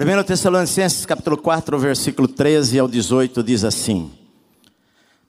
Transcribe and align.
1 0.00 0.22
Tessalonicenses 0.22 1.04
capítulo 1.04 1.36
4, 1.36 1.76
versículo 1.76 2.28
13 2.28 2.78
ao 2.78 2.86
18 2.86 3.42
diz 3.42 3.64
assim: 3.64 4.08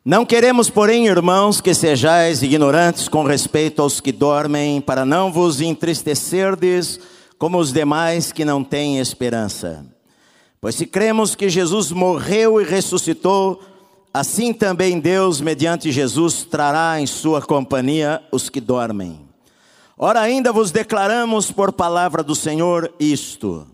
Não 0.06 0.24
queremos, 0.24 0.70
porém, 0.70 1.08
irmãos, 1.08 1.60
que 1.60 1.74
sejais 1.74 2.43
ignorantes 2.43 3.08
com 3.08 3.24
respeito 3.24 3.82
aos 3.82 4.00
que 4.00 4.11
dormem, 4.11 4.79
para 4.79 5.03
não 5.03 5.32
vos 5.32 5.59
entristecerdes 5.59 7.00
como 7.40 7.58
os 7.58 7.74
demais 7.74 8.32
que 8.32 8.45
não 8.45 8.63
têm 8.63 9.00
esperança. 9.00 9.84
Pois 10.61 10.75
se 10.75 10.86
cremos 10.86 11.33
que 11.33 11.49
Jesus 11.49 11.91
morreu 11.91 12.61
e 12.61 12.63
ressuscitou, 12.63 13.63
assim 14.13 14.54
também 14.54 14.99
Deus, 14.99 15.41
mediante 15.41 15.91
Jesus, 15.91 16.43
trará 16.43 17.01
em 17.01 17.07
sua 17.07 17.41
companhia 17.41 18.21
os 18.31 18.49
que 18.49 18.61
dormem. 18.61 19.20
Ora, 19.97 20.21
ainda 20.21 20.54
vos 20.54 20.70
declaramos 20.70 21.51
por 21.51 21.73
palavra 21.73 22.21
do 22.21 22.36
Senhor 22.36 22.93
isto: 22.99 23.65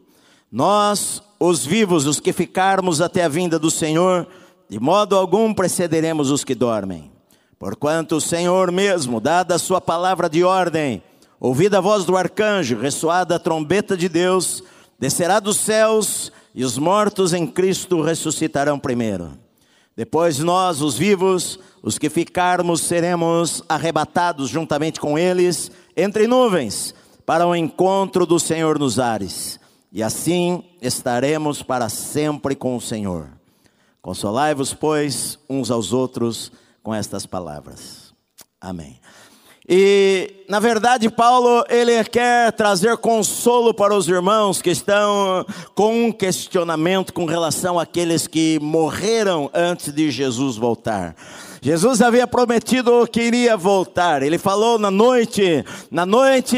nós, 0.51 1.21
os 1.39 1.65
vivos, 1.65 2.05
os 2.05 2.19
que 2.19 2.31
ficarmos 2.31 3.01
até 3.01 3.23
a 3.23 3.29
vinda 3.29 3.59
do 3.59 3.69
Senhor, 3.69 4.27
de 4.69 4.79
modo 4.79 5.15
algum 5.15 5.53
precederemos 5.53 6.31
os 6.31 6.43
que 6.43 6.55
dormem. 6.55 7.11
Porquanto 7.59 8.17
o 8.17 8.21
Senhor 8.21 8.71
mesmo, 8.71 9.19
dada 9.19 9.55
a 9.55 9.59
sua 9.59 9.79
palavra 9.79 10.29
de 10.29 10.43
ordem, 10.43 11.01
ouvida 11.39 11.77
a 11.77 11.81
voz 11.81 12.05
do 12.05 12.17
arcanjo, 12.17 12.77
ressoada 12.77 13.35
a 13.35 13.39
trombeta 13.39 13.95
de 13.95 14.09
Deus, 14.09 14.63
descerá 14.99 15.39
dos 15.39 15.57
céus 15.57 16.31
e 16.53 16.63
os 16.63 16.77
mortos 16.77 17.33
em 17.33 17.45
Cristo 17.45 18.01
ressuscitarão 18.01 18.79
primeiro. 18.79 19.31
Depois 19.95 20.39
nós, 20.39 20.81
os 20.81 20.97
vivos, 20.97 21.57
os 21.81 21.97
que 21.97 22.09
ficarmos, 22.09 22.81
seremos 22.81 23.63
arrebatados 23.69 24.49
juntamente 24.49 24.99
com 24.99 25.17
eles 25.17 25.71
entre 25.95 26.27
nuvens 26.27 26.93
para 27.25 27.47
o 27.47 27.55
encontro 27.55 28.25
do 28.25 28.39
Senhor 28.39 28.77
nos 28.77 28.99
ares. 28.99 29.59
E 29.95 30.03
assim 30.03 30.61
estaremos 30.81 31.63
para 31.63 31.87
sempre 31.87 32.53
com 32.53 32.75
o 32.75 32.81
Senhor. 32.81 33.29
Consolai-vos, 34.01 34.73
pois, 34.73 35.39
uns 35.49 35.71
aos 35.71 35.93
outros 35.93 36.51
com 36.83 36.93
estas 36.93 37.25
palavras. 37.25 38.13
Amém. 38.59 38.99
E, 39.65 40.43
na 40.49 40.59
verdade, 40.59 41.09
Paulo, 41.09 41.63
ele 41.69 42.03
quer 42.03 42.51
trazer 42.51 42.97
consolo 42.97 43.73
para 43.73 43.95
os 43.95 44.09
irmãos 44.09 44.61
que 44.61 44.69
estão 44.69 45.45
com 45.73 46.07
um 46.07 46.11
questionamento 46.11 47.13
com 47.13 47.23
relação 47.23 47.79
àqueles 47.79 48.27
que 48.27 48.59
morreram 48.61 49.49
antes 49.53 49.93
de 49.93 50.11
Jesus 50.11 50.57
voltar. 50.57 51.15
Jesus 51.61 52.01
havia 52.01 52.27
prometido 52.27 53.07
que 53.07 53.21
iria 53.21 53.55
voltar. 53.55 54.21
Ele 54.21 54.37
falou 54.37 54.77
na 54.77 54.91
noite, 54.91 55.63
na 55.89 56.05
noite, 56.05 56.57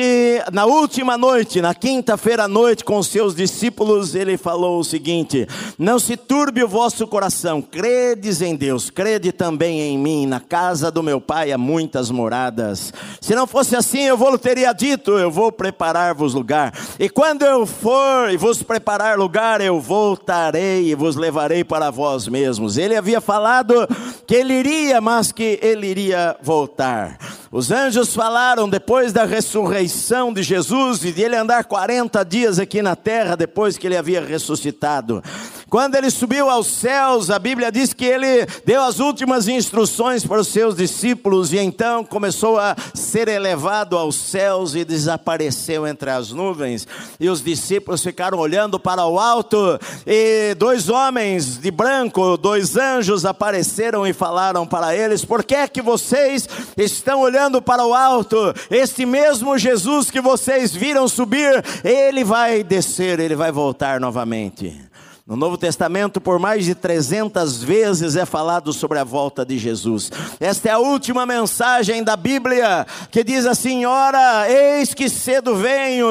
na 0.52 0.66
última 0.66 1.18
noite, 1.18 1.62
na 1.62 1.74
quinta-feira 1.74 2.44
à 2.44 2.48
noite, 2.48 2.84
com 2.84 2.98
os 2.98 3.08
seus 3.08 3.36
discípulos, 3.36 4.16
ele 4.16 4.38
falou 4.38 4.80
o 4.80 4.84
seguinte: 4.84 5.48
Não 5.78 6.00
se 6.00 6.18
turbe 6.18 6.64
o 6.64 6.68
vosso 6.68 7.06
coração, 7.08 7.62
credes 7.62 8.42
em 8.42 8.56
Deus, 8.56 8.90
crede 8.90 9.32
também 9.32 9.82
em 9.82 9.98
mim. 9.98 10.26
Na 10.26 10.40
casa 10.40 10.90
do 10.92 11.04
meu 11.04 11.22
pai 11.22 11.52
há 11.52 11.58
muitas 11.58 12.10
moradas. 12.10 12.94
Se 13.22 13.36
não 13.36 13.48
fosse 13.48 13.76
assim, 13.76 14.02
eu 14.02 14.18
vou 14.18 14.38
teria 14.38 14.74
dito: 14.74 15.12
Eu 15.12 15.30
vou 15.30 15.52
preparar-vos 15.52 16.34
lugar. 16.34 16.74
E 17.00 17.10
quando 17.10 17.44
eu 17.44 17.66
for 17.66 18.30
e 18.32 18.38
vos 18.38 18.64
preparar 18.64 19.18
lugar, 19.18 19.62
eu 19.62 19.80
voltarei 19.80 20.90
e 20.90 20.96
vos 20.96 21.16
levarei 21.16 21.64
para 21.64 21.92
vós 21.92 22.28
mesmos. 22.28 22.78
Ele 22.78 22.96
havia 22.96 23.22
falado 23.22 23.88
que 24.26 24.36
ele 24.36 24.54
iria 24.54 24.87
mas 25.02 25.32
que 25.32 25.60
ele 25.62 25.88
iria 25.88 26.36
voltar. 26.42 27.18
Os 27.52 27.72
anjos 27.72 28.14
falaram 28.14 28.70
depois 28.70 29.14
da 29.14 29.26
ressurreição 29.26 30.34
de 30.34 30.44
Jesus 30.44 31.04
e 31.04 31.12
de 31.12 31.22
ele 31.22 31.36
andar 31.36 31.64
40 31.64 32.24
dias 32.24 32.60
aqui 32.60 32.82
na 32.82 32.96
terra 32.96 33.36
depois 33.36 33.78
que 33.78 33.88
ele 33.88 33.98
havia 33.98 34.22
ressuscitado. 34.22 35.24
Quando 35.70 35.96
ele 35.96 36.10
subiu 36.10 36.50
aos 36.50 36.68
céus, 36.68 37.30
a 37.30 37.38
Bíblia 37.38 37.70
diz 37.70 37.92
que 37.92 38.06
ele 38.06 38.46
deu 38.66 38.82
as 38.82 39.00
últimas 39.00 39.50
instruções 39.50 40.26
para 40.26 40.40
os 40.40 40.48
seus 40.48 40.76
discípulos 40.76 41.52
e 41.52 41.58
então 41.58 42.06
começou 42.06 42.58
a 42.58 42.74
ser 42.94 43.28
elevado 43.28 43.98
aos 43.98 44.16
céus 44.16 44.76
e 44.76 44.86
desapareceu 44.86 45.86
entre 45.86 46.10
as 46.10 46.32
nuvens. 46.32 46.88
E 47.20 47.28
os 47.28 47.44
discípulos 47.44 48.02
ficaram 48.02 48.38
olhando 48.38 48.80
para 48.80 49.06
o 49.06 49.20
alto 49.20 49.78
e 50.06 50.56
dois 50.56 50.88
homens 50.88 51.58
de 51.58 51.70
branco, 51.70 52.38
dois 52.38 52.78
anjos 52.78 53.26
apareceram 53.26 54.08
e 54.08 54.14
falaram 54.14 54.66
para 54.66 54.96
eles: 54.96 55.26
"Por 55.26 55.44
que 55.44 55.56
é 55.56 55.68
que 55.68 55.82
vocês 55.82 56.48
estão 56.78 57.20
olhando 57.20 57.62
para 57.62 57.86
o 57.86 57.94
alto? 57.94 58.54
Este 58.72 59.06
mesmo 59.06 59.58
Jesus 59.58 60.10
que 60.10 60.22
vocês 60.22 60.74
viram 60.74 61.10
subir, 61.10 61.62
ele 61.84 62.24
vai 62.24 62.64
descer, 62.64 63.20
ele 63.20 63.36
vai 63.36 63.52
voltar 63.52 64.00
novamente." 64.00 64.88
No 65.28 65.36
Novo 65.36 65.58
Testamento, 65.58 66.22
por 66.22 66.40
mais 66.40 66.64
de 66.64 66.74
300 66.74 67.62
vezes 67.62 68.16
é 68.16 68.26
falado 68.26 68.72
sobre 68.72 68.98
a 68.98 69.04
volta 69.04 69.46
de 69.46 69.58
Jesus. 69.58 70.10
Esta 70.40 70.70
é 70.70 70.72
a 70.72 70.80
última 70.80 71.26
mensagem 71.26 72.02
da 72.02 72.16
Bíblia 72.16 72.88
que 73.12 73.26
diz 73.26 73.46
assim: 73.46 73.84
Ora, 73.84 74.50
eis 74.50 74.94
que 74.94 75.10
cedo 75.10 75.54
venho. 75.54 76.08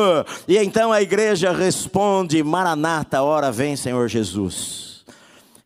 E 0.47 0.59
então 0.59 0.93
a 0.93 1.00
igreja 1.00 1.50
responde: 1.50 2.43
Maranata, 2.43 3.22
ora 3.22 3.50
vem, 3.50 3.75
Senhor 3.75 4.06
Jesus. 4.06 5.03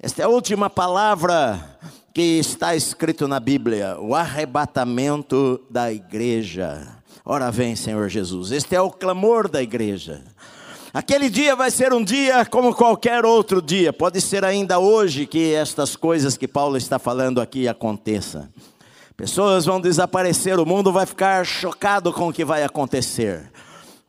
Esta 0.00 0.22
é 0.22 0.24
a 0.26 0.28
última 0.28 0.70
palavra 0.70 1.76
que 2.14 2.38
está 2.38 2.76
escrito 2.76 3.26
na 3.26 3.40
Bíblia: 3.40 3.96
o 3.98 4.14
arrebatamento 4.14 5.60
da 5.68 5.92
igreja. 5.92 6.86
Ora 7.24 7.50
vem, 7.50 7.74
Senhor 7.74 8.08
Jesus. 8.08 8.52
Este 8.52 8.76
é 8.76 8.80
o 8.80 8.92
clamor 8.92 9.48
da 9.48 9.60
igreja. 9.60 10.22
Aquele 10.92 11.30
dia 11.30 11.54
vai 11.54 11.70
ser 11.70 11.92
um 11.92 12.02
dia 12.02 12.44
como 12.44 12.74
qualquer 12.74 13.24
outro 13.24 13.62
dia. 13.62 13.92
Pode 13.92 14.20
ser 14.20 14.44
ainda 14.44 14.80
hoje 14.80 15.24
que 15.24 15.54
estas 15.54 15.94
coisas 15.94 16.36
que 16.36 16.48
Paulo 16.48 16.76
está 16.76 16.98
falando 16.98 17.40
aqui 17.40 17.68
aconteçam. 17.68 18.48
Pessoas 19.16 19.66
vão 19.66 19.80
desaparecer, 19.80 20.58
o 20.58 20.66
mundo 20.66 20.92
vai 20.92 21.06
ficar 21.06 21.46
chocado 21.46 22.12
com 22.12 22.28
o 22.28 22.32
que 22.32 22.44
vai 22.44 22.64
acontecer. 22.64 23.52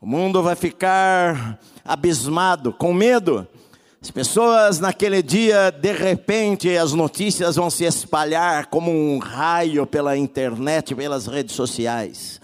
O 0.00 0.06
mundo 0.06 0.42
vai 0.42 0.56
ficar 0.56 1.60
abismado, 1.84 2.72
com 2.72 2.92
medo. 2.92 3.46
As 4.02 4.10
pessoas 4.10 4.80
naquele 4.80 5.22
dia, 5.22 5.70
de 5.70 5.92
repente, 5.92 6.76
as 6.76 6.92
notícias 6.92 7.54
vão 7.54 7.70
se 7.70 7.84
espalhar 7.84 8.66
como 8.66 8.90
um 8.90 9.18
raio 9.18 9.86
pela 9.86 10.16
internet, 10.16 10.96
pelas 10.96 11.28
redes 11.28 11.54
sociais. 11.54 12.40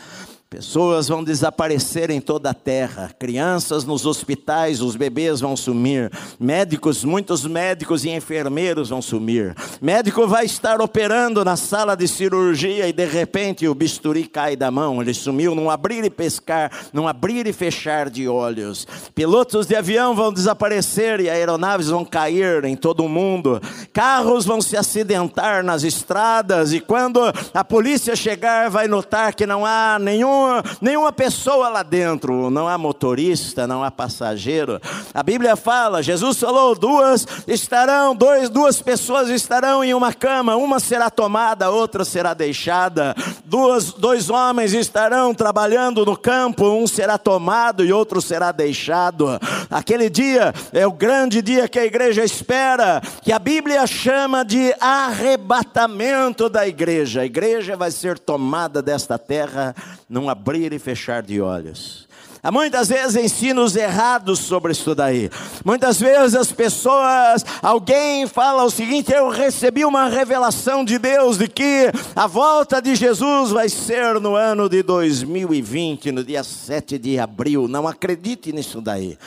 Pessoas 0.51 1.09
vão 1.09 1.23
desaparecer 1.23 2.11
em 2.11 2.23
toda 2.23 2.49
a 2.49 2.55
terra, 2.55 3.11
crianças 3.19 3.85
nos 3.85 4.07
hospitais, 4.07 4.81
os 4.81 4.97
bebês 4.97 5.41
vão 5.41 5.55
sumir, 5.55 6.11
médicos, 6.41 7.05
muitos 7.05 7.45
médicos 7.45 8.03
e 8.07 8.09
enfermeiros 8.09 8.89
vão 8.89 9.03
sumir. 9.03 9.55
Médico 9.79 10.27
vai 10.27 10.47
estar 10.47 10.81
operando 10.81 11.45
na 11.45 11.55
sala 11.55 11.95
de 11.95 12.09
cirurgia 12.09 12.89
e 12.89 12.95
de 12.95 13.05
repente 13.05 13.69
o 13.69 13.75
bisturi 13.75 14.27
cai 14.27 14.57
da 14.57 14.71
mão, 14.71 15.03
ele 15.03 15.13
sumiu 15.13 15.55
num 15.55 15.69
abrir 15.69 16.03
e 16.03 16.09
pescar, 16.09 16.73
num 16.95 17.07
abrir 17.07 17.47
e 17.47 17.53
fechar 17.53 18.09
de 18.09 18.27
olhos. 18.27 18.87
Pilotos 19.15 19.67
de 19.67 19.77
avião 19.77 20.15
vão 20.15 20.33
desaparecer 20.33 21.21
e 21.21 21.29
aeronaves 21.29 21.89
vão 21.89 22.07
cair 22.07 22.65
em 22.65 22.75
todo 22.75 23.05
o 23.05 23.09
mundo. 23.09 23.61
Carros 23.93 24.47
vão 24.47 24.63
se 24.63 24.79
acidentar 24.79 25.63
nas 25.63 25.83
estradas 25.83 26.73
e 26.73 26.81
quando 26.81 27.21
a 27.53 27.63
polícia 27.63 28.17
chegar 28.17 28.71
vai 28.71 28.89
notar 28.89 29.35
que 29.35 29.45
não 29.45 29.67
há 29.67 29.99
nenhum 30.01 30.38
nenhuma, 30.39 30.65
nenhuma 30.81 31.13
pessoa 31.13 31.69
lá 31.69 31.83
dentro, 31.83 32.51
não 32.51 32.69
há 32.69 32.79
motorista, 32.79 33.67
não 33.67 33.83
há 33.83 33.91
passageiro. 33.91 34.81
A 35.13 35.23
Bíblia 35.23 35.57
fala, 35.57 36.03
Jesus 36.03 36.39
falou: 36.39 36.75
duas 36.75 37.27
estarão, 37.47 38.15
dois, 38.15 38.49
duas 38.49 38.81
pessoas 38.81 39.29
estarão 39.29 39.83
em 39.83 39.95
uma 39.95 40.13
cama, 40.13 40.57
uma 40.57 40.79
será 40.79 41.11
tomada, 41.11 41.71
outra 41.71 42.05
será 42.05 42.35
deixada. 42.35 43.15
Duas, 43.45 43.93
dois 43.93 44.31
homens 44.31 44.73
estarão 44.73 45.35
trabalhando 45.35 46.05
no 46.05 46.17
campo, 46.17 46.69
um 46.69 46.87
será 46.87 47.19
tomado 47.19 47.85
e 47.85 47.93
outro 47.93 48.21
será 48.21 48.53
deixado. 48.53 49.29
Aquele 49.71 50.09
dia 50.09 50.53
é 50.73 50.87
o 50.87 50.93
grande 50.93 51.43
dia 51.43 51.69
que 51.69 51.79
a 51.79 51.85
igreja 51.85 52.25
espera, 52.25 53.01
que 53.23 53.33
a 53.33 53.39
Bíblia 53.39 53.87
chama 53.87 54.45
de 54.45 54.75
arrebatamento 54.81 56.49
da 56.49 56.67
igreja. 56.67 57.23
A 57.23 57.27
igreja 57.27 57.77
vai 57.77 57.91
ser 57.91 58.19
tomada 58.19 58.83
desta 58.83 59.19
terra 59.19 59.75
num 60.09 60.28
abrir 60.29 60.73
e 60.73 60.79
fechar 60.79 61.23
de 61.23 61.41
olhos. 61.41 62.09
Há 62.43 62.53
muitas 62.53 62.89
vezes 62.89 63.17
ensinos 63.17 63.75
errados 63.75 64.39
sobre 64.39 64.73
isso 64.73 64.95
daí. 64.95 65.29
Muitas 65.65 65.99
vezes 65.99 66.37
as 66.37 66.53
pessoas, 66.53 67.45
alguém 67.61 68.27
fala 68.27 68.65
o 68.65 68.71
seguinte: 68.71 69.13
eu 69.13 69.29
recebi 69.29 69.85
uma 69.85 70.09
revelação 70.09 70.85
de 70.85 70.99
Deus 70.99 71.37
de 71.37 71.49
que 71.49 71.91
a 72.15 72.27
volta 72.27 72.81
de 72.81 72.95
Jesus 72.95 73.51
vai 73.51 73.69
ser 73.69 74.21
no 74.21 74.37
ano 74.37 74.69
de 74.69 74.83
2020, 74.83 76.13
no 76.13 76.23
dia 76.23 76.45
7 76.45 76.97
de 76.97 77.19
abril. 77.19 77.67
Não 77.67 77.89
acredite 77.89 78.53
nisso 78.53 78.81
daí. 78.81 79.19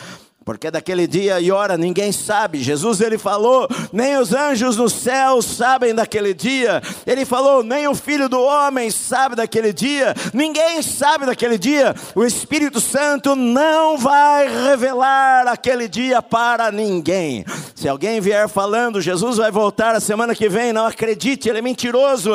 Porque 0.52 0.70
daquele 0.70 1.08
dia 1.08 1.40
e 1.40 1.50
hora 1.50 1.78
ninguém 1.78 2.12
sabe. 2.12 2.62
Jesus 2.62 3.00
ele 3.00 3.18
falou, 3.18 3.70
nem 3.94 4.18
os 4.18 4.34
anjos 4.34 4.76
no 4.76 4.90
céu 4.90 5.42
sabem 5.42 5.96
daquele 5.96 6.34
dia. 6.34 6.82
Ele 7.08 7.24
falou, 7.24 7.64
nem 7.64 7.88
o 7.88 7.96
filho 7.96 8.28
do 8.28 8.42
homem 8.42 8.92
sabe 8.92 9.34
daquele 9.34 9.72
dia. 9.72 10.14
Ninguém 10.34 10.82
sabe 10.82 11.26
daquele 11.26 11.58
dia. 11.58 11.96
O 12.14 12.26
Espírito 12.26 12.82
Santo 12.82 13.34
não 13.34 13.98
vai 13.98 14.50
revelar 14.68 15.48
aquele 15.48 15.88
dia 15.88 16.22
para 16.22 16.70
ninguém. 16.70 17.46
Se 17.74 17.88
alguém 17.88 18.20
vier 18.20 18.48
falando, 18.50 19.02
Jesus 19.02 19.38
vai 19.38 19.50
voltar 19.50 19.96
a 19.96 20.02
semana 20.02 20.36
que 20.36 20.50
vem, 20.50 20.74
não 20.74 20.86
acredite, 20.86 21.48
ele 21.48 21.60
é 21.60 21.62
mentiroso. 21.62 22.30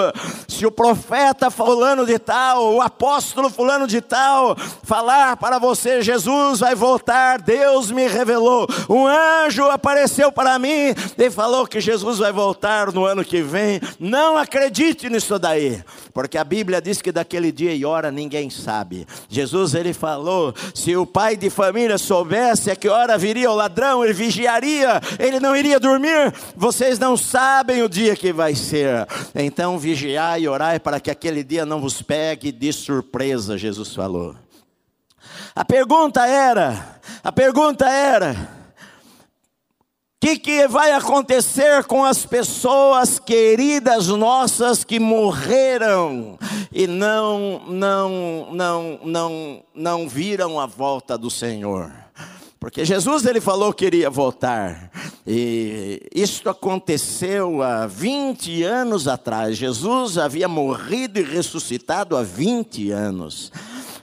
Se 0.48 0.64
o 0.64 0.72
profeta 0.72 1.50
fulano 1.50 2.06
de 2.06 2.18
tal, 2.18 2.74
o 2.74 2.80
apóstolo 2.80 3.50
fulano 3.50 3.86
de 3.86 4.00
tal, 4.00 4.56
falar 4.82 5.36
para 5.36 5.58
você, 5.58 6.00
Jesus 6.00 6.60
vai 6.60 6.74
voltar, 6.74 7.40
Deus 7.40 7.90
me 7.90 8.05
revelou. 8.06 8.66
Um 8.88 9.06
anjo 9.06 9.64
apareceu 9.64 10.30
para 10.32 10.58
mim 10.58 10.94
e 11.16 11.30
falou 11.30 11.66
que 11.66 11.80
Jesus 11.80 12.18
vai 12.18 12.32
voltar 12.32 12.92
no 12.92 13.04
ano 13.04 13.24
que 13.24 13.42
vem. 13.42 13.80
Não 13.98 14.36
acredite 14.36 15.08
nisso 15.08 15.38
daí, 15.38 15.82
porque 16.12 16.38
a 16.38 16.44
Bíblia 16.44 16.80
diz 16.80 17.02
que 17.02 17.12
daquele 17.12 17.52
dia 17.52 17.74
e 17.74 17.84
hora 17.84 18.10
ninguém 18.10 18.50
sabe. 18.50 19.06
Jesus 19.28 19.74
ele 19.74 19.92
falou: 19.92 20.54
se 20.74 20.96
o 20.96 21.06
pai 21.06 21.36
de 21.36 21.50
família 21.50 21.98
soubesse 21.98 22.70
a 22.70 22.76
que 22.76 22.88
hora 22.88 23.18
viria 23.18 23.50
o 23.50 23.54
ladrão, 23.54 24.04
ele 24.04 24.12
vigiaria, 24.12 25.00
ele 25.18 25.40
não 25.40 25.56
iria 25.56 25.80
dormir. 25.80 26.32
Vocês 26.56 26.98
não 26.98 27.16
sabem 27.16 27.82
o 27.82 27.88
dia 27.88 28.16
que 28.16 28.32
vai 28.32 28.54
ser. 28.54 29.06
Então 29.34 29.78
vigiai 29.78 30.42
e 30.42 30.48
orai 30.48 30.78
para 30.78 31.00
que 31.00 31.10
aquele 31.10 31.42
dia 31.42 31.66
não 31.66 31.80
vos 31.80 32.02
pegue 32.02 32.52
de 32.52 32.72
surpresa, 32.72 33.58
Jesus 33.58 33.94
falou. 33.94 34.34
A 35.56 35.64
pergunta 35.64 36.26
era, 36.26 37.00
a 37.24 37.32
pergunta 37.32 37.88
era, 37.88 38.32
o 38.32 40.20
que, 40.20 40.38
que 40.38 40.68
vai 40.68 40.92
acontecer 40.92 41.82
com 41.84 42.04
as 42.04 42.26
pessoas 42.26 43.18
queridas 43.18 44.08
nossas 44.08 44.84
que 44.84 45.00
morreram 45.00 46.38
e 46.70 46.86
não, 46.86 47.62
não, 47.68 48.52
não, 48.52 49.00
não, 49.02 49.62
não 49.74 50.06
viram 50.06 50.60
a 50.60 50.66
volta 50.66 51.16
do 51.16 51.30
Senhor? 51.30 51.90
Porque 52.60 52.84
Jesus 52.84 53.24
ele 53.24 53.40
falou 53.40 53.72
que 53.72 53.86
iria 53.86 54.10
voltar. 54.10 54.90
E 55.26 56.06
isso 56.14 56.50
aconteceu 56.50 57.62
há 57.62 57.86
20 57.86 58.62
anos 58.62 59.08
atrás. 59.08 59.56
Jesus 59.56 60.18
havia 60.18 60.48
morrido 60.48 61.18
e 61.18 61.22
ressuscitado 61.22 62.14
há 62.14 62.22
20 62.22 62.90
anos. 62.90 63.50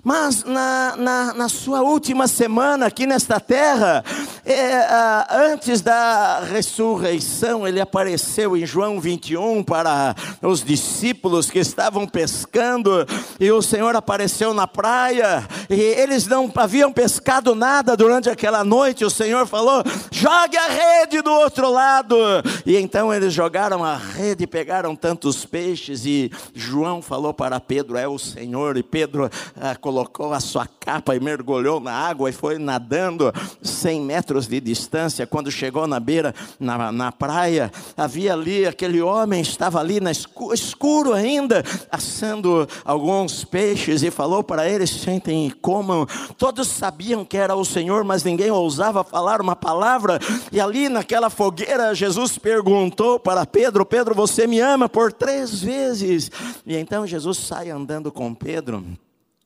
Mas 0.04 0.44
na, 0.44 0.96
na, 0.98 1.34
na, 1.34 1.50
sua 1.50 1.82
última 1.82 2.28
semana 2.28 2.88
aqui 2.88 3.08
nesta 3.08 3.40
terra, 3.40 4.04
é, 4.45 4.86
antes 5.30 5.80
da 5.80 6.42
ressurreição, 6.42 7.66
ele 7.66 7.80
apareceu 7.80 8.57
em 8.57 8.66
João 8.66 9.00
21 9.00 9.63
para 9.63 10.13
os 10.42 10.62
discípulos 10.62 11.50
que 11.50 11.60
estavam 11.60 12.06
pescando, 12.06 13.06
e 13.40 13.50
o 13.51 13.62
Senhor 13.62 13.95
apareceu 13.95 14.54
na 14.54 14.68
praia, 14.68 15.48
e 15.69 15.80
eles 15.80 16.28
não 16.28 16.51
haviam 16.56 16.92
pescado 16.92 17.56
nada 17.56 17.95
durante 17.95 18.30
aquela 18.30 18.66
noite. 18.66 19.06
O 19.06 19.10
Senhor 19.10 19.48
falou: 19.48 19.81
jogue 20.12 20.57
a 20.57 20.68
rede 20.68 21.22
do 21.22 21.31
outro 21.31 21.72
lado. 21.72 22.18
E 22.66 22.75
então 22.75 23.13
eles 23.13 23.34
jogaram 23.34 23.81
a 23.81 23.96
rede, 23.96 24.46
pegaram 24.46 24.94
tantos 24.94 25.46
peixes, 25.46 26.06
e 26.06 26.30
João 26.54 27.01
falou 27.01 27.34
para 27.34 27.62
Pedro: 27.62 27.98
é 27.98 28.10
o 28.10 28.19
Senhor, 28.19 28.75
e 28.75 28.84
Pedro 28.84 29.30
ah, 29.56 29.75
colocou 29.75 30.34
a 30.34 30.42
sua 30.42 30.68
capa 30.68 31.16
e 31.16 31.19
mergulhou 31.22 31.80
na 31.80 31.94
água 31.94 32.30
e 32.30 32.34
foi 32.34 32.57
nadando 32.57 33.34
100 33.62 34.01
metros 34.01 34.33
de 34.42 34.60
distância. 34.60 35.28
Quando 35.28 35.52
chegou 35.52 35.88
na 35.88 36.00
beira, 36.00 36.34
na, 36.60 36.92
na 36.92 37.12
praia, 37.12 37.72
havia 37.96 38.34
ali 38.34 38.66
aquele 38.66 39.02
homem, 39.02 39.42
estava 39.42 39.80
ali 39.80 40.00
na 40.00 40.12
escuro, 40.12 40.54
escuro 40.54 41.14
ainda, 41.14 41.64
assando 41.92 42.68
alguns 42.84 43.44
peixes 43.44 44.04
e 44.04 44.12
falou 44.12 44.44
para 44.44 44.68
eles: 44.68 44.90
sentem 44.90 45.48
e 45.48 45.52
comam. 45.52 46.06
Todos 46.38 46.68
sabiam 46.68 47.24
que 47.24 47.38
era 47.38 47.56
o 47.56 47.66
Senhor, 47.66 48.04
mas 48.04 48.24
ninguém 48.24 48.52
ousava 48.52 49.04
falar 49.04 49.42
uma 49.42 49.56
palavra. 49.56 50.20
E 50.52 50.60
ali 50.60 50.90
naquela 50.90 51.30
fogueira, 51.30 51.94
Jesus 51.96 52.38
perguntou 52.38 53.20
para 53.20 53.46
Pedro: 53.46 53.86
Pedro, 53.86 54.16
você 54.16 54.48
me 54.48 54.60
ama 54.60 54.90
por 54.90 55.12
três 55.12 55.62
vezes? 55.62 56.32
E 56.66 56.76
então 56.76 57.06
Jesus 57.08 57.38
sai 57.38 57.70
andando 57.70 58.12
com 58.12 58.34
Pedro. 58.34 58.84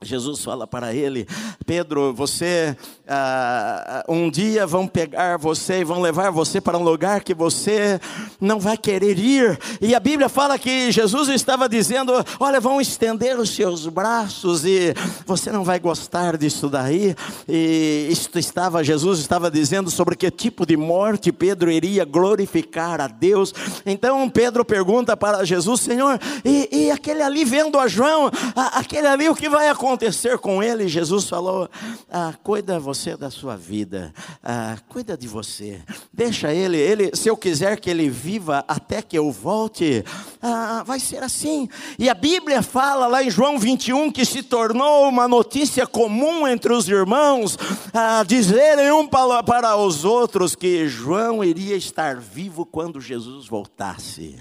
Jesus 0.04 0.44
fala 0.44 0.68
para 0.68 0.94
ele: 0.94 1.28
Pedro, 1.66 2.14
você 2.14 2.78
ah, 3.08 4.06
um 4.08 4.30
dia 4.30 4.68
vão 4.68 4.88
pegar 4.88 5.38
você 5.38 5.80
e 5.80 5.84
vão 5.84 6.02
levar 6.02 6.30
você 6.30 6.62
para 6.62 6.78
um 6.78 6.84
lugar 6.84 7.24
que 7.24 7.34
você 7.34 8.00
não 8.40 8.60
vai 8.60 8.78
querer 8.78 9.18
ir. 9.18 9.58
E 9.82 9.96
a 9.96 10.00
Bíblia 10.00 10.30
fala 10.30 10.60
que 10.60 10.92
Jesus 10.92 11.30
estava 11.30 11.68
dizendo: 11.68 12.14
Olha, 12.40 12.60
vão 12.60 12.80
estender 12.80 13.40
os 13.40 13.50
seus 13.50 13.88
braços 13.88 14.66
e 14.66 14.94
você 15.26 15.52
não 15.52 15.64
vai 15.64 15.80
gostar 15.80 16.38
disso 16.38 16.70
daí. 16.70 17.16
E 17.50 18.08
isto 18.12 18.38
estava, 18.38 18.84
Jesus 18.84 19.18
estava 19.18 19.50
dizendo 19.50 19.90
sobre 19.90 20.16
que 20.16 20.30
tipo 20.30 20.64
de 20.64 20.78
morte 20.78 21.32
Pedro 21.32 21.72
iria 21.72 22.06
glorificar 22.06 23.02
a 23.02 23.08
Deus. 23.08 23.52
Então 23.84 24.30
Pedro 24.30 24.64
pergunta 24.64 25.18
para 25.18 25.44
Jesus: 25.44 25.82
Senhor, 25.82 26.20
e, 26.46 26.70
e 26.72 26.92
aquele 26.92 27.24
ali 27.24 27.44
vendo 27.44 27.80
a 27.80 27.88
João, 27.88 28.30
aquele 28.56 29.08
ali 29.08 29.28
o 29.28 29.36
que 29.36 29.50
vai 29.50 29.68
acontecer? 29.70 29.87
Acontecer 29.88 30.38
com 30.38 30.62
ele, 30.62 30.88
Jesus 30.88 31.30
falou: 31.30 31.70
ah, 32.12 32.34
cuida 32.44 32.80
você 32.80 33.16
da 33.16 33.32
sua 33.32 33.56
vida, 33.56 34.14
ah, 34.44 34.78
cuida 34.90 35.18
de 35.18 35.28
você, 35.28 35.82
deixa 36.14 36.54
ele, 36.54 36.78
ele, 36.78 37.16
se 37.16 37.30
eu 37.30 37.38
quiser 37.38 37.80
que 37.80 37.90
ele 37.90 38.10
viva 38.10 38.66
até 38.68 39.02
que 39.02 39.18
eu 39.18 39.32
volte, 39.32 40.04
ah, 40.42 40.84
vai 40.86 41.00
ser 41.00 41.24
assim. 41.24 41.70
E 41.98 42.10
a 42.10 42.14
Bíblia 42.14 42.62
fala 42.62 43.08
lá 43.08 43.24
em 43.24 43.32
João 43.32 43.58
21 43.58 44.12
que 44.12 44.26
se 44.26 44.44
tornou 44.44 45.08
uma 45.08 45.28
notícia 45.28 45.88
comum 45.88 46.46
entre 46.46 46.74
os 46.74 46.90
irmãos, 46.90 47.58
ah, 47.94 48.24
dizerem 48.28 48.92
um 48.92 49.08
para, 49.08 49.78
os 49.78 50.04
outros 50.04 50.54
que 50.54 50.88
João 50.88 51.44
iria 51.44 51.76
estar 51.76 52.18
vivo 52.18 52.66
quando 52.66 53.00
Jesus 53.00 53.48
voltasse. 53.48 54.36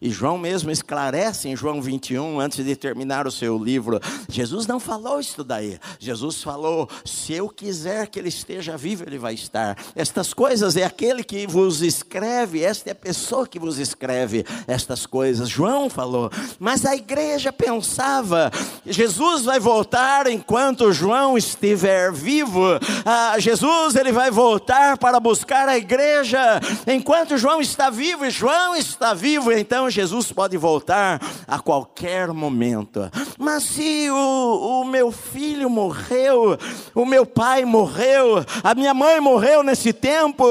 E 0.00 0.10
João 0.10 0.38
mesmo 0.38 0.70
esclarece 0.70 1.48
em 1.48 1.56
João 1.56 1.80
21, 1.80 2.40
antes 2.40 2.64
de 2.64 2.76
terminar 2.76 3.26
o 3.26 3.30
seu 3.30 3.58
livro: 3.58 4.00
Jesus 4.28 4.66
não 4.66 4.78
falou 4.78 4.91
isso 5.20 5.44
daí. 5.44 5.78
Jesus 5.98 6.42
falou: 6.42 6.88
se 7.04 7.32
eu 7.32 7.48
quiser 7.48 8.06
que 8.08 8.18
ele 8.18 8.28
esteja 8.28 8.76
vivo, 8.76 9.04
ele 9.04 9.18
vai 9.18 9.34
estar. 9.34 9.76
Estas 9.94 10.32
coisas 10.34 10.76
é 10.76 10.84
aquele 10.84 11.22
que 11.22 11.46
vos 11.46 11.82
escreve, 11.82 12.62
esta 12.62 12.90
é 12.90 12.92
a 12.92 12.96
pessoa 12.96 13.46
que 13.46 13.58
vos 13.58 13.78
escreve 13.78 14.44
estas 14.66 15.06
coisas. 15.06 15.48
João 15.48 15.88
falou, 15.88 16.30
mas 16.58 16.84
a 16.84 16.94
igreja 16.94 17.52
pensava: 17.52 18.50
Jesus 18.84 19.44
vai 19.44 19.60
voltar 19.60 20.26
enquanto 20.26 20.92
João 20.92 21.36
estiver 21.36 22.12
vivo. 22.12 22.62
Ah, 23.04 23.38
Jesus 23.38 23.96
ele 23.96 24.12
vai 24.12 24.30
voltar 24.30 24.98
para 24.98 25.20
buscar 25.20 25.68
a 25.68 25.76
igreja 25.76 26.60
enquanto 26.86 27.36
João 27.36 27.60
está 27.60 27.90
vivo. 27.90 28.24
E 28.24 28.30
João 28.30 28.74
está 28.76 29.14
vivo, 29.14 29.52
então 29.52 29.90
Jesus 29.90 30.32
pode 30.32 30.56
voltar 30.56 31.20
a 31.46 31.58
qualquer 31.58 32.32
momento. 32.32 33.10
Mas 33.38 33.64
se 33.64 34.10
o, 34.10 34.80
o 34.80 34.81
meu 34.84 35.10
filho 35.10 35.68
morreu, 35.68 36.58
o 36.94 37.04
meu 37.04 37.24
pai 37.24 37.64
morreu, 37.64 38.44
a 38.62 38.74
minha 38.74 38.94
mãe 38.94 39.20
morreu 39.20 39.62
nesse 39.62 39.92
tempo, 39.92 40.44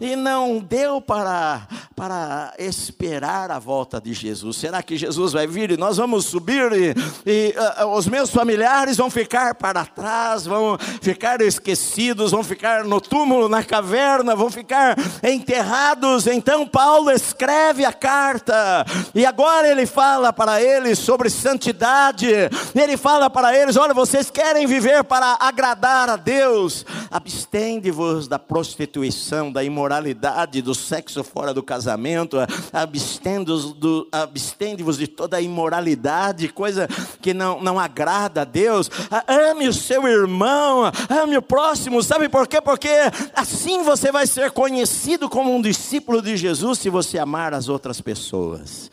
e 0.00 0.16
não 0.16 0.58
deu 0.58 1.00
para, 1.00 1.66
para 1.94 2.52
esperar 2.58 3.50
a 3.50 3.58
volta 3.58 4.00
de 4.00 4.12
Jesus. 4.12 4.56
Será 4.56 4.82
que 4.82 4.96
Jesus 4.96 5.32
vai 5.32 5.46
vir 5.46 5.70
e 5.70 5.76
nós 5.76 5.96
vamos 5.96 6.26
subir 6.26 6.72
e, 6.72 6.94
e 7.26 7.54
uh, 7.82 7.86
os 7.88 8.06
meus 8.06 8.30
familiares 8.30 8.96
vão 8.96 9.10
ficar 9.10 9.54
para 9.54 9.84
trás, 9.84 10.44
vão 10.44 10.78
ficar 11.00 11.40
esquecidos, 11.40 12.30
vão 12.30 12.42
ficar 12.42 12.84
no 12.84 13.00
túmulo, 13.00 13.48
na 13.48 13.62
caverna, 13.62 14.34
vão 14.34 14.50
ficar 14.50 14.96
enterrados? 15.22 16.26
Então 16.26 16.66
Paulo 16.66 17.10
escreve 17.10 17.84
a 17.84 17.92
carta 17.92 18.84
e 19.14 19.24
agora 19.24 19.68
ele 19.68 19.86
fala 19.86 20.32
para 20.32 20.62
eles 20.62 20.98
sobre 20.98 21.30
santidade. 21.30 22.28
Ele 22.74 22.96
fala 22.96 23.28
para 23.30 23.56
eles: 23.56 23.73
olha, 23.76 23.94
vocês 23.94 24.30
querem 24.30 24.66
viver 24.66 25.04
para 25.04 25.36
agradar 25.40 26.08
a 26.08 26.16
Deus, 26.16 26.84
abstende-vos 27.10 28.28
da 28.28 28.38
prostituição, 28.38 29.52
da 29.52 29.64
imoralidade, 29.64 30.62
do 30.62 30.74
sexo 30.74 31.24
fora 31.24 31.54
do 31.54 31.62
casamento, 31.62 32.36
abstende-vos 32.72 34.98
de 34.98 35.06
toda 35.06 35.36
a 35.36 35.40
imoralidade, 35.40 36.48
coisa 36.48 36.88
que 37.20 37.32
não, 37.32 37.62
não 37.62 37.78
agrada 37.78 38.42
a 38.42 38.44
Deus. 38.44 38.90
Ame 39.26 39.68
o 39.68 39.72
seu 39.72 40.06
irmão, 40.06 40.90
ame 41.08 41.36
o 41.36 41.42
próximo, 41.42 42.02
sabe 42.02 42.28
por 42.28 42.46
quê? 42.46 42.60
Porque 42.60 42.90
assim 43.34 43.82
você 43.82 44.12
vai 44.12 44.26
ser 44.26 44.50
conhecido 44.50 45.28
como 45.28 45.54
um 45.54 45.62
discípulo 45.62 46.20
de 46.20 46.36
Jesus 46.36 46.78
se 46.78 46.90
você 46.90 47.18
amar 47.18 47.54
as 47.54 47.68
outras 47.68 48.00
pessoas. 48.00 48.90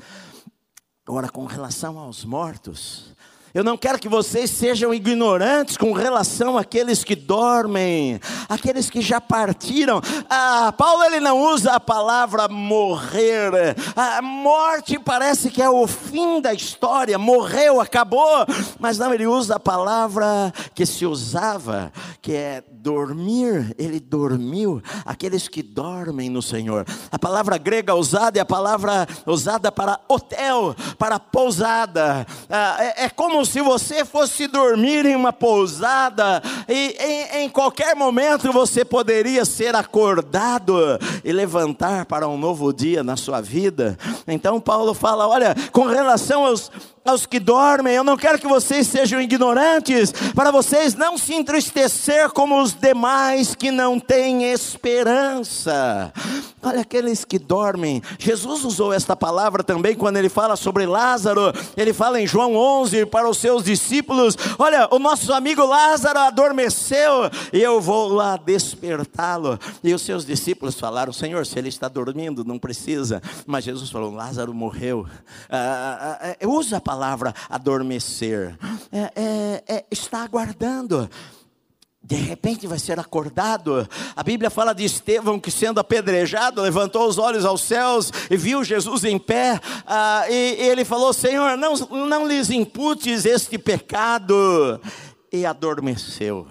Agora, 1.07 1.29
com 1.29 1.45
relação 1.45 1.99
aos 1.99 2.23
mortos, 2.23 3.11
Eu 3.53 3.65
não 3.65 3.75
quero 3.75 3.99
que 3.99 4.07
vocês 4.07 4.49
sejam 4.49 4.93
ignorantes 4.93 5.75
com 5.75 5.91
relação 5.91 6.57
àqueles 6.57 7.03
que 7.03 7.15
dormem, 7.17 8.17
aqueles 8.47 8.89
que 8.89 9.01
já 9.01 9.19
partiram. 9.19 10.01
Ah, 10.29 10.73
Paulo 10.77 11.03
ele 11.03 11.19
não 11.19 11.37
usa 11.37 11.73
a 11.73 11.79
palavra 11.79 12.47
morrer. 12.47 13.75
A 13.93 14.21
morte 14.21 14.97
parece 14.97 15.49
que 15.49 15.61
é 15.61 15.69
o 15.69 15.85
fim 15.85 16.39
da 16.39 16.53
história, 16.53 17.17
morreu, 17.17 17.81
acabou. 17.81 18.45
Mas 18.79 18.97
não, 18.97 19.13
ele 19.13 19.27
usa 19.27 19.55
a 19.55 19.59
palavra 19.59 20.53
que 20.73 20.85
se 20.85 21.05
usava, 21.05 21.91
que 22.21 22.33
é 22.33 22.63
dormir. 22.71 23.75
Ele 23.77 23.99
dormiu. 23.99 24.81
Aqueles 25.05 25.49
que 25.49 25.61
dormem 25.61 26.29
no 26.29 26.41
Senhor. 26.41 26.85
A 27.11 27.19
palavra 27.19 27.57
grega 27.57 27.95
usada 27.95 28.39
é 28.39 28.41
a 28.41 28.45
palavra 28.45 29.05
usada 29.25 29.71
para 29.73 29.99
hotel, 30.07 30.73
para 30.97 31.19
pousada. 31.19 32.25
Ah, 32.49 32.77
é, 32.79 33.05
é 33.05 33.09
como 33.09 33.40
como 33.41 33.45
se 33.45 33.61
você 33.61 34.05
fosse 34.05 34.45
dormir 34.45 35.03
em 35.03 35.15
uma 35.15 35.33
pousada 35.33 36.43
e 36.69 36.95
em, 36.99 37.43
em 37.43 37.49
qualquer 37.49 37.95
momento 37.95 38.51
você 38.53 38.85
poderia 38.85 39.45
ser 39.45 39.75
acordado 39.75 40.77
e 41.23 41.31
levantar 41.31 42.05
para 42.05 42.27
um 42.27 42.37
novo 42.37 42.71
dia 42.71 43.03
na 43.03 43.17
sua 43.17 43.41
vida. 43.41 43.97
Então 44.27 44.61
Paulo 44.61 44.93
fala: 44.93 45.27
olha, 45.27 45.55
com 45.71 45.85
relação 45.85 46.45
aos 46.45 46.71
aos 47.03 47.25
que 47.25 47.39
dormem, 47.39 47.95
eu 47.95 48.03
não 48.03 48.15
quero 48.15 48.37
que 48.37 48.47
vocês 48.47 48.87
sejam 48.87 49.19
ignorantes, 49.19 50.11
para 50.35 50.51
vocês 50.51 50.93
não 50.95 51.17
se 51.17 51.33
entristecer 51.33 52.29
como 52.29 52.61
os 52.61 52.73
demais 52.73 53.55
que 53.55 53.71
não 53.71 53.99
têm 53.99 54.51
esperança. 54.51 56.13
Olha, 56.63 56.81
aqueles 56.81 57.25
que 57.25 57.39
dormem, 57.39 58.03
Jesus 58.19 58.63
usou 58.63 58.93
esta 58.93 59.15
palavra 59.15 59.63
também 59.63 59.95
quando 59.95 60.17
ele 60.17 60.29
fala 60.29 60.55
sobre 60.55 60.85
Lázaro, 60.85 61.51
ele 61.75 61.91
fala 61.91 62.21
em 62.21 62.27
João 62.27 62.55
11 62.55 63.07
para 63.07 63.27
os 63.27 63.39
seus 63.39 63.63
discípulos: 63.63 64.37
Olha, 64.59 64.87
o 64.91 64.99
nosso 64.99 65.33
amigo 65.33 65.65
Lázaro 65.65 66.19
adormeceu, 66.19 67.31
e 67.51 67.59
eu 67.59 67.81
vou 67.81 68.09
lá 68.09 68.37
despertá-lo. 68.37 69.57
E 69.83 69.91
os 69.91 70.03
seus 70.03 70.23
discípulos 70.23 70.79
falaram: 70.79 71.11
Senhor, 71.11 71.47
se 71.47 71.57
ele 71.57 71.69
está 71.69 71.87
dormindo, 71.87 72.45
não 72.45 72.59
precisa. 72.59 73.21
Mas 73.47 73.63
Jesus 73.63 73.89
falou: 73.89 74.13
Lázaro 74.13 74.53
morreu. 74.53 75.07
Ah, 75.49 76.19
ah, 76.21 76.35
ah, 76.39 76.47
usa 76.47 76.77
a 76.77 76.81
palavra 76.91 77.33
adormecer, 77.49 78.57
é, 78.91 79.11
é, 79.15 79.63
é, 79.65 79.85
está 79.89 80.23
aguardando. 80.23 81.09
De 82.03 82.17
repente 82.17 82.67
vai 82.67 82.79
ser 82.79 82.99
acordado. 82.99 83.87
A 84.13 84.21
Bíblia 84.21 84.49
fala 84.49 84.73
de 84.73 84.83
Estevão 84.83 85.39
que, 85.39 85.49
sendo 85.49 85.79
apedrejado, 85.79 86.61
levantou 86.61 87.07
os 87.07 87.17
olhos 87.17 87.45
aos 87.45 87.61
céus 87.61 88.11
e 88.29 88.35
viu 88.35 88.61
Jesus 88.61 89.05
em 89.05 89.17
pé. 89.17 89.57
Ah, 89.87 90.25
e, 90.29 90.57
e 90.59 90.67
ele 90.67 90.83
falou: 90.83 91.13
Senhor, 91.13 91.55
não, 91.55 91.75
não 91.75 92.27
lhes 92.27 92.49
imputes 92.49 93.23
este 93.23 93.57
pecado. 93.57 94.81
E 95.31 95.45
adormeceu 95.45 96.45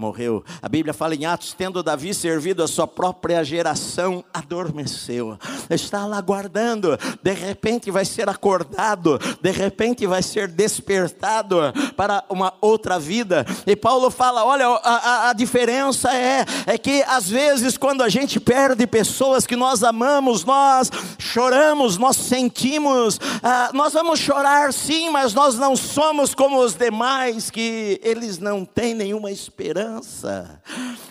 morreu. 0.00 0.42
A 0.62 0.68
Bíblia 0.68 0.94
fala 0.94 1.14
em 1.14 1.26
Atos: 1.26 1.52
tendo 1.52 1.82
Davi 1.82 2.14
servido 2.14 2.62
a 2.62 2.68
sua 2.68 2.86
própria 2.86 3.44
geração, 3.44 4.24
adormeceu. 4.32 5.38
Está 5.68 6.06
lá 6.06 6.18
guardando, 6.22 6.98
de 7.22 7.32
repente 7.32 7.90
vai 7.90 8.06
ser 8.06 8.28
acordado, 8.28 9.20
de 9.42 9.50
repente 9.50 10.06
vai 10.06 10.22
ser 10.22 10.48
despertado 10.48 11.58
para 11.96 12.24
uma 12.30 12.54
outra 12.62 12.98
vida. 12.98 13.44
E 13.66 13.76
Paulo 13.76 14.10
fala: 14.10 14.42
olha, 14.42 14.66
a, 14.66 14.78
a, 14.78 15.30
a 15.30 15.32
diferença 15.34 16.10
é, 16.16 16.46
é 16.66 16.78
que 16.78 17.02
às 17.02 17.28
vezes, 17.28 17.76
quando 17.76 18.02
a 18.02 18.08
gente 18.08 18.40
perde 18.40 18.86
pessoas 18.86 19.46
que 19.46 19.54
nós 19.54 19.82
amamos, 19.82 20.44
nós 20.44 20.90
choramos, 21.18 21.98
nós 21.98 22.16
sentimos, 22.16 23.20
ah, 23.42 23.70
nós 23.74 23.92
vamos 23.92 24.18
chorar 24.18 24.72
sim, 24.72 25.10
mas 25.10 25.34
nós 25.34 25.56
não 25.56 25.76
somos 25.76 26.34
como 26.34 26.58
os 26.58 26.72
demais, 26.72 27.50
que 27.50 28.00
eles 28.02 28.38
não 28.38 28.64
têm 28.64 28.94
nenhuma 28.94 29.30
esperança 29.30 29.89
esperança. 29.98 30.60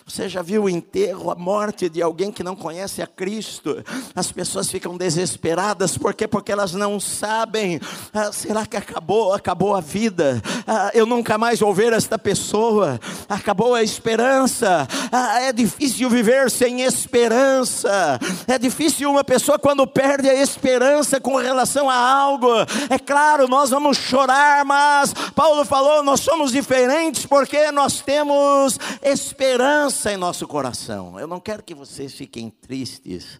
Você 0.09 0.27
já 0.27 0.41
viu 0.41 0.63
o 0.63 0.69
enterro, 0.69 1.29
a 1.29 1.35
morte 1.35 1.87
de 1.87 2.01
alguém 2.01 2.31
que 2.31 2.41
não 2.41 2.55
conhece 2.55 2.99
a 2.99 3.05
Cristo? 3.05 3.83
As 4.15 4.31
pessoas 4.31 4.67
ficam 4.67 4.97
desesperadas, 4.97 5.99
por 5.99 6.15
quê? 6.15 6.27
Porque 6.27 6.51
elas 6.51 6.73
não 6.73 6.99
sabem. 6.99 7.79
Ah, 8.11 8.31
será 8.31 8.65
que 8.65 8.75
acabou? 8.75 9.33
Acabou 9.33 9.75
a 9.75 9.81
vida? 9.81 10.41
Ah, 10.65 10.89
eu 10.95 11.05
nunca 11.05 11.37
mais 11.37 11.59
vou 11.59 11.75
ver 11.75 11.93
esta 11.93 12.17
pessoa. 12.17 12.99
Acabou 13.29 13.75
a 13.75 13.83
esperança. 13.83 14.87
Ah, 15.11 15.41
é 15.41 15.53
difícil 15.53 16.09
viver 16.09 16.49
sem 16.49 16.81
esperança. 16.81 18.19
É 18.47 18.57
difícil 18.57 19.11
uma 19.11 19.23
pessoa 19.23 19.59
quando 19.59 19.85
perde 19.85 20.27
a 20.27 20.41
esperança 20.41 21.21
com 21.21 21.35
relação 21.35 21.87
a 21.87 21.95
algo. 21.95 22.49
É 22.89 22.97
claro, 22.97 23.47
nós 23.47 23.69
vamos 23.69 23.95
chorar, 23.95 24.65
mas 24.65 25.13
Paulo 25.35 25.63
falou, 25.65 26.01
nós 26.01 26.21
somos 26.21 26.51
diferentes 26.51 27.27
porque 27.27 27.71
nós 27.71 28.01
temos 28.01 28.79
esperança 29.03 29.98
esperança 29.99 30.13
em 30.13 30.17
nosso 30.17 30.47
coração. 30.47 31.19
Eu 31.19 31.27
não 31.27 31.39
quero 31.41 31.61
que 31.61 31.75
vocês 31.75 32.13
fiquem 32.13 32.49
tristes 32.49 33.39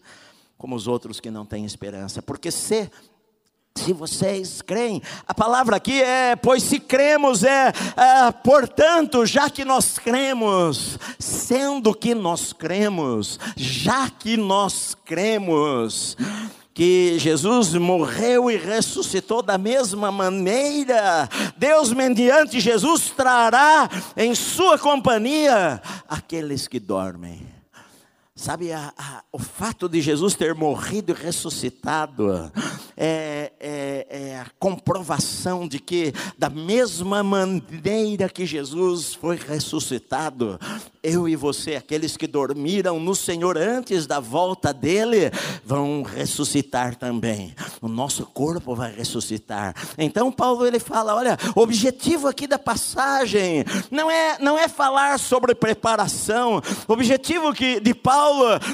como 0.58 0.76
os 0.76 0.88
outros 0.88 1.20
que 1.22 1.32
não 1.32 1.46
têm 1.46 1.64
esperança, 1.64 2.22
porque 2.22 2.52
se 2.52 2.92
se 3.78 3.94
vocês 3.94 4.62
creem, 4.62 5.02
a 5.26 5.34
palavra 5.34 5.78
aqui 5.78 6.02
é, 6.02 6.36
pois 6.36 6.64
se 6.64 6.82
cremos, 6.82 7.46
é, 7.46 7.68
é, 7.70 8.32
portanto, 8.44 9.26
já 9.26 9.50
que 9.50 9.64
nós 9.64 9.98
cremos, 9.98 10.98
sendo 11.18 11.96
que 11.96 12.14
nós 12.14 12.52
cremos, 12.52 13.40
já 13.56 14.10
que 14.10 14.36
nós 14.36 14.98
cremos, 15.06 16.18
que 16.80 17.20
Jesus 17.20 17.74
morreu 17.74 18.50
e 18.50 18.56
ressuscitou 18.56 19.42
da 19.42 19.58
mesma 19.58 20.14
maneira, 20.14 21.28
Deus, 21.58 21.92
mediante 21.92 22.62
Jesus, 22.62 23.10
trará 23.10 23.90
em 24.16 24.34
sua 24.34 24.80
companhia 24.80 25.82
aqueles 26.08 26.70
que 26.70 26.80
dormem. 26.80 27.49
Sabe, 28.40 28.72
a, 28.72 28.94
a, 28.98 29.22
o 29.34 29.38
fato 29.38 29.90
de 29.90 30.00
Jesus 30.00 30.34
ter 30.34 30.56
morrido 30.56 31.12
e 31.12 31.14
ressuscitado 31.14 32.50
é, 32.96 33.52
é, 33.60 34.08
é, 34.10 34.40
a 34.40 34.46
comprovação 34.58 35.68
de 35.68 35.78
que, 35.78 36.14
da 36.38 36.50
mesma 36.50 37.22
maneira 37.22 38.30
que 38.30 38.46
Jesus 38.46 39.14
foi 39.14 39.36
ressuscitado, 39.36 40.58
eu 41.04 41.28
e 41.28 41.36
você, 41.36 41.76
aqueles 41.76 42.16
que 42.16 42.28
dormiram 42.28 42.98
no 42.98 43.14
Senhor 43.14 43.58
antes 43.58 44.08
da 44.08 44.22
volta 44.22 44.74
dele, 44.74 45.32
vão 45.66 46.04
ressuscitar 46.04 46.96
também. 46.96 47.54
O 47.82 47.90
nosso 47.90 48.26
corpo 48.26 48.74
vai 48.74 48.94
ressuscitar. 48.94 49.76
Então 49.98 50.32
Paulo 50.32 50.66
ele 50.66 50.80
fala, 50.80 51.14
olha, 51.14 51.38
o 51.56 51.62
objetivo 51.62 52.28
aqui 52.28 52.48
da 52.48 52.60
passagem 52.60 53.66
não 53.92 54.10
é 54.10 54.38
não 54.40 54.58
é 54.58 54.68
falar 54.68 55.20
sobre 55.20 55.56
preparação. 55.56 56.62
O 56.88 56.94
objetivo 56.94 57.54
que 57.54 57.80
de 57.80 57.94
Paulo 57.94 58.29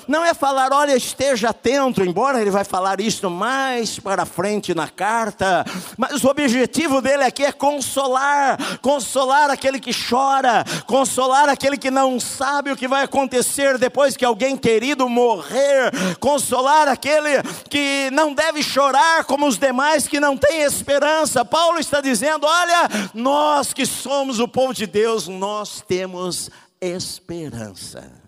não 0.08 0.24
é 0.24 0.34
falar, 0.34 0.72
olha, 0.74 0.96
esteja 0.96 1.50
atento, 1.50 2.04
embora 2.04 2.42
ele 2.42 2.52
vai 2.52 2.64
falar 2.64 3.00
isso 3.00 3.30
mais 3.30 4.00
para 4.00 4.26
frente 4.26 4.74
na 4.74 4.88
carta, 4.88 5.66
mas 5.98 6.24
o 6.24 6.30
objetivo 6.30 7.02
dele 7.02 7.24
aqui 7.24 7.44
é 7.44 7.52
consolar, 7.52 8.80
consolar 8.82 9.50
aquele 9.50 9.80
que 9.80 9.92
chora, 9.94 10.64
consolar 10.86 11.50
aquele 11.50 11.78
que 11.78 11.92
não 11.92 12.20
sabe 12.20 12.72
o 12.72 12.76
que 12.76 12.88
vai 12.88 13.04
acontecer 13.04 13.78
depois 13.78 14.18
que 14.18 14.26
alguém 14.26 14.58
querido 14.58 15.08
morrer, 15.08 15.92
consolar 16.20 16.88
aquele 16.88 17.42
que 17.70 18.10
não 18.12 18.34
deve 18.34 18.62
chorar 18.64 19.26
como 19.26 19.48
os 19.48 19.58
demais 19.58 20.08
que 20.08 20.20
não 20.20 20.38
têm 20.38 20.62
esperança. 20.62 21.46
Paulo 21.46 21.80
está 21.80 22.02
dizendo: 22.02 22.46
olha, 22.46 22.90
nós 23.14 23.74
que 23.74 23.86
somos 23.86 24.40
o 24.40 24.48
povo 24.48 24.74
de 24.74 24.86
Deus, 24.86 25.28
nós 25.28 25.84
temos 25.88 26.50
esperança 26.82 28.25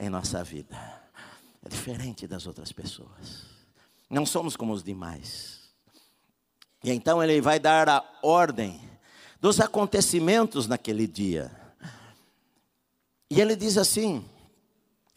em 0.00 0.08
nossa 0.08 0.42
vida. 0.42 0.76
É 1.64 1.68
diferente 1.68 2.26
das 2.26 2.46
outras 2.46 2.72
pessoas. 2.72 3.44
Não 4.08 4.24
somos 4.24 4.56
como 4.56 4.72
os 4.72 4.82
demais. 4.82 5.60
E 6.82 6.90
então 6.90 7.22
ele 7.22 7.40
vai 7.40 7.60
dar 7.60 7.88
a 7.88 8.02
ordem 8.22 8.80
dos 9.40 9.60
acontecimentos 9.60 10.66
naquele 10.66 11.06
dia. 11.06 11.52
E 13.30 13.40
ele 13.40 13.54
diz 13.54 13.76
assim: 13.76 14.24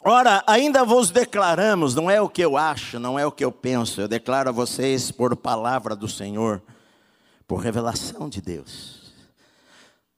Ora, 0.04 0.44
ainda 0.46 0.84
vos 0.84 1.10
declaramos, 1.10 1.96
não 1.96 2.12
é 2.12 2.20
o 2.20 2.28
que 2.28 2.44
eu 2.44 2.58
acho, 2.58 3.00
não 3.00 3.18
é 3.18 3.25
o 3.25 3.32
que 3.32 3.44
eu 3.44 3.52
penso, 3.52 4.02
eu 4.02 4.08
declaro 4.08 4.50
a 4.50 4.54
vocês 4.54 5.10
por 5.12 5.34
palavra 5.36 5.96
do 5.96 6.10
Senhor, 6.10 6.62
por 7.48 7.62
revelação 7.62 8.28
de 8.28 8.42
Deus. 8.42 9.02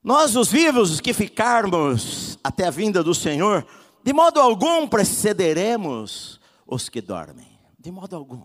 Nós, 0.03 0.35
os 0.35 0.51
vivos, 0.51 0.91
os 0.91 0.99
que 0.99 1.13
ficarmos 1.13 2.37
até 2.43 2.65
a 2.67 2.71
vinda 2.71 3.03
do 3.03 3.13
Senhor, 3.13 3.65
de 4.05 4.13
modo 4.13 4.39
algum 4.39 4.87
precederemos 4.87 6.39
os 6.67 6.89
que 6.89 7.01
dormem, 7.01 7.57
de 7.79 7.89
modo 7.89 8.15
algum. 8.15 8.43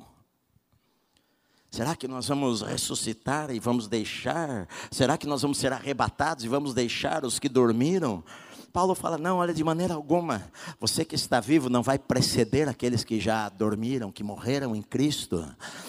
Será 1.71 1.95
que 1.95 2.09
nós 2.09 2.29
vamos 2.29 2.63
ressuscitar 2.63 3.51
e 3.51 3.61
vamos 3.61 3.87
deixar? 3.87 4.67
Será 4.91 5.19
que 5.19 5.27
nós 5.27 5.43
vamos 5.43 5.59
ser 5.59 5.71
arrebatados 5.71 6.45
e 6.45 6.49
vamos 6.49 6.73
deixar 6.73 7.27
os 7.27 7.39
que 7.39 7.47
dormiram? 7.47 8.25
Paulo 8.73 8.95
fala: 8.95 9.19
não, 9.19 9.39
olha, 9.39 9.53
de 9.53 9.65
maneira 9.65 9.95
alguma, 9.95 10.45
você 10.79 11.05
que 11.05 11.17
está 11.17 11.41
vivo 11.41 11.69
não 11.69 11.83
vai 11.83 11.99
preceder 11.99 12.69
aqueles 12.69 13.03
que 13.03 13.19
já 13.19 13.49
dormiram, 13.49 14.13
que 14.13 14.23
morreram 14.23 14.77
em 14.77 14.83
Cristo. 14.83 15.45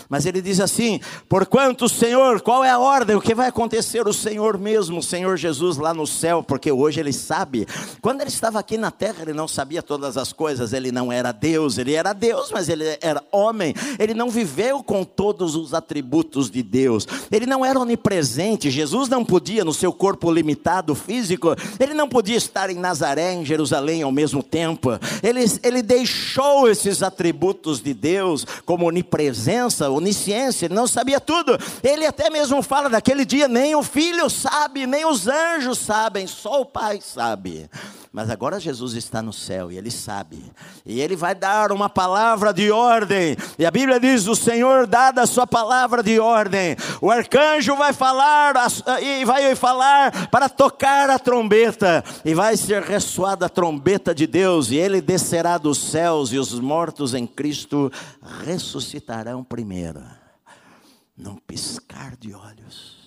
Mas 0.10 0.26
ele 0.26 0.42
diz 0.42 0.60
assim: 0.60 1.00
porquanto 1.30 1.86
o 1.86 1.90
Senhor, 1.90 2.42
qual 2.42 2.64
é 2.64 2.72
a 2.72 2.80
ordem? 2.80 3.16
O 3.16 3.22
que 3.22 3.36
vai 3.36 3.50
acontecer? 3.50 4.08
O 4.08 4.14
Senhor 4.14 4.58
mesmo, 4.58 4.98
o 4.98 5.04
Senhor 5.04 5.38
Jesus 5.38 5.78
lá 5.78 5.94
no 5.94 6.08
céu, 6.08 6.42
porque 6.42 6.72
hoje 6.72 7.00
ele 7.00 7.14
sabe. 7.14 7.68
Quando 8.02 8.22
ele 8.22 8.32
estava 8.32 8.58
aqui 8.60 8.78
na 8.78 8.90
terra, 8.90 9.22
ele 9.22 9.34
não 9.34 9.48
sabia 9.48 9.84
todas 9.84 10.18
as 10.18 10.34
coisas, 10.34 10.74
ele 10.74 10.92
não 10.92 11.12
era 11.12 11.32
Deus, 11.32 11.78
ele 11.78 11.94
era 11.94 12.14
Deus, 12.14 12.50
mas 12.52 12.68
ele 12.68 12.98
era 13.00 13.24
homem, 13.32 13.76
ele 14.00 14.16
não 14.16 14.32
viveu 14.32 14.82
com 14.82 15.04
todos 15.04 15.56
os 15.56 15.76
atributos 15.76 16.50
de 16.50 16.64
Deus, 16.64 17.08
ele 17.32 17.46
não 17.46 17.64
era 17.64 17.80
onipresente. 17.80 18.72
Jesus 18.72 19.08
não 19.08 19.24
podia, 19.24 19.64
no 19.64 19.74
seu 19.74 19.94
corpo 19.94 20.32
limitado 20.32 20.96
físico, 20.96 21.56
ele 21.80 21.94
não 21.94 22.10
podia 22.10 22.38
estar 22.38 22.71
em 22.72 22.80
Nazaré, 22.80 23.34
em 23.34 23.46
Jerusalém 23.46 24.02
ao 24.02 24.12
mesmo 24.12 24.42
tempo. 24.42 24.92
Ele, 25.22 25.46
ele 25.64 25.82
deixou 25.82 26.70
esses 26.70 27.04
atributos 27.04 27.82
de 27.82 27.94
Deus, 27.94 28.46
como 28.66 28.86
onipresença, 28.86 29.90
onisciência, 29.90 30.66
ele 30.66 30.76
não 30.76 30.88
sabia 30.88 31.20
tudo. 31.20 31.58
Ele 31.84 32.06
até 32.06 32.30
mesmo 32.30 32.62
fala 32.62 32.90
daquele 32.90 33.26
dia: 33.26 33.48
nem 33.48 33.76
o 33.76 33.84
filho 33.84 34.30
sabe, 34.30 34.86
nem 34.86 35.06
os 35.06 35.28
anjos 35.28 35.78
sabem, 35.78 36.28
só 36.28 36.62
o 36.62 36.66
Pai 36.66 37.00
sabe. 37.02 37.70
Mas 38.14 38.30
agora 38.30 38.60
Jesus 38.60 38.94
está 38.94 39.22
no 39.22 39.32
céu 39.32 39.72
e 39.72 39.78
ele 39.78 39.90
sabe. 39.90 40.44
E 40.86 41.00
ele 41.00 41.16
vai 41.16 41.34
dar 41.34 41.72
uma 41.72 41.90
palavra 41.90 42.54
de 42.54 42.70
ordem. 42.70 43.38
E 43.58 43.66
a 43.66 43.72
Bíblia 43.72 44.02
diz: 44.02 44.28
o 44.28 44.36
Senhor 44.36 44.86
dada 44.86 45.22
a 45.22 45.26
sua 45.26 45.48
palavra 45.48 46.04
de 46.04 46.20
ordem. 46.20 46.76
O 47.00 47.10
arcanjo 47.10 47.74
vai 47.78 47.94
falar 47.94 48.54
e 49.02 49.24
vai 49.24 49.56
falar 49.56 50.28
para 50.28 50.50
tocar 50.50 51.10
a 51.10 51.18
trombeta. 51.18 52.04
E 52.26 52.34
vai 52.34 52.58
ser 52.62 52.82
ressoada 52.84 53.48
a 53.48 53.50
trombeta 53.50 54.14
de 54.14 54.26
Deus. 54.26 54.72
E 54.72 54.78
ele 54.78 55.02
descerá 55.02 55.58
dos 55.58 55.78
céus 55.78 56.32
e 56.32 56.38
os 56.38 56.58
mortos 56.60 57.14
em 57.14 57.28
Cristo 57.28 57.92
ressuscitarão 58.46 59.44
primeiro. 59.44 60.02
Num 61.18 61.36
piscar 61.36 62.16
de 62.16 62.34
olhos 62.34 63.01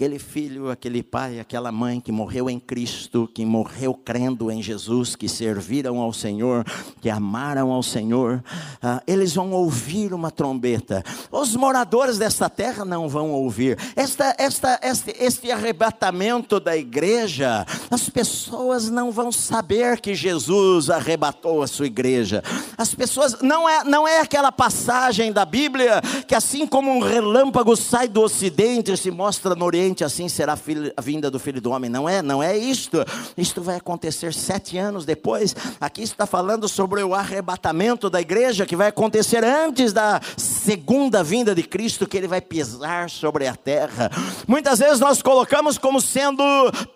aquele 0.00 0.18
filho, 0.18 0.70
aquele 0.70 1.02
pai, 1.02 1.38
aquela 1.38 1.70
mãe 1.70 2.00
que 2.00 2.10
morreu 2.10 2.48
em 2.48 2.58
Cristo, 2.58 3.28
que 3.34 3.44
morreu 3.44 3.92
crendo 3.92 4.50
em 4.50 4.62
Jesus, 4.62 5.14
que 5.14 5.28
serviram 5.28 5.98
ao 5.98 6.10
Senhor, 6.10 6.64
que 7.02 7.10
amaram 7.10 7.70
ao 7.70 7.82
Senhor, 7.82 8.42
ah, 8.82 9.02
eles 9.06 9.34
vão 9.34 9.52
ouvir 9.52 10.14
uma 10.14 10.30
trombeta. 10.30 11.04
Os 11.30 11.54
moradores 11.54 12.16
desta 12.16 12.48
terra 12.48 12.82
não 12.82 13.10
vão 13.10 13.30
ouvir. 13.32 13.76
Esta, 13.94 14.34
esta, 14.38 14.80
este, 14.82 15.14
este 15.20 15.52
arrebatamento 15.52 16.58
da 16.58 16.74
igreja, 16.74 17.66
as 17.90 18.08
pessoas 18.08 18.88
não 18.88 19.12
vão 19.12 19.30
saber 19.30 20.00
que 20.00 20.14
Jesus 20.14 20.88
arrebatou 20.88 21.62
a 21.62 21.66
sua 21.66 21.84
igreja. 21.84 22.42
As 22.78 22.94
pessoas 22.94 23.42
não 23.42 23.68
é, 23.68 23.84
não 23.84 24.08
é 24.08 24.20
aquela 24.20 24.50
passagem 24.50 25.30
da 25.30 25.44
Bíblia 25.44 26.00
que 26.26 26.34
assim 26.34 26.66
como 26.66 26.90
um 26.90 27.00
relâmpago 27.00 27.76
sai 27.76 28.08
do 28.08 28.22
ocidente 28.22 28.92
e 28.92 28.96
se 28.96 29.10
mostra 29.10 29.54
no 29.54 29.66
oriente 29.66 29.89
assim 30.04 30.28
será 30.28 30.56
a 30.96 31.02
vinda 31.02 31.30
do 31.30 31.38
Filho 31.38 31.60
do 31.60 31.70
Homem. 31.70 31.90
Não 31.90 32.08
é, 32.08 32.22
não 32.22 32.42
é 32.42 32.56
isto. 32.56 33.04
Isto 33.36 33.62
vai 33.62 33.76
acontecer 33.76 34.32
sete 34.32 34.78
anos 34.78 35.04
depois. 35.04 35.54
Aqui 35.80 36.02
está 36.02 36.26
falando 36.26 36.68
sobre 36.68 37.02
o 37.02 37.14
arrebatamento 37.14 38.08
da 38.08 38.20
igreja, 38.20 38.66
que 38.66 38.76
vai 38.76 38.88
acontecer 38.88 39.44
antes 39.44 39.92
da 39.92 40.20
segunda 40.36 41.22
vinda 41.22 41.54
de 41.54 41.62
Cristo, 41.62 42.06
que 42.06 42.16
ele 42.16 42.28
vai 42.28 42.40
pisar 42.40 43.10
sobre 43.10 43.46
a 43.46 43.54
terra. 43.54 44.10
Muitas 44.46 44.78
vezes 44.78 45.00
nós 45.00 45.22
colocamos 45.22 45.78
como 45.78 46.00
sendo 46.00 46.42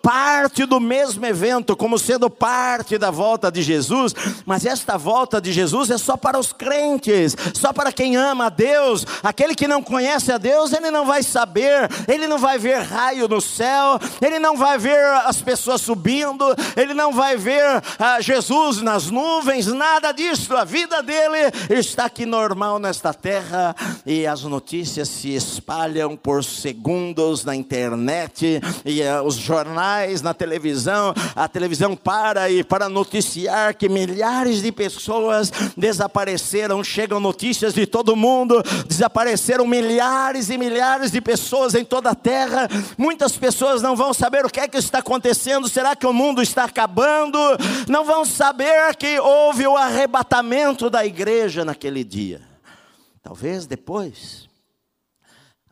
parte 0.01 0.65
do 0.65 0.79
mesmo 0.79 1.25
evento, 1.25 1.75
como 1.75 1.99
sendo 1.99 2.29
parte 2.29 2.97
da 2.97 3.11
volta 3.11 3.51
de 3.51 3.61
Jesus, 3.61 4.13
mas 4.45 4.65
esta 4.65 4.97
volta 4.97 5.41
de 5.41 5.51
Jesus 5.51 5.89
é 5.89 5.97
só 5.97 6.15
para 6.17 6.39
os 6.39 6.53
crentes, 6.53 7.35
só 7.53 7.73
para 7.73 7.91
quem 7.91 8.15
ama 8.15 8.45
a 8.47 8.49
Deus. 8.49 9.05
Aquele 9.23 9.55
que 9.55 9.67
não 9.67 9.81
conhece 9.81 10.31
a 10.31 10.37
Deus, 10.37 10.73
ele 10.73 10.91
não 10.91 11.05
vai 11.05 11.23
saber, 11.23 11.89
ele 12.07 12.27
não 12.27 12.37
vai 12.37 12.57
ver 12.57 12.84
raio 12.85 13.27
no 13.27 13.41
céu, 13.41 13.99
ele 14.21 14.39
não 14.39 14.55
vai 14.55 14.77
ver 14.77 15.03
as 15.25 15.41
pessoas 15.41 15.81
subindo, 15.81 16.45
ele 16.75 16.93
não 16.93 17.11
vai 17.11 17.35
ver 17.37 17.63
ah, 17.99 18.21
Jesus 18.21 18.81
nas 18.81 19.09
nuvens, 19.09 19.67
nada 19.67 20.11
disso. 20.11 20.55
A 20.55 20.63
vida 20.63 21.01
dele 21.01 21.51
está 21.69 22.05
aqui 22.05 22.25
normal 22.25 22.79
nesta 22.79 23.13
terra 23.13 23.75
e 24.05 24.25
as 24.27 24.43
notícias 24.43 25.09
se 25.09 25.35
espalham 25.35 26.15
por 26.15 26.43
segundos 26.43 27.43
na 27.43 27.55
internet 27.55 28.61
e 28.85 29.03
ah, 29.03 29.21
os 29.23 29.35
jornais, 29.35 30.21
na 30.21 30.33
televisão. 30.33 31.13
A 31.35 31.47
televisão 31.47 31.95
para 31.95 32.49
e 32.49 32.63
para 32.63 32.87
noticiar 32.89 33.75
que 33.75 33.89
milhares 33.89 34.61
de 34.61 34.71
pessoas 34.71 35.51
desapareceram. 35.77 36.83
Chegam 36.83 37.19
notícias 37.19 37.73
de 37.73 37.85
todo 37.85 38.15
mundo, 38.15 38.61
desapareceram 38.87 39.65
milhares 39.65 40.49
e 40.49 40.57
milhares 40.57 41.11
de 41.11 41.21
pessoas 41.21 41.75
em 41.75 41.83
toda 41.83 42.11
a 42.11 42.15
terra 42.15 42.64
Muitas 42.97 43.37
pessoas 43.37 43.81
não 43.81 43.95
vão 43.95 44.13
saber 44.13 44.45
o 44.45 44.49
que 44.49 44.59
é 44.59 44.67
que 44.67 44.77
está 44.77 44.99
acontecendo. 44.99 45.69
Será 45.69 45.95
que 45.95 46.07
o 46.07 46.13
mundo 46.13 46.41
está 46.41 46.65
acabando? 46.65 47.37
Não 47.87 48.05
vão 48.05 48.25
saber 48.25 48.95
que 48.95 49.19
houve 49.19 49.67
o 49.67 49.77
arrebatamento 49.77 50.89
da 50.89 51.05
igreja 51.05 51.65
naquele 51.65 52.03
dia. 52.03 52.41
Talvez 53.21 53.65
depois 53.65 54.47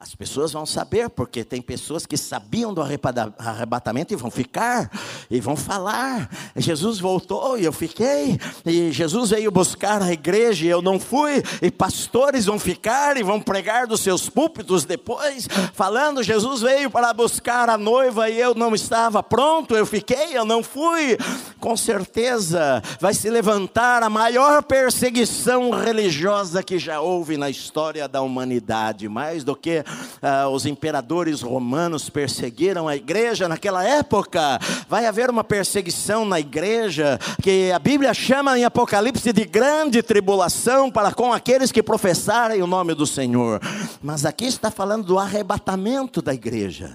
as 0.03 0.13
pessoas 0.13 0.51
vão 0.51 0.65
saber, 0.65 1.09
porque 1.09 1.45
tem 1.45 1.61
pessoas 1.61 2.05
que 2.05 2.17
sabiam 2.17 2.73
do 2.73 2.81
arrebatamento 2.81 4.13
e 4.13 4.17
vão 4.17 4.29
ficar, 4.29 4.91
e 5.31 5.39
vão 5.39 5.55
falar. 5.55 6.29
Jesus 6.57 6.99
voltou 6.99 7.57
e 7.57 7.63
eu 7.63 7.71
fiquei, 7.71 8.37
e 8.65 8.91
Jesus 8.91 9.29
veio 9.29 9.49
buscar 9.49 10.01
a 10.01 10.11
igreja 10.11 10.65
e 10.65 10.67
eu 10.67 10.81
não 10.81 10.99
fui, 10.99 11.41
e 11.61 11.71
pastores 11.71 12.43
vão 12.43 12.59
ficar 12.59 13.15
e 13.15 13.23
vão 13.23 13.39
pregar 13.39 13.87
dos 13.87 14.01
seus 14.01 14.27
púlpitos 14.27 14.83
depois, 14.83 15.47
falando: 15.73 16.21
Jesus 16.21 16.59
veio 16.59 16.91
para 16.91 17.13
buscar 17.13 17.69
a 17.69 17.77
noiva 17.77 18.29
e 18.29 18.37
eu 18.37 18.53
não 18.53 18.75
estava 18.75 19.23
pronto, 19.23 19.73
eu 19.73 19.85
fiquei, 19.85 20.37
eu 20.37 20.43
não 20.43 20.61
fui. 20.61 21.17
Com 21.61 21.77
certeza 21.77 22.83
vai 22.99 23.13
se 23.13 23.29
levantar 23.29 24.03
a 24.03 24.09
maior 24.09 24.63
perseguição 24.63 25.69
religiosa 25.69 26.61
que 26.61 26.77
já 26.77 26.99
houve 26.99 27.37
na 27.37 27.49
história 27.49 28.05
da 28.05 28.21
humanidade, 28.21 29.07
mais 29.07 29.45
do 29.45 29.55
que 29.55 29.81
ah, 30.21 30.47
os 30.49 30.65
imperadores 30.65 31.41
romanos 31.41 32.09
perseguiram 32.09 32.87
a 32.87 32.95
igreja 32.95 33.47
naquela 33.47 33.83
época. 33.83 34.59
Vai 34.87 35.05
haver 35.05 35.29
uma 35.29 35.43
perseguição 35.43 36.25
na 36.25 36.39
igreja 36.39 37.19
que 37.41 37.71
a 37.71 37.79
Bíblia 37.79 38.13
chama 38.13 38.57
em 38.57 38.65
Apocalipse 38.65 39.33
de 39.33 39.45
grande 39.45 40.01
tribulação 40.01 40.89
para 40.89 41.13
com 41.13 41.33
aqueles 41.33 41.71
que 41.71 41.83
professarem 41.83 42.61
o 42.61 42.67
nome 42.67 42.93
do 42.93 43.05
Senhor. 43.05 43.61
Mas 44.01 44.25
aqui 44.25 44.45
está 44.45 44.71
falando 44.71 45.05
do 45.05 45.19
arrebatamento 45.19 46.21
da 46.21 46.33
igreja. 46.33 46.93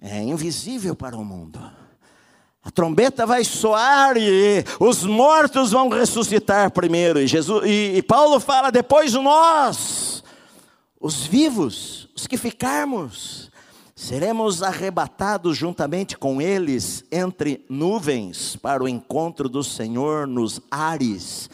É 0.00 0.20
invisível 0.22 0.94
para 0.94 1.16
o 1.16 1.24
mundo. 1.24 1.60
A 2.64 2.70
trombeta 2.70 3.24
vai 3.24 3.44
soar 3.44 4.16
e 4.16 4.64
os 4.78 5.02
mortos 5.02 5.70
vão 5.70 5.88
ressuscitar 5.88 6.70
primeiro. 6.70 7.18
E, 7.18 7.26
Jesus, 7.26 7.64
e, 7.66 7.96
e 7.96 8.02
Paulo 8.02 8.38
fala: 8.38 8.70
depois 8.70 9.14
nós 9.14 10.22
os 11.00 11.24
vivos, 11.24 12.08
os 12.14 12.26
que 12.26 12.36
ficarmos, 12.36 13.50
seremos 13.94 14.62
arrebatados 14.62 15.56
juntamente 15.56 16.16
com 16.16 16.40
eles 16.40 17.04
entre 17.10 17.64
nuvens 17.68 18.56
para 18.56 18.82
o 18.82 18.88
encontro 18.88 19.48
do 19.48 19.62
Senhor 19.62 20.26
nos 20.26 20.60
ares, 20.70 21.48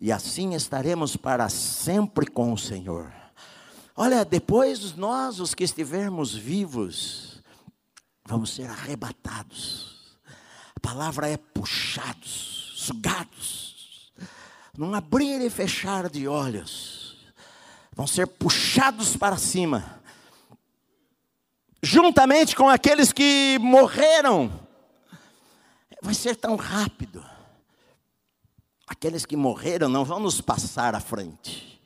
e 0.00 0.10
assim 0.10 0.54
estaremos 0.54 1.16
para 1.16 1.48
sempre 1.48 2.26
com 2.26 2.52
o 2.52 2.58
Senhor. 2.58 3.12
Olha, 3.96 4.24
depois 4.24 4.94
nós, 4.94 5.40
os 5.40 5.54
que 5.54 5.64
estivermos 5.64 6.34
vivos, 6.34 7.42
vamos 8.24 8.54
ser 8.54 8.70
arrebatados. 8.70 10.18
A 10.76 10.80
palavra 10.80 11.28
é 11.28 11.36
puxados, 11.36 12.74
sugados, 12.76 14.12
num 14.76 14.94
abrir 14.94 15.40
e 15.40 15.50
fechar 15.50 16.08
de 16.08 16.28
olhos 16.28 16.97
vão 17.98 18.06
ser 18.06 18.28
puxados 18.28 19.16
para 19.16 19.36
cima, 19.36 20.00
juntamente 21.82 22.54
com 22.54 22.68
aqueles 22.68 23.12
que 23.12 23.58
morreram. 23.60 24.52
Vai 26.00 26.14
ser 26.14 26.36
tão 26.36 26.54
rápido. 26.54 27.24
Aqueles 28.86 29.26
que 29.26 29.36
morreram 29.36 29.88
não 29.88 30.04
vão 30.04 30.20
nos 30.20 30.40
passar 30.40 30.94
à 30.94 31.00
frente. 31.00 31.77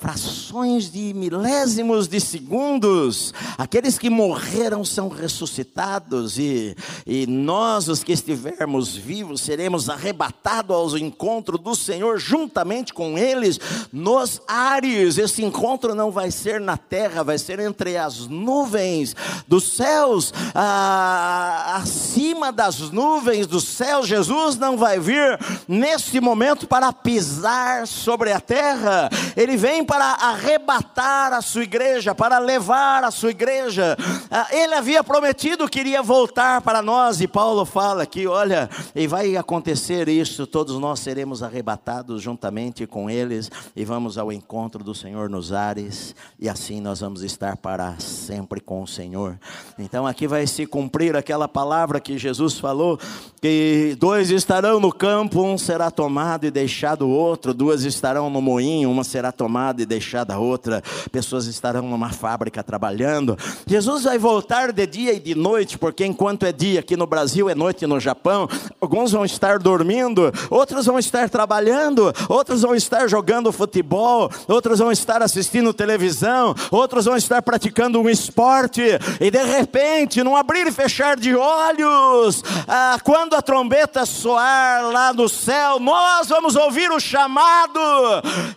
Frações 0.00 0.92
de 0.92 1.12
milésimos 1.12 2.06
de 2.06 2.20
segundos, 2.20 3.34
aqueles 3.58 3.98
que 3.98 4.08
morreram 4.08 4.84
são 4.84 5.08
ressuscitados, 5.08 6.38
e, 6.38 6.76
e 7.04 7.26
nós, 7.26 7.88
os 7.88 8.04
que 8.04 8.12
estivermos 8.12 8.94
vivos, 8.94 9.40
seremos 9.40 9.90
arrebatados 9.90 10.92
ao 10.92 10.98
encontro 10.98 11.58
do 11.58 11.74
Senhor 11.74 12.16
juntamente 12.16 12.94
com 12.94 13.18
eles 13.18 13.58
nos 13.92 14.40
ares. 14.46 15.18
Esse 15.18 15.42
encontro 15.42 15.96
não 15.96 16.12
vai 16.12 16.30
ser 16.30 16.60
na 16.60 16.76
terra, 16.76 17.24
vai 17.24 17.36
ser 17.36 17.58
entre 17.58 17.96
as 17.96 18.28
nuvens 18.28 19.16
dos 19.48 19.76
céus, 19.76 20.32
ah, 20.54 21.74
acima 21.82 22.52
das 22.52 22.78
nuvens 22.92 23.48
dos 23.48 23.64
céus. 23.64 24.06
Jesus 24.06 24.56
não 24.56 24.76
vai 24.76 25.00
vir 25.00 25.36
nesse 25.66 26.20
momento 26.20 26.68
para 26.68 26.92
pisar 26.92 27.84
sobre 27.88 28.32
a 28.32 28.38
terra, 28.38 29.10
ele 29.36 29.56
vem 29.56 29.87
para 29.88 30.04
arrebatar 30.04 31.32
a 31.32 31.40
sua 31.40 31.62
igreja, 31.62 32.14
para 32.14 32.38
levar 32.38 33.02
a 33.04 33.10
sua 33.10 33.30
igreja. 33.30 33.96
Ah, 34.30 34.46
ele 34.52 34.74
havia 34.74 35.02
prometido 35.02 35.66
que 35.66 35.80
iria 35.80 36.02
voltar 36.02 36.60
para 36.60 36.82
nós, 36.82 37.22
e 37.22 37.26
Paulo 37.26 37.64
fala 37.64 38.02
aqui: 38.02 38.26
olha, 38.26 38.68
e 38.94 39.06
vai 39.06 39.34
acontecer 39.34 40.06
isso, 40.06 40.46
todos 40.46 40.78
nós 40.78 41.00
seremos 41.00 41.42
arrebatados 41.42 42.20
juntamente 42.20 42.86
com 42.86 43.08
eles, 43.08 43.50
e 43.74 43.82
vamos 43.82 44.18
ao 44.18 44.30
encontro 44.30 44.84
do 44.84 44.94
Senhor 44.94 45.30
nos 45.30 45.54
ares, 45.54 46.14
e 46.38 46.50
assim 46.50 46.82
nós 46.82 47.00
vamos 47.00 47.22
estar 47.22 47.56
para 47.56 47.98
sempre 47.98 48.60
com 48.60 48.82
o 48.82 48.86
Senhor. 48.86 49.38
Então 49.78 50.06
aqui 50.06 50.26
vai 50.26 50.46
se 50.46 50.66
cumprir 50.66 51.16
aquela 51.16 51.48
palavra 51.48 51.98
que 51.98 52.18
Jesus 52.18 52.58
falou: 52.58 53.00
que 53.40 53.96
dois 53.98 54.30
estarão 54.30 54.78
no 54.80 54.92
campo, 54.92 55.42
um 55.42 55.56
será 55.56 55.90
tomado 55.90 56.44
e 56.44 56.50
deixado 56.50 57.06
o 57.06 57.10
outro, 57.10 57.54
duas 57.54 57.84
estarão 57.84 58.28
no 58.28 58.42
moinho, 58.42 58.90
uma 58.90 59.02
será 59.02 59.32
tomada 59.32 59.77
e 59.82 59.86
deixada 59.86 60.34
a 60.34 60.38
outra, 60.38 60.82
pessoas 61.10 61.46
estarão 61.46 61.82
numa 61.82 62.10
fábrica 62.10 62.62
trabalhando. 62.62 63.36
Jesus 63.66 64.04
vai 64.04 64.18
voltar 64.18 64.72
de 64.72 64.86
dia 64.86 65.12
e 65.12 65.20
de 65.20 65.34
noite, 65.34 65.78
porque 65.78 66.04
enquanto 66.04 66.44
é 66.44 66.52
dia 66.52 66.80
aqui 66.80 66.96
no 66.96 67.06
Brasil, 67.06 67.48
é 67.48 67.54
noite 67.54 67.86
no 67.86 68.00
Japão, 68.00 68.48
alguns 68.80 69.12
vão 69.12 69.24
estar 69.24 69.58
dormindo, 69.58 70.32
outros 70.50 70.86
vão 70.86 70.98
estar 70.98 71.28
trabalhando, 71.28 72.12
outros 72.28 72.62
vão 72.62 72.74
estar 72.74 73.08
jogando 73.08 73.52
futebol, 73.52 74.30
outros 74.46 74.78
vão 74.78 74.92
estar 74.92 75.22
assistindo 75.22 75.72
televisão, 75.72 76.54
outros 76.70 77.04
vão 77.04 77.16
estar 77.16 77.42
praticando 77.42 78.00
um 78.00 78.08
esporte, 78.08 78.82
e 79.20 79.30
de 79.30 79.42
repente, 79.44 80.22
num 80.22 80.36
abrir 80.36 80.66
e 80.66 80.72
fechar 80.72 81.16
de 81.16 81.34
olhos, 81.34 82.42
ah, 82.66 82.98
quando 83.02 83.34
a 83.34 83.42
trombeta 83.42 84.04
soar 84.04 84.90
lá 84.90 85.12
no 85.12 85.28
céu, 85.28 85.78
nós 85.78 86.28
vamos 86.28 86.56
ouvir 86.56 86.90
o 86.90 87.00
chamado 87.00 87.80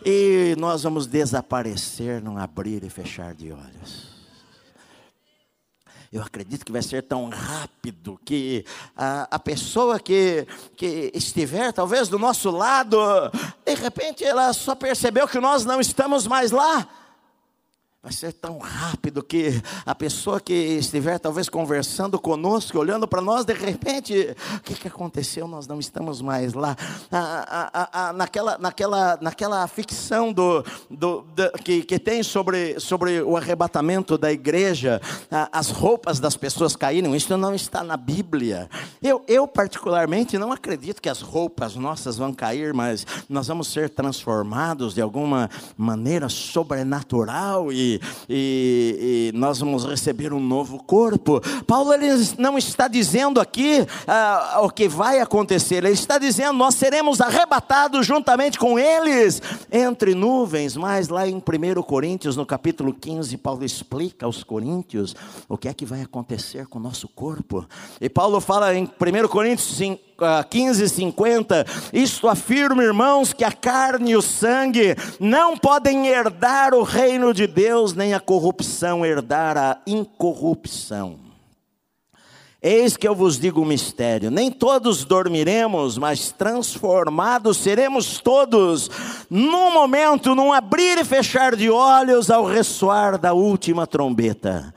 e 0.05 0.55
nós 0.57 0.83
vamos 0.83 1.07
desaparecer 1.11 2.21
num 2.21 2.37
abrir 2.37 2.85
e 2.85 2.89
fechar 2.89 3.35
de 3.35 3.51
olhos. 3.51 4.09
Eu 6.09 6.21
acredito 6.21 6.65
que 6.65 6.71
vai 6.71 6.81
ser 6.81 7.03
tão 7.03 7.29
rápido 7.29 8.19
que 8.25 8.65
a, 8.95 9.27
a 9.29 9.39
pessoa 9.39 9.99
que, 9.99 10.47
que 10.75 11.11
estiver, 11.13 11.71
talvez 11.71 12.07
do 12.07 12.17
nosso 12.17 12.49
lado, 12.49 12.97
de 13.65 13.75
repente 13.75 14.23
ela 14.23 14.51
só 14.53 14.73
percebeu 14.73 15.27
que 15.27 15.39
nós 15.39 15.65
não 15.65 15.79
estamos 15.79 16.27
mais 16.27 16.51
lá. 16.51 16.87
Vai 18.03 18.11
ser 18.11 18.33
tão 18.33 18.57
rápido 18.57 19.21
que 19.21 19.61
a 19.85 19.93
pessoa 19.93 20.41
que 20.41 20.51
estiver 20.51 21.19
talvez 21.19 21.47
conversando 21.47 22.17
conosco, 22.19 22.79
olhando 22.79 23.07
para 23.07 23.21
nós, 23.21 23.45
de 23.45 23.53
repente, 23.53 24.35
o 24.55 24.59
que, 24.61 24.73
que 24.73 24.87
aconteceu? 24.87 25.47
Nós 25.47 25.67
não 25.67 25.79
estamos 25.79 26.19
mais 26.19 26.55
lá. 26.55 26.75
Naquela, 28.15 28.57
naquela, 28.57 29.19
naquela 29.21 29.67
ficção 29.67 30.33
do, 30.33 30.65
do, 30.89 31.21
do, 31.21 31.51
que, 31.63 31.83
que 31.83 31.99
tem 31.99 32.23
sobre, 32.23 32.79
sobre 32.79 33.21
o 33.21 33.37
arrebatamento 33.37 34.17
da 34.17 34.31
igreja, 34.31 34.99
as 35.51 35.69
roupas 35.69 36.19
das 36.19 36.35
pessoas 36.35 36.75
caíram, 36.75 37.15
isso 37.15 37.37
não 37.37 37.53
está 37.53 37.83
na 37.83 37.97
Bíblia. 37.97 38.67
Eu, 38.99 39.23
eu, 39.27 39.47
particularmente, 39.47 40.39
não 40.39 40.51
acredito 40.51 41.03
que 41.03 41.09
as 41.09 41.21
roupas 41.21 41.75
nossas 41.75 42.17
vão 42.17 42.33
cair, 42.33 42.73
mas 42.73 43.05
nós 43.29 43.47
vamos 43.47 43.67
ser 43.67 43.91
transformados 43.91 44.95
de 44.95 45.01
alguma 45.01 45.47
maneira 45.77 46.29
sobrenatural 46.29 47.71
e 47.71 47.90
e, 48.29 49.31
e, 49.33 49.37
nós 49.37 49.59
vamos 49.59 49.85
receber 49.85 50.31
um 50.33 50.39
novo 50.39 50.77
corpo. 50.83 51.41
Paulo 51.65 51.93
ele 51.93 52.07
não 52.37 52.57
está 52.57 52.87
dizendo 52.87 53.39
aqui 53.39 53.85
ah, 54.07 54.59
o 54.63 54.69
que 54.69 54.87
vai 54.87 55.19
acontecer, 55.19 55.77
ele 55.77 55.89
está 55.89 56.17
dizendo: 56.17 56.53
nós 56.53 56.75
seremos 56.75 57.19
arrebatados 57.19 58.05
juntamente 58.05 58.59
com 58.59 58.77
eles 58.77 59.41
entre 59.71 60.13
nuvens. 60.13 60.75
Mas 60.75 61.07
lá 61.07 61.27
em 61.27 61.35
1 61.35 61.81
Coríntios, 61.83 62.35
no 62.35 62.45
capítulo 62.45 62.93
15, 62.93 63.37
Paulo 63.37 63.65
explica 63.65 64.25
aos 64.25 64.43
Coríntios 64.43 65.15
o 65.49 65.57
que 65.57 65.67
é 65.67 65.73
que 65.73 65.85
vai 65.85 66.01
acontecer 66.01 66.67
com 66.67 66.79
o 66.79 66.81
nosso 66.81 67.07
corpo. 67.07 67.65
E 67.99 68.09
Paulo 68.09 68.39
fala 68.39 68.73
em 68.75 68.83
1 68.83 69.27
Coríntios 69.27 69.75
5. 69.77 70.10
15:50, 70.49 71.65
isto 71.93 72.27
afirma, 72.27 72.83
irmãos, 72.83 73.33
que 73.33 73.43
a 73.43 73.51
carne 73.51 74.11
e 74.11 74.15
o 74.15 74.21
sangue 74.21 74.95
não 75.19 75.57
podem 75.57 76.07
herdar 76.07 76.73
o 76.73 76.83
reino 76.83 77.33
de 77.33 77.47
Deus, 77.47 77.93
nem 77.93 78.13
a 78.13 78.19
corrupção 78.19 79.05
herdar 79.05 79.57
a 79.57 79.77
incorrupção. 79.85 81.19
Eis 82.63 82.95
que 82.95 83.07
eu 83.07 83.15
vos 83.15 83.39
digo 83.39 83.61
um 83.61 83.65
mistério: 83.65 84.29
nem 84.29 84.51
todos 84.51 85.03
dormiremos, 85.03 85.97
mas 85.97 86.31
transformados 86.31 87.57
seremos 87.57 88.19
todos, 88.19 88.89
num 89.29 89.73
momento, 89.73 90.35
num 90.35 90.53
abrir 90.53 90.99
e 90.99 91.03
fechar 91.03 91.55
de 91.55 91.71
olhos, 91.71 92.29
ao 92.29 92.45
ressoar 92.45 93.17
da 93.17 93.33
última 93.33 93.87
trombeta 93.87 94.71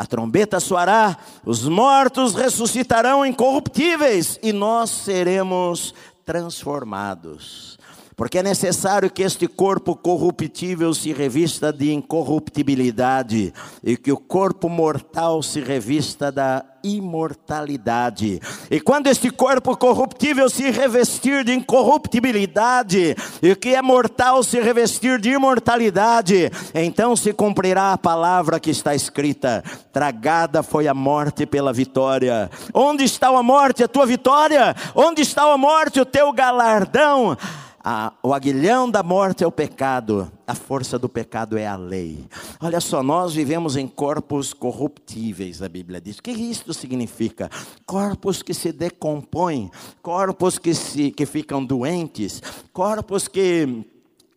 a 0.00 0.06
trombeta 0.06 0.58
soará, 0.60 1.18
os 1.44 1.68
mortos 1.68 2.34
ressuscitarão 2.34 3.26
incorruptíveis 3.26 4.38
e 4.42 4.50
nós 4.50 4.88
seremos 4.88 5.92
transformados. 6.24 7.78
Porque 8.16 8.38
é 8.38 8.42
necessário 8.42 9.10
que 9.10 9.22
este 9.22 9.46
corpo 9.46 9.94
corruptível 9.94 10.94
se 10.94 11.12
revista 11.12 11.70
de 11.70 11.92
incorruptibilidade 11.92 13.52
e 13.84 13.94
que 13.94 14.10
o 14.10 14.16
corpo 14.16 14.70
mortal 14.70 15.42
se 15.42 15.60
revista 15.60 16.32
da 16.32 16.64
imortalidade. 16.82 18.40
E 18.70 18.80
quando 18.80 19.08
este 19.08 19.30
corpo 19.30 19.76
corruptível 19.76 20.48
se 20.48 20.70
revestir 20.70 21.44
de 21.44 21.52
incorruptibilidade, 21.52 23.16
e 23.42 23.50
o 23.52 23.56
que 23.56 23.74
é 23.74 23.82
mortal 23.82 24.42
se 24.42 24.60
revestir 24.60 25.20
de 25.20 25.30
imortalidade, 25.30 26.50
então 26.74 27.14
se 27.16 27.32
cumprirá 27.32 27.92
a 27.92 27.98
palavra 27.98 28.60
que 28.60 28.70
está 28.70 28.94
escrita: 28.94 29.62
tragada 29.92 30.62
foi 30.62 30.88
a 30.88 30.94
morte 30.94 31.46
pela 31.46 31.72
vitória. 31.72 32.50
Onde 32.72 33.04
está 33.04 33.28
a 33.28 33.42
morte, 33.42 33.82
a 33.82 33.88
tua 33.88 34.06
vitória? 34.06 34.74
Onde 34.94 35.22
está 35.22 35.42
a 35.52 35.58
morte, 35.58 36.00
o 36.00 36.06
teu 36.06 36.32
galardão? 36.32 37.36
A, 37.82 38.12
o 38.22 38.34
aguilhão 38.34 38.90
da 38.90 39.02
morte 39.02 39.42
é 39.42 39.46
o 39.46 39.52
pecado, 39.52 40.30
a 40.46 40.54
força 40.54 40.98
do 40.98 41.08
pecado 41.08 41.56
é 41.56 41.66
a 41.66 41.76
lei. 41.76 42.26
Olha 42.60 42.80
só, 42.80 43.02
nós 43.02 43.32
vivemos 43.34 43.74
em 43.74 43.88
corpos 43.88 44.52
corruptíveis, 44.52 45.62
a 45.62 45.68
Bíblia 45.68 46.00
diz. 46.00 46.18
O 46.18 46.22
que 46.22 46.30
isso 46.30 46.74
significa? 46.74 47.50
Corpos 47.86 48.42
que 48.42 48.52
se 48.52 48.70
decompõem, 48.70 49.70
corpos 50.02 50.58
que, 50.58 50.74
se, 50.74 51.10
que 51.10 51.24
ficam 51.24 51.64
doentes, 51.64 52.42
corpos 52.72 53.26
que 53.26 53.84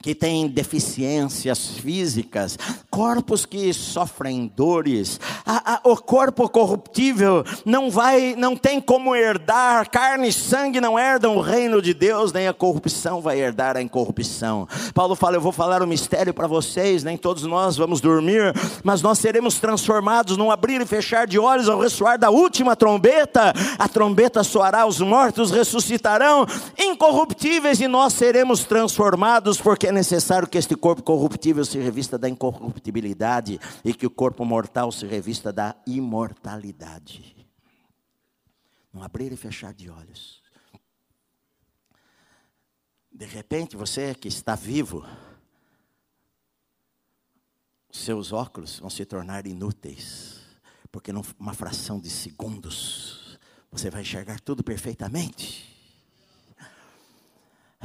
que 0.04 0.14
têm 0.14 0.50
deficiências 0.50 1.78
físicas, 1.78 2.60
corpos 2.92 3.46
que 3.46 3.74
sofrem 3.74 4.52
dores. 4.54 5.18
A, 5.46 5.76
a, 5.76 5.82
o 5.86 5.96
corpo 5.96 6.50
corruptível 6.50 7.46
não 7.66 7.90
vai, 7.90 8.36
não 8.38 8.54
tem 8.54 8.82
como 8.82 9.16
herdar, 9.16 9.90
carne 9.90 10.28
e 10.28 10.34
sangue 10.34 10.82
não 10.82 11.00
herdam 11.00 11.38
o 11.38 11.42
reino 11.42 11.82
de 11.82 11.94
Deus, 11.94 12.34
nem 12.34 12.50
a 12.50 12.54
corrupção 12.54 13.22
vai 13.22 13.40
herdar 13.40 13.78
a 13.78 13.82
incorrupção. 13.82 14.68
Paulo 14.94 15.16
fala: 15.16 15.38
Eu 15.38 15.42
vou 15.42 15.54
falar 15.54 15.82
um 15.82 15.88
mistério 15.88 16.34
para 16.34 16.48
vocês, 16.48 17.02
nem 17.02 17.16
todos 17.16 17.44
nós 17.44 17.78
vamos 17.78 18.02
dormir, 18.02 18.54
mas 18.84 19.02
nós 19.02 19.20
seremos 19.20 19.58
transformados 19.58 20.36
num 20.36 20.52
abrir 20.52 20.82
e 20.82 20.86
fechar 20.86 21.26
de 21.26 21.40
olhos 21.40 21.70
ao 21.70 21.80
ressoar 21.80 22.20
da 22.20 22.30
última 22.30 22.76
trombeta. 22.76 23.54
A 23.80 23.88
trombeta 23.88 24.44
soará, 24.44 24.86
os 24.86 25.00
mortos 25.00 25.50
ressuscitarão 25.50 26.46
incorruptíveis 26.78 27.80
e 27.80 27.88
nós 27.88 28.12
seremos 28.12 28.66
transformados, 28.66 29.62
porque 29.62 29.93
necessário 29.94 30.48
que 30.48 30.58
este 30.58 30.76
corpo 30.76 31.04
corruptível 31.04 31.64
se 31.64 31.80
revista 31.80 32.18
da 32.18 32.28
incorruptibilidade 32.28 33.60
e 33.84 33.94
que 33.94 34.06
o 34.06 34.12
corpo 34.12 34.44
mortal 34.44 34.92
se 34.92 35.06
revista 35.06 35.54
da 35.54 35.76
imortalidade. 35.88 37.48
Não 38.92 39.02
abrir 39.02 39.32
e 39.32 39.38
fechar 39.38 39.74
de 39.74 39.90
olhos. 39.90 40.42
De 43.12 43.26
repente, 43.26 43.78
você 43.78 44.14
que 44.14 44.28
está 44.28 44.56
vivo, 44.56 45.06
seus 47.92 48.32
óculos 48.32 48.80
vão 48.80 48.90
se 48.90 49.06
tornar 49.06 49.46
inúteis, 49.46 50.42
porque 50.92 51.14
numa 51.14 51.54
fração 51.54 52.00
de 52.00 52.10
segundos 52.10 53.40
você 53.72 53.90
vai 53.90 54.02
enxergar 54.02 54.40
tudo 54.40 54.64
perfeitamente. 54.64 55.73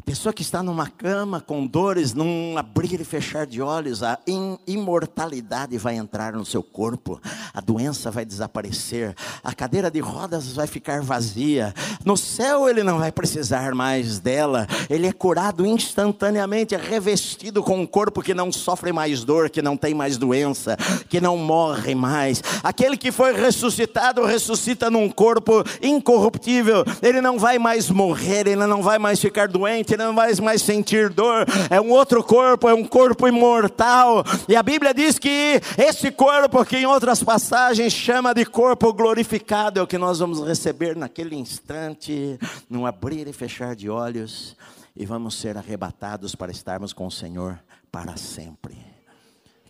Pessoa 0.03 0.33
que 0.33 0.43
está 0.43 0.63
numa 0.63 0.87
cama 0.87 1.41
com 1.41 1.67
dores, 1.67 2.15
num 2.15 2.57
abrir 2.57 3.01
e 3.01 3.05
fechar 3.05 3.47
de 3.47 3.61
olhos, 3.61 4.03
a 4.03 4.19
imortalidade 4.67 5.77
vai 5.77 5.97
entrar 5.97 6.35
no 6.35 6.47
seu 6.47 6.63
corpo, 6.63 7.21
a 7.53 7.61
doença 7.61 8.11
vai 8.11 8.25
desaparecer, 8.25 9.15
a 9.43 9.53
cadeira 9.55 9.91
de 9.91 10.01
rodas 10.01 10.53
vai 10.53 10.67
ficar 10.67 11.03
vazia, 11.03 11.75
no 12.05 12.17
céu 12.17 12.69
ele 12.69 12.83
não 12.83 12.99
vai 12.99 13.11
precisar 13.11 13.75
mais 13.75 14.19
dela, 14.19 14.67
ele 14.89 15.07
é 15.07 15.13
curado 15.13 15.67
instantaneamente, 15.67 16.75
é 16.75 16.79
revestido 16.79 17.63
com 17.63 17.81
um 17.81 17.87
corpo 17.87 18.23
que 18.23 18.35
não 18.35 18.53
sofre 18.53 18.93
mais 18.93 19.25
dor, 19.25 19.51
que 19.51 19.63
não 19.63 19.77
tem 19.77 19.95
mais 19.95 20.17
doença, 20.17 20.77
que 21.09 21.21
não 21.21 21.37
morre 21.37 21.95
mais. 21.95 22.43
Aquele 22.63 22.97
que 22.97 23.11
foi 23.11 23.33
ressuscitado, 23.33 24.25
ressuscita 24.25 24.91
num 24.91 25.09
corpo 25.11 25.65
incorruptível, 25.83 26.85
ele 27.03 27.21
não 27.21 27.39
vai 27.39 27.59
mais 27.59 27.91
morrer, 27.91 28.47
ele 28.47 28.67
não 28.67 28.83
vai 28.83 28.99
mais 28.99 29.19
ficar 29.19 29.49
doente, 29.49 29.88
ele 29.95 30.05
não 30.05 30.15
vai 30.15 30.35
mais 30.37 30.63
sentir 30.63 31.11
dor, 31.11 31.47
é 31.71 31.81
um 31.81 31.91
outro 31.91 32.23
corpo, 32.23 32.69
é 32.69 32.75
um 32.75 32.85
corpo 32.85 33.27
imortal. 33.27 34.25
E 34.49 34.57
a 34.57 34.63
Bíblia 34.63 34.93
diz 34.93 35.19
que 35.19 35.61
esse 35.77 36.11
corpo, 36.11 36.65
que 36.65 36.77
em 36.77 36.87
outras 36.87 37.23
passagens 37.23 37.93
chama 37.93 38.35
de 38.35 38.45
corpo 38.45 38.93
glorificado, 38.93 39.81
é 39.81 39.83
o 39.83 39.87
que 39.87 39.99
nós 39.99 40.19
vamos 40.19 40.47
receber 40.47 40.97
naquele 40.97 41.37
instante, 41.37 42.39
num 42.69 42.87
abrir 42.87 43.27
e 43.29 43.33
fechar 43.33 43.75
de 43.75 43.89
olhos, 43.89 44.57
e 44.95 45.07
vamos 45.07 45.35
ser 45.35 45.57
arrebatados 45.57 46.35
para 46.35 46.51
estarmos 46.51 46.93
com 46.93 47.07
o 47.07 47.11
Senhor 47.11 47.59
para 47.91 48.17
sempre. 48.17 48.77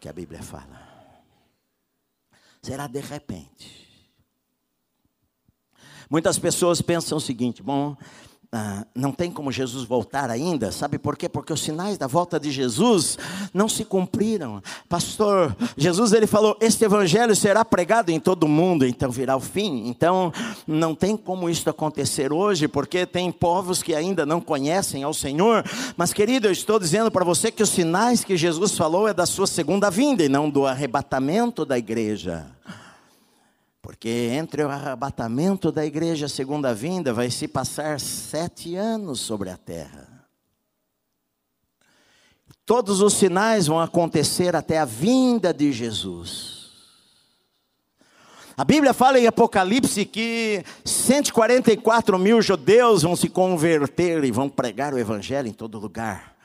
Que 0.01 0.09
a 0.09 0.13
Bíblia 0.13 0.43
fala. 0.43 0.89
Será 2.63 2.87
de 2.87 3.01
repente. 3.01 3.89
Muitas 6.11 6.39
pessoas 6.39 6.81
pensam 6.81 7.19
o 7.19 7.21
seguinte: 7.21 7.63
bom, 7.63 7.97
ah, 8.51 8.87
não 8.95 9.13
tem 9.13 9.31
como 9.31 9.53
Jesus 9.53 9.85
voltar 9.85 10.31
ainda, 10.31 10.73
sabe 10.73 10.99
por 10.99 11.19
quê? 11.19 11.29
Porque 11.29 11.53
os 11.53 11.61
sinais 11.61 11.99
da 11.99 12.07
volta 12.07 12.41
de 12.41 12.51
Jesus 12.51 13.19
não 13.53 13.69
se 13.69 13.85
cumpriram. 13.85 14.63
Pastor, 14.89 15.55
Jesus 15.77 16.15
ele 16.15 16.27
falou: 16.27 16.57
Este 16.59 16.83
evangelho 16.83 17.37
será 17.37 17.63
pregado 17.63 18.11
em 18.11 18.19
todo 18.19 18.45
o 18.45 18.49
mundo, 18.49 18.87
então 18.87 19.11
virá 19.11 19.37
o 19.37 19.41
fim. 19.41 19.87
Então, 19.87 20.33
não 20.67 20.95
tem 20.95 21.15
como 21.15 21.51
isso 21.51 21.69
acontecer 21.69 22.33
hoje, 22.33 22.67
porque 22.67 23.05
tem 23.05 23.31
povos 23.31 23.83
que 23.83 23.95
ainda 23.95 24.25
não 24.25 24.41
conhecem 24.41 25.03
ao 25.03 25.13
Senhor. 25.13 25.63
Mas, 25.95 26.15
querido, 26.15 26.47
eu 26.49 26.53
estou 26.53 26.79
dizendo 26.79 27.11
para 27.11 27.27
você 27.27 27.53
que 27.53 27.63
os 27.63 27.69
sinais 27.69 28.25
que 28.25 28.35
Jesus 28.35 28.75
falou 28.75 29.07
é 29.07 29.13
da 29.13 29.27
sua 29.27 29.47
segunda 29.47 29.91
vinda 29.91 30.25
e 30.25 30.29
não 30.29 30.49
do 30.49 30.67
arrebatamento 30.67 31.67
da 31.67 31.77
igreja. 31.77 32.47
Porque 33.81 34.09
entre 34.09 34.63
o 34.65 34.69
arrebatamento 34.69 35.71
da 35.71 35.87
igreja 35.87 36.27
a 36.27 36.29
segunda 36.29 36.75
vinda 36.75 37.13
vai 37.13 37.31
se 37.31 37.47
passar 37.47 38.01
sete 38.01 38.75
anos 38.75 39.21
sobre 39.21 39.51
a 39.51 39.57
terra. 39.57 40.27
Todos 42.67 43.01
os 43.01 43.15
sinais 43.15 43.67
vão 43.67 43.81
acontecer 43.81 44.55
até 44.55 44.79
a 44.79 44.85
vinda 44.85 45.55
de 45.55 45.73
Jesus. 45.73 46.59
A 48.57 48.65
Bíblia 48.65 48.93
fala 48.93 49.21
em 49.21 49.27
Apocalipse 49.27 50.05
que 50.05 50.65
144 50.85 52.19
mil 52.19 52.43
judeus 52.43 53.03
vão 53.03 53.15
se 53.15 53.29
converter 53.29 54.25
e 54.25 54.33
vão 54.33 54.49
pregar 54.49 54.93
o 54.93 54.99
Evangelho 54.99 55.47
em 55.47 55.53
todo 55.53 55.79
lugar. 55.79 56.38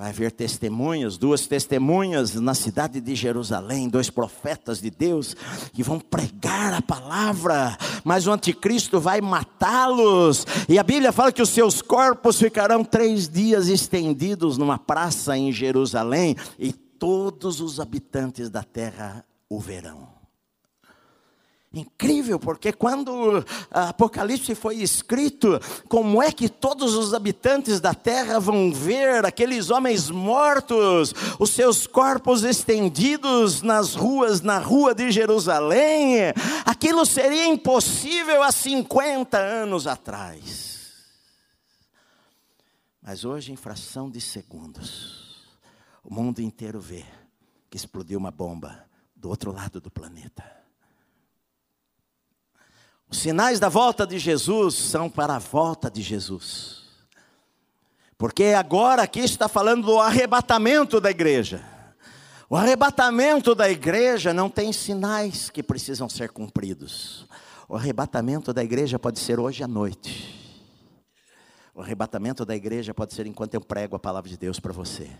Vai 0.00 0.08
haver 0.08 0.32
testemunhas, 0.32 1.18
duas 1.18 1.46
testemunhas 1.46 2.34
na 2.36 2.54
cidade 2.54 3.02
de 3.02 3.14
Jerusalém, 3.14 3.86
dois 3.86 4.08
profetas 4.08 4.80
de 4.80 4.90
Deus 4.90 5.36
que 5.74 5.82
vão 5.82 6.00
pregar 6.00 6.72
a 6.72 6.80
palavra, 6.80 7.76
mas 8.02 8.26
o 8.26 8.32
anticristo 8.32 8.98
vai 8.98 9.20
matá-los. 9.20 10.46
E 10.70 10.78
a 10.78 10.82
Bíblia 10.82 11.12
fala 11.12 11.30
que 11.30 11.42
os 11.42 11.50
seus 11.50 11.82
corpos 11.82 12.38
ficarão 12.38 12.82
três 12.82 13.28
dias 13.28 13.68
estendidos 13.68 14.56
numa 14.56 14.78
praça 14.78 15.36
em 15.36 15.52
Jerusalém, 15.52 16.34
e 16.58 16.72
todos 16.72 17.60
os 17.60 17.78
habitantes 17.78 18.48
da 18.48 18.62
terra 18.62 19.22
o 19.50 19.60
verão. 19.60 20.19
Incrível, 21.72 22.36
porque 22.36 22.72
quando 22.72 23.44
Apocalipse 23.70 24.56
foi 24.56 24.82
escrito, 24.82 25.60
como 25.88 26.20
é 26.20 26.32
que 26.32 26.48
todos 26.48 26.94
os 26.96 27.14
habitantes 27.14 27.78
da 27.78 27.94
terra 27.94 28.40
vão 28.40 28.72
ver 28.72 29.24
aqueles 29.24 29.70
homens 29.70 30.10
mortos, 30.10 31.14
os 31.38 31.50
seus 31.50 31.86
corpos 31.86 32.42
estendidos 32.42 33.62
nas 33.62 33.94
ruas, 33.94 34.40
na 34.40 34.58
rua 34.58 34.92
de 34.92 35.12
Jerusalém? 35.12 36.32
Aquilo 36.66 37.06
seria 37.06 37.46
impossível 37.46 38.42
há 38.42 38.50
50 38.50 39.38
anos 39.38 39.86
atrás. 39.86 40.70
Mas 43.00 43.24
hoje, 43.24 43.52
em 43.52 43.56
fração 43.56 44.10
de 44.10 44.20
segundos, 44.20 45.46
o 46.02 46.12
mundo 46.12 46.40
inteiro 46.40 46.80
vê 46.80 47.04
que 47.70 47.76
explodiu 47.76 48.18
uma 48.18 48.32
bomba 48.32 48.84
do 49.14 49.28
outro 49.28 49.52
lado 49.52 49.80
do 49.80 49.88
planeta. 49.88 50.59
Os 53.10 53.18
sinais 53.18 53.58
da 53.58 53.68
volta 53.68 54.06
de 54.06 54.18
Jesus 54.18 54.74
são 54.76 55.10
para 55.10 55.34
a 55.34 55.38
volta 55.40 55.90
de 55.90 56.00
Jesus. 56.00 56.80
Porque 58.16 58.44
agora 58.56 59.02
aqui 59.02 59.20
está 59.20 59.48
falando 59.48 59.86
do 59.86 59.98
arrebatamento 59.98 61.00
da 61.00 61.10
igreja. 61.10 61.64
O 62.48 62.54
arrebatamento 62.54 63.54
da 63.54 63.68
igreja 63.68 64.32
não 64.32 64.48
tem 64.48 64.72
sinais 64.72 65.50
que 65.50 65.62
precisam 65.62 66.08
ser 66.08 66.30
cumpridos. 66.30 67.26
O 67.68 67.76
arrebatamento 67.76 68.52
da 68.52 68.62
igreja 68.62 68.98
pode 68.98 69.18
ser 69.18 69.40
hoje 69.40 69.64
à 69.64 69.68
noite. 69.68 70.38
O 71.74 71.80
arrebatamento 71.80 72.44
da 72.44 72.54
igreja 72.54 72.92
pode 72.92 73.14
ser 73.14 73.26
enquanto 73.26 73.54
eu 73.54 73.60
prego 73.60 73.96
a 73.96 73.98
palavra 73.98 74.28
de 74.28 74.36
Deus 74.36 74.60
para 74.60 74.72
você. 74.72 75.10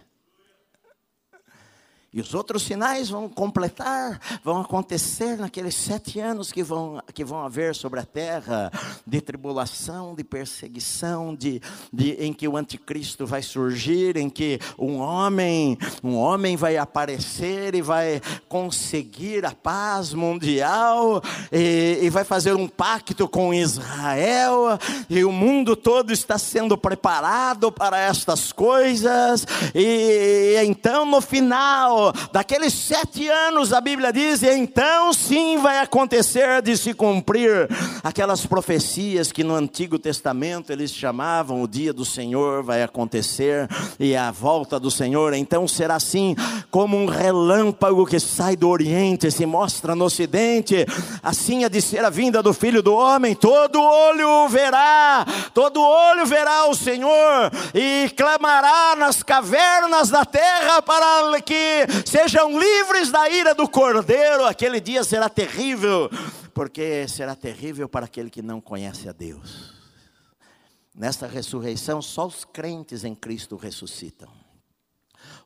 E 2.12 2.20
os 2.20 2.34
outros 2.34 2.64
sinais 2.64 3.08
vão 3.08 3.28
completar, 3.28 4.20
vão 4.42 4.60
acontecer 4.60 5.36
naqueles 5.38 5.76
sete 5.76 6.18
anos 6.18 6.50
que 6.50 6.60
vão, 6.60 7.00
que 7.14 7.24
vão 7.24 7.44
haver 7.44 7.72
sobre 7.72 8.00
a 8.00 8.04
terra, 8.04 8.68
de 9.06 9.20
tribulação, 9.20 10.16
de 10.16 10.24
perseguição, 10.24 11.36
de, 11.36 11.62
de, 11.92 12.14
em 12.14 12.32
que 12.32 12.48
o 12.48 12.56
anticristo 12.56 13.24
vai 13.24 13.42
surgir, 13.42 14.16
em 14.16 14.28
que 14.28 14.58
um 14.76 14.98
homem, 14.98 15.78
um 16.02 16.16
homem 16.16 16.56
vai 16.56 16.76
aparecer 16.76 17.76
e 17.76 17.80
vai 17.80 18.20
conseguir 18.48 19.46
a 19.46 19.52
paz 19.52 20.12
mundial, 20.12 21.22
e, 21.52 22.00
e 22.02 22.10
vai 22.10 22.24
fazer 22.24 22.56
um 22.56 22.66
pacto 22.66 23.28
com 23.28 23.54
Israel, 23.54 24.76
e 25.08 25.24
o 25.24 25.30
mundo 25.30 25.76
todo 25.76 26.12
está 26.12 26.38
sendo 26.38 26.76
preparado 26.76 27.70
para 27.70 28.00
estas 28.00 28.50
coisas, 28.50 29.46
e, 29.72 30.56
e 30.56 30.64
então 30.64 31.04
no 31.04 31.20
final, 31.20 31.99
daqueles 32.32 32.72
sete 32.72 33.28
anos, 33.28 33.72
a 33.72 33.80
Bíblia 33.80 34.12
diz, 34.12 34.42
então 34.42 35.12
sim 35.12 35.58
vai 35.58 35.78
acontecer 35.78 36.62
de 36.62 36.76
se 36.76 36.94
cumprir 36.94 37.68
aquelas 38.02 38.46
profecias 38.46 39.32
que 39.32 39.44
no 39.44 39.54
Antigo 39.54 39.98
Testamento 39.98 40.72
eles 40.72 40.92
chamavam 40.92 41.62
o 41.62 41.68
dia 41.68 41.92
do 41.92 42.04
Senhor 42.04 42.62
vai 42.62 42.82
acontecer 42.82 43.68
e 43.98 44.16
a 44.16 44.30
volta 44.30 44.78
do 44.78 44.90
Senhor. 44.90 45.34
Então 45.34 45.66
será 45.66 45.96
assim 45.96 46.34
como 46.70 46.96
um 46.96 47.06
relâmpago 47.06 48.06
que 48.06 48.18
sai 48.18 48.56
do 48.56 48.68
Oriente 48.68 49.26
e 49.26 49.30
se 49.30 49.46
mostra 49.46 49.94
no 49.94 50.04
Ocidente. 50.04 50.86
Assim 51.22 51.64
é 51.64 51.68
de 51.68 51.80
ser 51.80 52.04
a 52.04 52.10
vinda 52.10 52.42
do 52.42 52.52
Filho 52.52 52.82
do 52.82 52.94
Homem. 52.94 53.34
Todo 53.34 53.80
olho 53.80 54.48
verá, 54.48 55.26
todo 55.54 55.80
olho 55.80 56.26
verá 56.26 56.68
o 56.68 56.74
Senhor 56.74 57.50
e 57.74 58.10
clamará 58.16 58.94
nas 58.96 59.22
cavernas 59.22 60.08
da 60.10 60.24
terra 60.24 60.82
para 60.82 61.40
que 61.40 61.86
sejam 62.04 62.58
livres 62.58 63.10
da 63.10 63.28
ira 63.28 63.54
do 63.54 63.68
cordeiro. 63.68 64.44
Aquele 64.44 64.80
dia 64.80 65.04
será 65.04 65.28
terrível, 65.28 66.10
porque 66.50 67.06
será 67.08 67.34
terrível 67.34 67.88
para 67.88 68.06
aquele 68.06 68.30
que 68.30 68.42
não 68.42 68.60
conhece 68.60 69.08
a 69.08 69.12
Deus. 69.12 69.74
Nesta 70.94 71.26
ressurreição, 71.26 72.02
só 72.02 72.26
os 72.26 72.44
crentes 72.44 73.04
em 73.04 73.14
Cristo 73.14 73.56
ressuscitam. 73.56 74.28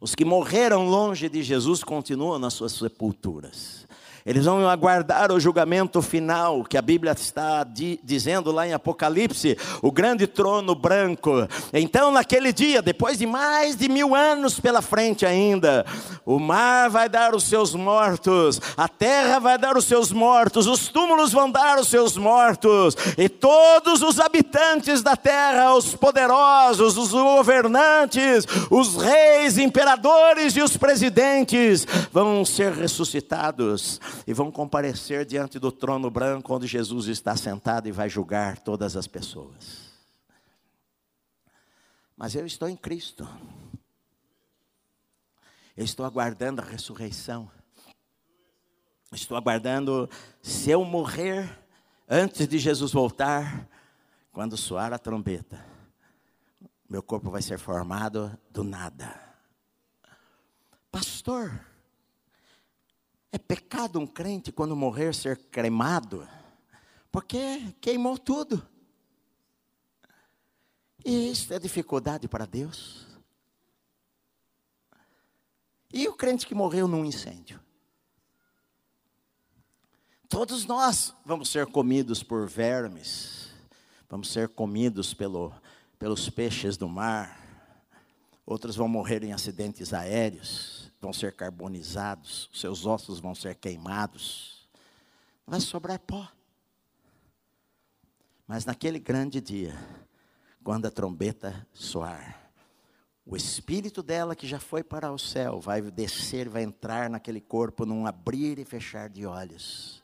Os 0.01 0.15
que 0.15 0.25
morreram 0.25 0.87
longe 0.87 1.29
de 1.29 1.43
Jesus 1.43 1.85
continuam 1.85 2.39
nas 2.39 2.55
suas 2.55 2.73
sepulturas. 2.73 3.84
Eles 4.27 4.47
vão 4.47 4.67
aguardar 4.67 5.31
o 5.31 5.39
julgamento 5.39 6.01
final, 6.01 6.65
que 6.65 6.79
a 6.79 6.83
Bíblia 6.83 7.13
está 7.13 7.63
di 7.63 8.01
dizendo 8.03 8.51
lá 8.51 8.67
em 8.67 8.73
Apocalipse, 8.73 9.55
o 9.83 9.93
grande 9.93 10.27
trono 10.27 10.75
branco. 10.75 11.47
Então, 11.75 12.11
naquele 12.11 12.51
dia, 12.51 12.81
depois 12.81 13.19
de 13.19 13.27
mais 13.27 13.77
de 13.77 13.87
mil 13.87 14.15
anos 14.15 14.59
pela 14.59 14.81
frente 14.81 15.27
ainda, 15.27 15.85
o 16.25 16.39
mar 16.39 16.89
vai 16.89 17.07
dar 17.07 17.35
os 17.35 17.45
seus 17.45 17.75
mortos, 17.75 18.59
a 18.79 18.89
terra 18.89 19.39
vai 19.39 19.59
dar 19.59 19.77
os 19.77 19.85
seus 19.85 20.11
mortos, 20.11 20.67
os 20.67 20.89
túmulos 20.89 21.31
vão 21.31 21.51
dar 21.51 21.79
os 21.79 21.89
seus 21.89 22.17
mortos, 22.17 22.97
e 23.19 23.29
todos 23.29 24.01
os 24.01 24.19
habitantes 24.19 25.03
da 25.03 25.17
terra, 25.17 25.75
os 25.75 25.95
poderosos, 25.95 26.97
os 26.97 27.11
governantes, 27.11 28.47
os 28.71 28.97
reis, 28.97 29.59
imperadores 29.59 30.57
e 30.57 30.63
os 30.63 30.79
presidentes, 30.79 31.87
vão 32.11 32.43
ser 32.43 32.73
ressuscitados 32.73 34.01
e 34.27 34.33
vão 34.33 34.51
comparecer 34.51 35.25
diante 35.25 35.59
do 35.59 35.73
trono 35.73 36.11
branco 36.11 36.55
onde 36.55 36.67
Jesus 36.67 37.07
está 37.07 37.37
sentado 37.37 37.89
e 37.89 37.93
vai 37.93 38.09
julgar 38.09 38.59
todas 38.59 38.97
as 38.97 39.07
pessoas. 39.07 39.93
Mas 42.17 42.35
eu 42.35 42.47
estou 42.47 42.69
em 42.69 42.77
Cristo. 42.77 43.29
Eu 45.77 45.85
estou 45.85 46.07
aguardando 46.07 46.63
a 46.63 46.65
ressurreição. 46.65 47.51
Estou 49.13 49.37
aguardando, 49.37 50.09
se 50.43 50.71
eu 50.71 50.85
morrer 50.85 51.49
antes 52.09 52.49
de 52.49 52.59
Jesus 52.59 52.93
voltar, 52.93 53.69
quando 54.33 54.57
soar 54.57 54.93
a 54.93 54.99
trombeta, 54.99 55.65
meu 56.89 57.03
corpo 57.03 57.31
vai 57.31 57.41
ser 57.41 57.59
formado 57.59 58.37
do 58.51 58.65
nada. 58.65 59.15
Pastor, 60.91 61.61
é 63.35 63.39
pecado 63.39 63.99
um 63.99 64.07
crente 64.07 64.53
quando 64.53 64.77
morrer 64.77 65.13
ser 65.13 65.37
cremado? 65.37 66.29
Porque 67.11 67.75
queimou 67.81 68.17
tudo. 68.17 68.65
E 71.05 71.33
isso 71.33 71.53
é 71.53 71.59
dificuldade 71.59 72.29
para 72.29 72.47
Deus. 72.47 73.09
E 75.93 76.07
o 76.07 76.15
crente 76.15 76.47
que 76.47 76.55
morreu 76.55 76.87
num 76.87 77.05
incêndio? 77.05 77.61
Todos 80.29 80.65
nós 80.65 81.13
vamos 81.25 81.49
ser 81.49 81.67
comidos 81.67 82.23
por 82.23 82.47
vermes, 82.47 83.49
vamos 84.09 84.31
ser 84.31 84.49
comidos 84.49 85.13
pelo, 85.13 85.53
pelos 85.99 86.31
peixes 86.31 86.77
do 86.77 86.89
mar, 86.89 87.37
outros 88.47 88.77
vão 88.77 88.87
morrer 88.87 89.25
em 89.25 89.33
acidentes 89.33 89.93
aéreos, 89.93 90.84
vão 91.05 91.13
ser 91.13 91.35
carbonizados, 91.35 92.49
seus 92.51 92.87
ossos 92.87 93.21
vão 93.21 93.35
ser 93.35 93.55
queimados, 93.57 94.67
vai 95.47 95.61
sobrar 95.61 95.99
pó. 95.99 96.27
Mas 98.47 98.65
naquele 98.65 98.99
grande 98.99 99.39
dia, 99.39 99.75
quando 100.63 100.87
a 100.87 100.91
trombeta 100.91 101.67
soar, 101.75 102.51
o 103.27 103.37
espírito 103.37 104.03
dela 104.03 104.35
que 104.35 104.47
já 104.47 104.59
foi 104.59 104.83
para 104.83 105.13
o 105.13 105.19
céu 105.19 105.61
vai 105.61 105.83
descer, 105.83 106.49
vai 106.49 106.63
entrar 106.63 107.11
naquele 107.11 107.41
corpo 107.41 107.85
num 107.85 108.07
abrir 108.07 108.59
e 108.59 108.65
fechar 108.65 109.11
de 109.11 109.27
olhos. 109.27 110.03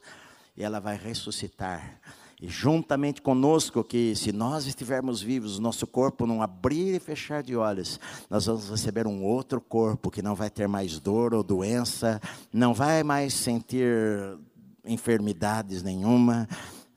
E 0.54 0.62
ela 0.62 0.80
vai 0.80 0.98
ressuscitar. 0.98 1.98
E 2.42 2.48
juntamente 2.48 3.20
conosco, 3.20 3.84
que 3.84 4.16
se 4.16 4.32
nós 4.32 4.66
estivermos 4.66 5.20
vivos, 5.20 5.58
nosso 5.58 5.86
corpo 5.86 6.26
não 6.26 6.40
abrir 6.40 6.94
e 6.94 6.98
fechar 6.98 7.42
de 7.42 7.54
olhos, 7.54 8.00
nós 8.30 8.46
vamos 8.46 8.70
receber 8.70 9.06
um 9.06 9.22
outro 9.22 9.60
corpo 9.60 10.10
que 10.10 10.22
não 10.22 10.34
vai 10.34 10.48
ter 10.48 10.66
mais 10.66 10.98
dor 10.98 11.34
ou 11.34 11.42
doença, 11.42 12.18
não 12.50 12.72
vai 12.72 13.02
mais 13.02 13.34
sentir 13.34 14.38
enfermidades 14.86 15.82
nenhuma, 15.82 16.48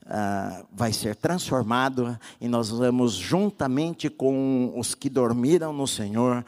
uh, 0.04 0.66
vai 0.72 0.92
ser 0.92 1.14
transformado 1.14 2.18
e 2.40 2.48
nós 2.48 2.70
vamos 2.70 3.12
juntamente 3.12 4.08
com 4.08 4.72
os 4.76 4.94
que 4.94 5.10
dormiram 5.10 5.74
no 5.74 5.86
Senhor 5.86 6.44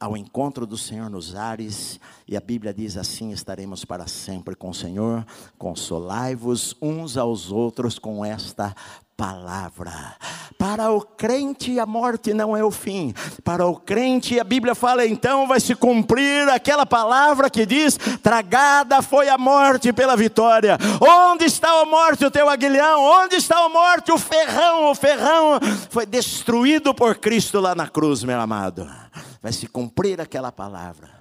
ao 0.00 0.16
encontro 0.16 0.66
do 0.66 0.78
Senhor 0.78 1.10
nos 1.10 1.34
ares, 1.34 1.98
e 2.26 2.36
a 2.36 2.40
Bíblia 2.40 2.72
diz 2.72 2.96
assim: 2.96 3.32
estaremos 3.32 3.84
para 3.84 4.06
sempre 4.06 4.54
com 4.54 4.70
o 4.70 4.74
Senhor, 4.74 5.26
consolai-vos 5.58 6.76
uns 6.80 7.16
aos 7.16 7.50
outros 7.50 7.98
com 7.98 8.24
esta 8.24 8.74
palavra. 9.16 10.14
Para 10.56 10.92
o 10.92 11.00
crente, 11.00 11.78
a 11.80 11.84
morte 11.86 12.32
não 12.32 12.56
é 12.56 12.62
o 12.62 12.70
fim. 12.70 13.12
Para 13.42 13.66
o 13.66 13.74
crente, 13.74 14.38
a 14.38 14.44
Bíblia 14.44 14.76
fala 14.76 15.04
então 15.04 15.46
vai 15.48 15.58
se 15.58 15.74
cumprir 15.74 16.48
aquela 16.48 16.86
palavra 16.86 17.50
que 17.50 17.66
diz: 17.66 17.98
tragada 18.22 19.02
foi 19.02 19.28
a 19.28 19.36
morte 19.36 19.92
pela 19.92 20.16
vitória. 20.16 20.78
Onde 21.00 21.46
está 21.46 21.80
a 21.80 21.84
morte, 21.84 22.24
o 22.24 22.30
teu 22.30 22.48
aguilhão? 22.48 23.02
Onde 23.02 23.34
está 23.36 23.64
a 23.64 23.68
morte, 23.68 24.12
o 24.12 24.18
ferrão? 24.18 24.90
O 24.90 24.94
ferrão 24.94 25.58
foi 25.90 26.06
destruído 26.06 26.94
por 26.94 27.16
Cristo 27.16 27.58
lá 27.58 27.74
na 27.74 27.88
cruz, 27.88 28.22
meu 28.22 28.40
amado. 28.40 28.88
Vai 29.42 29.52
se 29.52 29.66
cumprir 29.66 30.20
aquela 30.20 30.50
palavra. 30.50 31.17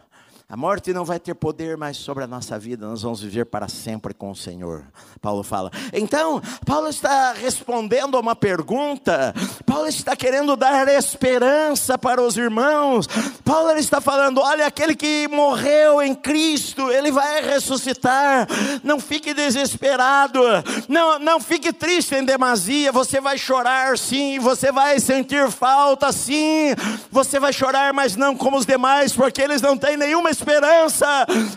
A 0.49 0.55
morte 0.55 0.93
não 0.93 1.03
vai 1.03 1.19
ter 1.19 1.33
poder 1.33 1.75
mais 1.75 1.97
sobre 1.97 2.23
a 2.23 2.27
nossa 2.27 2.57
vida, 2.57 2.87
nós 2.87 3.01
vamos 3.01 3.21
viver 3.21 3.43
para 3.47 3.67
sempre 3.67 4.13
com 4.13 4.31
o 4.31 4.35
Senhor. 4.35 4.85
Paulo 5.19 5.43
fala. 5.43 5.69
Então, 5.91 6.41
Paulo 6.65 6.87
está 6.87 7.33
respondendo 7.33 8.15
a 8.15 8.21
uma 8.21 8.33
pergunta, 8.33 9.35
Paulo 9.65 9.87
está 9.87 10.15
querendo 10.15 10.55
dar 10.55 10.87
esperança 10.87 11.97
para 11.97 12.21
os 12.21 12.37
irmãos. 12.37 13.07
Paulo 13.43 13.71
está 13.71 13.99
falando: 13.99 14.39
olha, 14.39 14.65
aquele 14.65 14.95
que 14.95 15.27
morreu 15.27 16.01
em 16.01 16.15
Cristo, 16.15 16.89
ele 16.93 17.11
vai 17.11 17.41
ressuscitar. 17.41 18.47
Não 18.85 19.01
fique 19.01 19.33
desesperado, 19.33 20.39
não, 20.87 21.19
não 21.19 21.41
fique 21.41 21.73
triste 21.73 22.15
em 22.15 22.23
demasia. 22.23 22.89
Você 22.93 23.19
vai 23.19 23.37
chorar 23.37 23.97
sim, 23.97 24.39
você 24.39 24.71
vai 24.71 24.97
sentir 25.01 25.51
falta 25.51 26.09
sim, 26.13 26.73
você 27.11 27.37
vai 27.37 27.51
chorar, 27.51 27.91
mas 27.91 28.15
não 28.15 28.33
como 28.33 28.55
os 28.55 28.65
demais, 28.65 29.11
porque 29.11 29.41
eles 29.41 29.61
não 29.61 29.77
têm 29.77 29.97
nenhuma 29.97 30.36
esperança, 30.37 31.05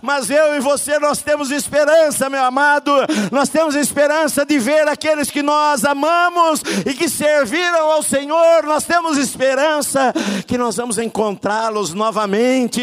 mas 0.03 0.31
eu 0.31 0.57
e 0.57 0.61
você 0.61 0.99
nós 0.99 1.23
temos 1.23 1.51
esperança, 1.51 2.31
meu 2.31 2.43
amado. 2.43 2.91
Nós 3.31 3.49
temos 3.49 3.75
esperança 3.75 4.45
de 4.45 4.59
ver 4.59 4.89
aqueles 4.89 5.31
que 5.31 5.43
nós 5.43 5.85
amamos 5.85 6.63
e 6.87 6.95
que 6.95 7.09
serviram 7.09 7.91
ao 7.91 8.03
Senhor. 8.03 8.65
Nós 8.65 8.85
temos 8.85 9.19
esperança 9.19 10.13
que 10.47 10.57
nós 10.57 10.77
vamos 10.77 10.99
encontrá-los 10.99 11.93
novamente 11.93 12.81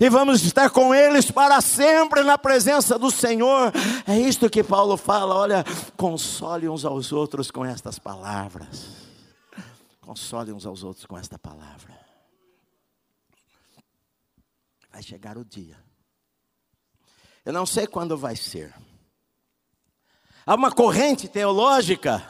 e 0.00 0.08
vamos 0.08 0.44
estar 0.44 0.70
com 0.70 0.94
eles 0.94 1.30
para 1.30 1.60
sempre 1.60 2.22
na 2.22 2.36
presença 2.36 2.98
do 2.98 3.10
Senhor. 3.10 3.72
É 4.06 4.18
isto 4.18 4.50
que 4.50 4.62
Paulo 4.62 4.96
fala, 4.96 5.34
olha, 5.34 5.64
console 5.96 6.68
uns 6.68 6.84
aos 6.84 7.12
outros 7.12 7.50
com 7.50 7.64
estas 7.64 7.98
palavras. 7.98 9.08
Console 10.00 10.52
uns 10.52 10.66
aos 10.66 10.82
outros 10.82 11.06
com 11.06 11.18
esta 11.18 11.38
palavra. 11.38 11.97
Vai 14.98 15.02
chegar 15.04 15.38
o 15.38 15.44
dia. 15.44 15.78
Eu 17.44 17.52
não 17.52 17.64
sei 17.64 17.86
quando 17.86 18.18
vai 18.18 18.34
ser. 18.34 18.74
Há 20.44 20.56
uma 20.56 20.72
corrente 20.72 21.28
teológica 21.28 22.28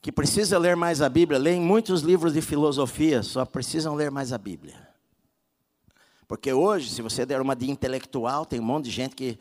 que 0.00 0.12
precisa 0.12 0.56
ler 0.56 0.76
mais 0.76 1.02
a 1.02 1.08
Bíblia. 1.08 1.36
Leem 1.36 1.60
muitos 1.60 2.02
livros 2.02 2.32
de 2.32 2.40
filosofia, 2.40 3.24
só 3.24 3.44
precisam 3.44 3.96
ler 3.96 4.08
mais 4.08 4.32
a 4.32 4.38
Bíblia. 4.38 4.88
Porque 6.28 6.52
hoje, 6.52 6.90
se 6.90 7.02
você 7.02 7.26
der 7.26 7.40
uma 7.40 7.56
de 7.56 7.68
intelectual, 7.68 8.46
tem 8.46 8.60
um 8.60 8.64
monte 8.64 8.84
de 8.84 8.92
gente 8.92 9.16
que. 9.16 9.36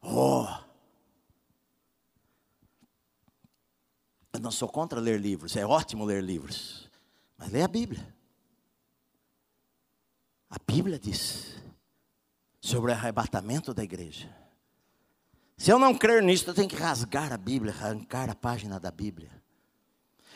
Oh! 0.00 0.46
Eu 4.32 4.40
não 4.40 4.50
sou 4.50 4.70
contra 4.70 4.98
ler 4.98 5.20
livros, 5.20 5.54
é 5.54 5.66
ótimo 5.66 6.02
ler 6.06 6.24
livros. 6.24 6.90
Mas 7.36 7.52
leia 7.52 7.66
a 7.66 7.68
Bíblia. 7.68 8.15
A 10.50 10.56
Bíblia 10.66 10.98
diz 10.98 11.54
sobre 12.60 12.90
o 12.90 12.94
arrebatamento 12.94 13.74
da 13.74 13.82
igreja. 13.82 14.28
Se 15.56 15.70
eu 15.70 15.78
não 15.78 15.94
crer 15.94 16.22
nisso, 16.22 16.48
eu 16.48 16.54
tenho 16.54 16.68
que 16.68 16.76
rasgar 16.76 17.32
a 17.32 17.36
Bíblia, 17.36 17.72
arrancar 17.72 18.28
a 18.28 18.34
página 18.34 18.78
da 18.78 18.90
Bíblia. 18.90 19.30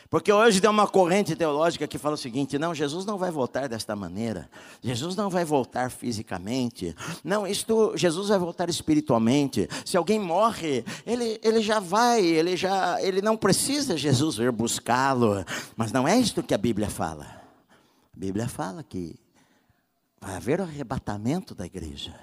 Porque 0.09 0.33
hoje 0.33 0.61
tem 0.61 0.69
uma 0.69 0.89
corrente 0.89 1.37
teológica 1.37 1.87
que 1.87 1.97
fala 1.97 2.15
o 2.15 2.19
seguinte: 2.19 2.59
não, 2.59 2.75
Jesus 2.75 3.05
não 3.05 3.17
vai 3.17 3.31
voltar 3.31 3.69
desta 3.69 3.95
maneira, 3.95 4.51
Jesus 4.83 5.15
não 5.15 5.31
vai 5.31 5.45
voltar 5.45 5.89
fisicamente, 5.89 6.97
não, 7.23 7.47
isto, 7.47 7.97
Jesus 7.97 8.29
vai 8.29 8.39
voltar 8.39 8.69
espiritualmente. 8.69 9.69
Se 9.85 9.97
alguém 9.97 10.19
morre, 10.19 10.85
ele, 11.07 11.39
ele 11.45 11.63
já 11.63 11.79
vai, 11.79 12.25
ele 12.25 12.57
já, 12.57 13.01
ele 13.01 13.23
não 13.23 13.37
precisa 13.37 13.97
Jesus 13.97 14.37
vir 14.37 14.51
buscá-lo, 14.51 15.45
mas 15.77 15.93
não 15.93 16.09
é 16.09 16.19
isto 16.19 16.43
que 16.43 16.55
a 16.55 16.59
Bíblia 16.59 16.91
fala. 16.91 17.41
A 18.13 18.19
Bíblia 18.19 18.49
fala 18.49 18.83
que 18.83 19.15
Vai 20.21 20.37
haver 20.37 20.61
o 20.61 20.65
arrebatamento 20.65 21.55
da 21.55 21.65
igreja. 21.65 22.15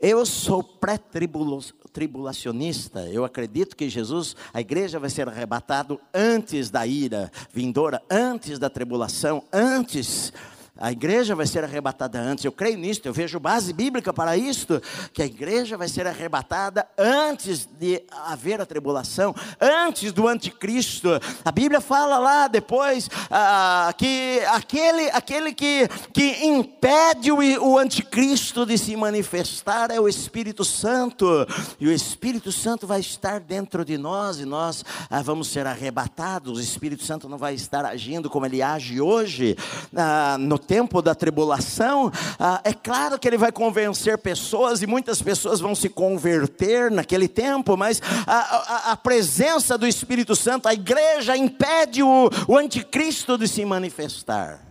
Eu 0.00 0.24
sou 0.24 0.62
pré-tribulacionista. 0.62 3.08
Eu 3.08 3.24
acredito 3.24 3.74
que 3.74 3.88
Jesus, 3.88 4.36
a 4.52 4.60
igreja 4.60 5.00
vai 5.00 5.10
ser 5.10 5.28
arrebatado 5.28 6.00
antes 6.12 6.70
da 6.70 6.86
ira 6.86 7.32
vindoura, 7.52 8.00
antes 8.10 8.58
da 8.58 8.68
tribulação, 8.70 9.42
antes 9.52 10.32
a 10.76 10.90
igreja 10.90 11.36
vai 11.36 11.46
ser 11.46 11.62
arrebatada 11.62 12.20
antes. 12.20 12.44
Eu 12.44 12.50
creio 12.50 12.76
nisso, 12.76 13.00
eu 13.04 13.12
vejo 13.12 13.38
base 13.38 13.72
bíblica 13.72 14.12
para 14.12 14.36
isto, 14.36 14.82
que 15.12 15.22
a 15.22 15.26
igreja 15.26 15.76
vai 15.76 15.88
ser 15.88 16.04
arrebatada 16.04 16.84
antes 16.98 17.68
de 17.78 18.02
haver 18.10 18.60
a 18.60 18.66
tribulação, 18.66 19.32
antes 19.60 20.12
do 20.12 20.26
anticristo. 20.26 21.08
A 21.44 21.52
Bíblia 21.52 21.80
fala 21.80 22.18
lá 22.18 22.48
depois 22.48 23.08
ah, 23.30 23.94
que 23.96 24.40
aquele, 24.48 25.10
aquele 25.10 25.54
que, 25.54 25.88
que 26.12 26.44
impede 26.44 27.30
o, 27.30 27.38
o 27.62 27.78
anticristo 27.78 28.66
de 28.66 28.76
se 28.76 28.96
manifestar 28.96 29.92
é 29.92 30.00
o 30.00 30.08
Espírito 30.08 30.64
Santo, 30.64 31.46
e 31.78 31.86
o 31.86 31.92
Espírito 31.92 32.50
Santo 32.50 32.84
vai 32.84 32.98
estar 32.98 33.38
dentro 33.38 33.84
de 33.84 33.96
nós 33.96 34.40
e 34.40 34.44
nós 34.44 34.84
ah, 35.08 35.22
vamos 35.22 35.48
ser 35.48 35.68
arrebatados. 35.68 36.58
O 36.58 36.60
Espírito 36.60 37.04
Santo 37.04 37.28
não 37.28 37.38
vai 37.38 37.54
estar 37.54 37.84
agindo 37.84 38.28
como 38.28 38.44
ele 38.44 38.60
age 38.60 39.00
hoje 39.00 39.56
ah, 39.96 40.36
no 40.36 40.63
tempo 40.64 41.00
da 41.00 41.14
tribulação, 41.14 42.10
ah, 42.38 42.60
é 42.64 42.72
claro 42.72 43.18
que 43.18 43.28
ele 43.28 43.38
vai 43.38 43.52
convencer 43.52 44.18
pessoas 44.18 44.82
e 44.82 44.86
muitas 44.86 45.22
pessoas 45.22 45.60
vão 45.60 45.74
se 45.74 45.88
converter 45.88 46.90
naquele 46.90 47.28
tempo, 47.28 47.76
mas 47.76 48.00
a, 48.26 48.36
a, 48.36 48.92
a 48.92 48.96
presença 48.96 49.78
do 49.78 49.86
Espírito 49.86 50.34
Santo, 50.34 50.66
a 50.66 50.74
igreja 50.74 51.36
impede 51.36 52.02
o, 52.02 52.30
o 52.48 52.56
anticristo 52.56 53.38
de 53.38 53.46
se 53.46 53.64
manifestar. 53.64 54.64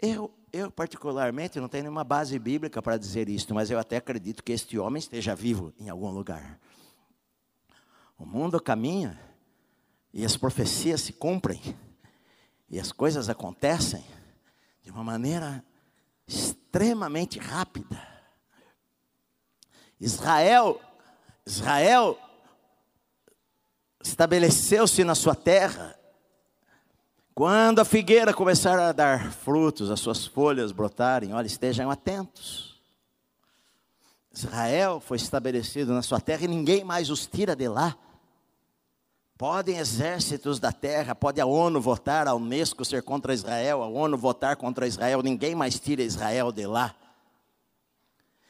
Eu, 0.00 0.30
eu, 0.52 0.70
particularmente, 0.70 1.60
não 1.60 1.68
tenho 1.68 1.84
nenhuma 1.84 2.04
base 2.04 2.38
bíblica 2.38 2.80
para 2.80 2.96
dizer 2.96 3.28
isto, 3.28 3.54
mas 3.54 3.70
eu 3.70 3.78
até 3.78 3.96
acredito 3.96 4.42
que 4.42 4.52
este 4.52 4.78
homem 4.78 5.00
esteja 5.00 5.34
vivo 5.34 5.72
em 5.78 5.88
algum 5.88 6.10
lugar. 6.10 6.58
O 8.18 8.24
mundo 8.24 8.60
caminha 8.60 9.18
e 10.12 10.24
as 10.24 10.36
profecias 10.36 11.02
se 11.02 11.12
cumprem 11.12 11.60
e 12.70 12.78
as 12.78 12.92
coisas 12.92 13.28
acontecem 13.28 14.04
de 14.88 14.92
uma 14.92 15.04
maneira 15.04 15.62
extremamente 16.26 17.38
rápida. 17.38 18.02
Israel, 20.00 20.80
Israel 21.44 22.18
estabeleceu-se 24.02 25.04
na 25.04 25.14
sua 25.14 25.34
terra. 25.34 25.94
Quando 27.34 27.80
a 27.80 27.84
figueira 27.84 28.32
começar 28.32 28.78
a 28.78 28.92
dar 28.92 29.30
frutos, 29.30 29.90
as 29.90 30.00
suas 30.00 30.24
folhas 30.24 30.72
brotarem, 30.72 31.34
olha, 31.34 31.46
estejam 31.46 31.90
atentos. 31.90 32.80
Israel 34.32 35.00
foi 35.00 35.18
estabelecido 35.18 35.92
na 35.92 36.00
sua 36.00 36.18
terra 36.18 36.44
e 36.44 36.48
ninguém 36.48 36.82
mais 36.82 37.10
os 37.10 37.26
tira 37.26 37.54
de 37.54 37.68
lá. 37.68 37.94
Podem 39.38 39.78
exércitos 39.78 40.58
da 40.58 40.72
terra, 40.72 41.14
pode 41.14 41.40
a 41.40 41.46
ONU 41.46 41.80
votar, 41.80 42.26
a 42.26 42.34
Unesco 42.34 42.84
ser 42.84 43.04
contra 43.04 43.32
Israel, 43.32 43.84
a 43.84 43.86
ONU 43.86 44.18
votar 44.18 44.56
contra 44.56 44.84
Israel, 44.84 45.22
ninguém 45.22 45.54
mais 45.54 45.78
tira 45.78 46.02
Israel 46.02 46.50
de 46.50 46.66
lá. 46.66 46.92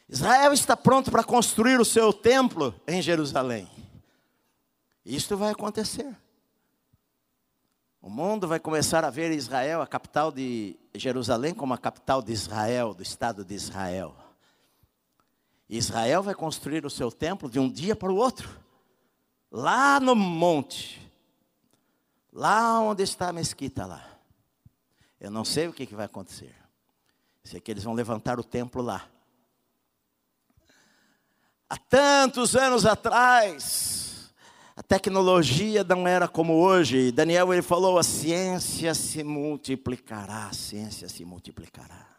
Israel 0.09 0.51
está 0.55 0.75
pronto 0.75 1.11
para 1.11 1.23
construir 1.23 1.79
o 1.79 1.85
seu 1.85 2.11
templo 2.11 2.75
em 2.87 3.03
Jerusalém. 3.03 3.69
Isto 5.05 5.37
vai 5.37 5.51
acontecer. 5.51 6.17
O 8.01 8.09
mundo 8.09 8.49
vai 8.49 8.59
começar 8.59 9.05
a 9.05 9.11
ver 9.11 9.31
Israel, 9.33 9.83
a 9.83 9.87
capital 9.87 10.33
de 10.33 10.75
Jerusalém, 10.95 11.53
como 11.53 11.75
a 11.75 11.79
capital 11.79 12.23
de 12.23 12.33
Israel, 12.33 12.95
do 12.95 13.03
Estado 13.03 13.45
de 13.45 13.55
Israel. 13.55 14.17
Israel 15.69 16.23
vai 16.23 16.35
construir 16.35 16.87
o 16.87 16.91
seu 16.91 17.13
templo 17.13 17.51
de 17.51 17.59
um 17.59 17.71
dia 17.71 17.95
para 17.95 18.11
o 18.11 18.17
outro 18.17 18.68
lá 19.51 19.99
no 20.01 20.15
monte, 20.15 21.01
lá 22.33 22.81
onde 22.81 23.03
está 23.03 23.29
a 23.29 23.33
mesquita 23.33 23.87
lá. 23.87 24.05
Eu 25.21 25.31
não 25.31 25.45
sei 25.45 25.67
o 25.67 25.73
que, 25.73 25.87
vai 25.95 26.07
acontecer. 26.07 26.55
Sei 27.43 27.61
que 27.61 27.71
eles 27.71 27.83
vão 27.83 27.95
levantar 27.95 28.39
o 28.39 28.45
templo 28.45 28.83
lá. 28.83 29.09
Há 31.69 31.77
tantos 31.77 32.55
anos 32.55 32.87
atrás, 32.87 34.33
a 34.77 34.83
tecnologia 34.83 35.83
não 35.83 36.07
era 36.07 36.29
como 36.29 36.55
hoje. 36.55 37.11
Daniel 37.11 37.53
ele 37.53 37.63
falou: 37.63 37.99
a 37.99 38.03
ciência 38.03 38.95
se 38.95 39.25
multiplicará, 39.25 40.47
a 40.47 40.53
ciência 40.53 41.09
se 41.09 41.25
multiplicará. 41.25 42.18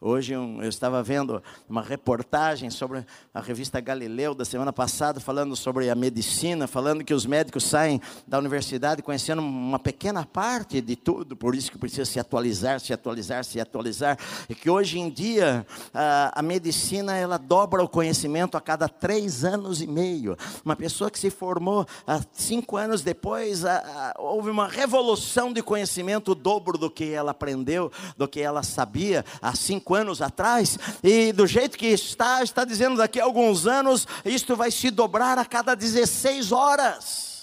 Hoje 0.00 0.34
eu 0.34 0.68
estava 0.68 1.02
vendo 1.02 1.40
uma 1.68 1.80
reportagem 1.80 2.68
sobre 2.68 3.06
a 3.32 3.40
revista 3.40 3.80
Galileu 3.80 4.34
da 4.34 4.44
semana 4.44 4.72
passada, 4.72 5.20
falando 5.20 5.54
sobre 5.54 5.88
a 5.88 5.94
medicina, 5.94 6.66
falando 6.66 7.04
que 7.04 7.14
os 7.14 7.24
médicos 7.24 7.64
saem 7.64 8.02
da 8.26 8.38
universidade 8.38 9.02
conhecendo 9.02 9.40
uma 9.40 9.78
pequena 9.78 10.26
parte 10.26 10.80
de 10.80 10.96
tudo, 10.96 11.36
por 11.36 11.54
isso 11.54 11.70
que 11.70 11.78
precisa 11.78 12.04
se 12.04 12.18
atualizar, 12.18 12.80
se 12.80 12.92
atualizar, 12.92 13.44
se 13.44 13.60
atualizar. 13.60 14.18
E 14.48 14.54
que 14.54 14.68
hoje 14.68 14.98
em 14.98 15.08
dia 15.08 15.64
a, 15.94 16.40
a 16.40 16.42
medicina 16.42 17.16
ela 17.16 17.38
dobra 17.38 17.82
o 17.82 17.88
conhecimento 17.88 18.56
a 18.56 18.60
cada 18.60 18.88
três 18.88 19.44
anos 19.44 19.80
e 19.80 19.86
meio. 19.86 20.36
Uma 20.64 20.74
pessoa 20.74 21.10
que 21.10 21.18
se 21.18 21.30
formou 21.30 21.86
há 22.04 22.20
cinco 22.32 22.76
anos 22.76 23.02
depois, 23.02 23.64
a, 23.64 23.76
a, 23.76 24.20
houve 24.20 24.50
uma 24.50 24.66
revolução 24.66 25.52
de 25.52 25.62
conhecimento, 25.62 26.32
o 26.32 26.34
dobro 26.34 26.76
do 26.76 26.90
que 26.90 27.12
ela 27.12 27.30
aprendeu, 27.30 27.92
do 28.18 28.26
que 28.26 28.40
ela 28.40 28.62
sabia 28.64 29.24
há 29.40 29.54
cinco 29.54 29.83
anos 29.92 30.22
atrás, 30.22 30.78
e 31.02 31.32
do 31.32 31.48
jeito 31.48 31.76
que 31.76 31.88
está, 31.88 32.44
está 32.44 32.64
dizendo 32.64 32.96
daqui 32.96 33.20
a 33.20 33.24
alguns 33.24 33.66
anos, 33.66 34.06
isto 34.24 34.54
vai 34.54 34.70
se 34.70 34.88
dobrar 34.88 35.36
a 35.36 35.44
cada 35.44 35.74
16 35.74 36.52
horas. 36.52 37.34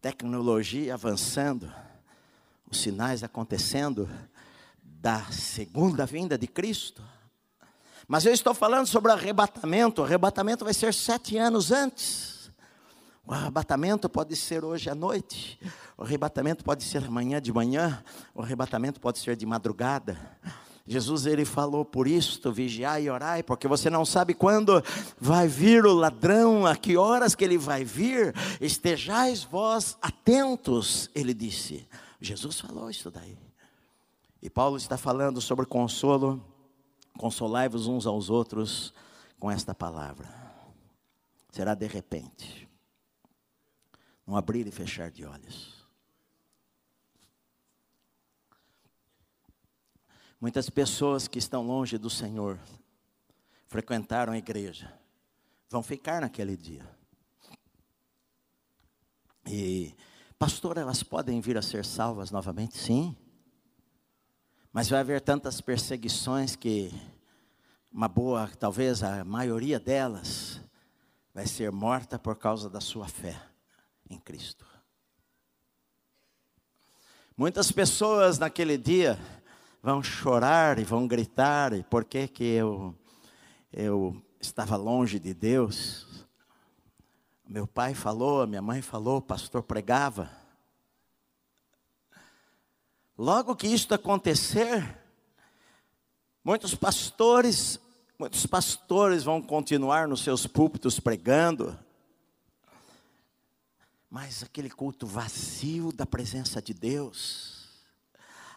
Tecnologia 0.00 0.94
avançando, 0.94 1.72
os 2.68 2.80
sinais 2.80 3.22
acontecendo 3.22 4.10
da 4.82 5.22
segunda 5.30 6.04
vinda 6.04 6.36
de 6.36 6.48
Cristo. 6.48 7.04
Mas 8.08 8.26
eu 8.26 8.32
estou 8.32 8.52
falando 8.52 8.86
sobre 8.86 9.12
arrebatamento. 9.12 10.02
O 10.02 10.04
arrebatamento 10.04 10.64
vai 10.64 10.74
ser 10.74 10.92
sete 10.92 11.38
anos 11.38 11.70
antes. 11.70 12.31
O 13.26 13.32
arrebatamento 13.32 14.08
pode 14.08 14.34
ser 14.34 14.64
hoje 14.64 14.90
à 14.90 14.94
noite, 14.94 15.58
o 15.96 16.02
arrebatamento 16.02 16.64
pode 16.64 16.82
ser 16.82 17.04
amanhã 17.04 17.40
de 17.40 17.52
manhã, 17.52 18.02
o 18.34 18.42
arrebatamento 18.42 19.00
pode 19.00 19.20
ser 19.20 19.36
de 19.36 19.46
madrugada. 19.46 20.18
Jesus 20.84 21.26
ele 21.26 21.44
falou 21.44 21.84
por 21.84 22.08
isto, 22.08 22.52
vigiai 22.52 23.04
e 23.04 23.10
orai, 23.10 23.42
porque 23.44 23.68
você 23.68 23.88
não 23.88 24.04
sabe 24.04 24.34
quando 24.34 24.82
vai 25.20 25.46
vir 25.46 25.86
o 25.86 25.92
ladrão, 25.92 26.66
a 26.66 26.74
que 26.74 26.96
horas 26.96 27.36
que 27.36 27.44
ele 27.44 27.56
vai 27.56 27.84
vir, 27.84 28.34
estejais 28.60 29.44
vós 29.44 29.96
atentos, 30.02 31.08
ele 31.14 31.32
disse. 31.32 31.86
Jesus 32.20 32.58
falou 32.60 32.90
isso 32.90 33.10
daí. 33.10 33.38
E 34.42 34.50
Paulo 34.50 34.76
está 34.76 34.96
falando 34.96 35.40
sobre 35.40 35.64
consolo, 35.64 36.44
consolai-vos 37.16 37.86
uns 37.86 38.04
aos 38.04 38.28
outros 38.28 38.92
com 39.38 39.48
esta 39.48 39.72
palavra. 39.72 40.28
Será 41.52 41.74
de 41.74 41.86
repente. 41.86 42.71
Um 44.26 44.36
abrir 44.36 44.66
e 44.66 44.70
fechar 44.70 45.10
de 45.10 45.24
olhos. 45.24 45.82
Muitas 50.40 50.68
pessoas 50.68 51.28
que 51.28 51.38
estão 51.38 51.64
longe 51.64 51.96
do 51.96 52.10
Senhor, 52.10 52.58
frequentaram 53.68 54.32
a 54.32 54.38
igreja, 54.38 54.92
vão 55.68 55.82
ficar 55.82 56.20
naquele 56.20 56.56
dia. 56.56 56.84
E, 59.46 59.94
pastor, 60.38 60.78
elas 60.78 61.02
podem 61.02 61.40
vir 61.40 61.56
a 61.56 61.62
ser 61.62 61.84
salvas 61.84 62.30
novamente? 62.30 62.76
Sim. 62.76 63.16
Mas 64.72 64.88
vai 64.88 65.00
haver 65.00 65.20
tantas 65.20 65.60
perseguições 65.60 66.56
que 66.56 66.92
uma 67.92 68.08
boa, 68.08 68.48
talvez 68.58 69.02
a 69.02 69.24
maioria 69.24 69.78
delas, 69.78 70.60
vai 71.34 71.46
ser 71.46 71.70
morta 71.70 72.18
por 72.18 72.36
causa 72.36 72.68
da 72.68 72.80
sua 72.80 73.06
fé 73.06 73.51
em 74.12 74.18
Cristo. 74.18 74.66
Muitas 77.36 77.72
pessoas 77.72 78.38
naquele 78.38 78.76
dia 78.76 79.18
vão 79.82 80.02
chorar 80.02 80.78
e 80.78 80.84
vão 80.84 81.08
gritar, 81.08 81.72
e 81.72 81.82
por 81.82 82.04
que 82.04 82.28
que 82.28 82.44
eu, 82.44 82.94
eu 83.72 84.22
estava 84.40 84.76
longe 84.76 85.18
de 85.18 85.32
Deus? 85.32 86.06
Meu 87.48 87.66
pai 87.66 87.94
falou, 87.94 88.46
minha 88.46 88.62
mãe 88.62 88.80
falou, 88.80 89.16
o 89.16 89.22
pastor 89.22 89.62
pregava. 89.62 90.30
Logo 93.16 93.56
que 93.56 93.66
isto 93.66 93.94
acontecer, 93.94 94.98
muitos 96.44 96.74
pastores, 96.74 97.80
muitos 98.18 98.46
pastores 98.46 99.24
vão 99.24 99.40
continuar 99.42 100.06
nos 100.06 100.22
seus 100.22 100.46
púlpitos 100.46 101.00
pregando, 101.00 101.78
mas 104.12 104.42
aquele 104.42 104.68
culto 104.68 105.06
vazio 105.06 105.90
da 105.90 106.04
presença 106.04 106.60
de 106.60 106.74
Deus, 106.74 107.66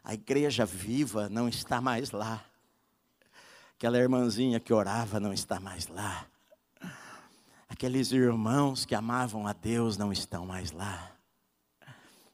a 0.04 0.14
igreja 0.14 0.66
viva 0.66 1.30
não 1.30 1.48
está 1.48 1.80
mais 1.80 2.12
lá. 2.12 2.44
Aquela 3.78 3.98
irmãzinha 3.98 4.60
que 4.60 4.74
orava 4.74 5.18
não 5.18 5.32
está 5.32 5.58
mais 5.58 5.88
lá. 5.88 6.28
Aqueles 7.70 8.12
irmãos 8.12 8.84
que 8.84 8.94
amavam 8.94 9.48
a 9.48 9.54
Deus 9.54 9.96
não 9.96 10.12
estão 10.12 10.46
mais 10.46 10.72
lá. 10.72 11.16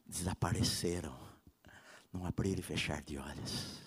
Desapareceram. 0.08 1.16
Não 2.12 2.26
abrir 2.26 2.58
e 2.58 2.64
fechar 2.64 3.04
de 3.04 3.20
olhos. 3.20 3.80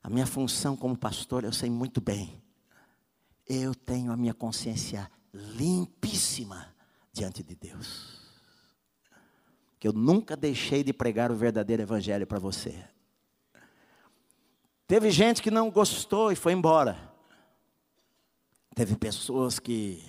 A 0.00 0.08
minha 0.08 0.26
função 0.26 0.76
como 0.76 0.96
pastor, 0.96 1.42
eu 1.42 1.52
sei 1.52 1.68
muito 1.68 2.00
bem. 2.00 2.40
Eu 3.44 3.74
tenho 3.74 4.12
a 4.12 4.16
minha 4.16 4.32
consciência 4.32 5.10
limpíssima 5.32 6.74
diante 7.12 7.42
de 7.42 7.54
Deus. 7.54 8.20
Que 9.78 9.86
eu 9.86 9.92
nunca 9.92 10.36
deixei 10.36 10.82
de 10.82 10.92
pregar 10.92 11.30
o 11.30 11.36
verdadeiro 11.36 11.82
evangelho 11.82 12.26
para 12.26 12.38
você. 12.38 12.84
Teve 14.86 15.10
gente 15.10 15.42
que 15.42 15.50
não 15.50 15.70
gostou 15.70 16.32
e 16.32 16.36
foi 16.36 16.52
embora. 16.52 17.12
Teve 18.74 18.96
pessoas 18.96 19.58
que 19.58 20.02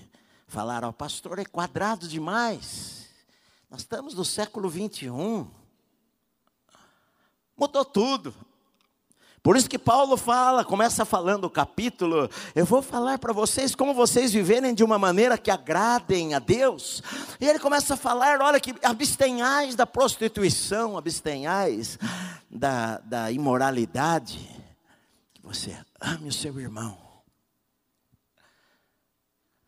falaram: 0.48 0.90
o 0.90 0.94
pastor 0.94 1.40
é 1.40 1.46
quadrado 1.46 2.08
demais. 2.08 3.10
Nós 3.70 3.82
estamos 3.82 4.14
no 4.14 4.26
século 4.26 4.70
21. 4.70 5.50
Mudou 7.58 7.84
tudo. 7.84 8.34
Por 9.42 9.56
isso 9.56 9.70
que 9.70 9.80
Paulo 9.80 10.18
fala, 10.18 10.66
começa 10.66 11.06
falando 11.06 11.46
o 11.46 11.50
capítulo, 11.50 12.30
eu 12.54 12.66
vou 12.66 12.82
falar 12.82 13.18
para 13.18 13.32
vocês 13.32 13.74
como 13.74 13.94
vocês 13.94 14.34
viverem 14.34 14.74
de 14.74 14.84
uma 14.84 15.00
maneira 15.00 15.38
que 15.38 15.50
agradem 15.50 16.34
a 16.34 16.40
Deus. 16.40 17.02
E 17.40 17.48
ele 17.48 17.60
começa 17.60 17.94
a 17.94 17.98
falar, 17.98 18.42
olha 18.42 18.60
que 18.60 18.76
abstenhais 18.84 19.76
da 19.76 19.86
prostituição, 19.86 20.98
abstenhais 20.98 21.98
da, 22.50 23.00
da 23.00 23.32
imoralidade, 23.32 24.40
que 25.34 25.42
você 25.42 25.78
ame 26.02 26.30
o 26.30 26.34
seu 26.34 26.60
irmão. 26.60 27.09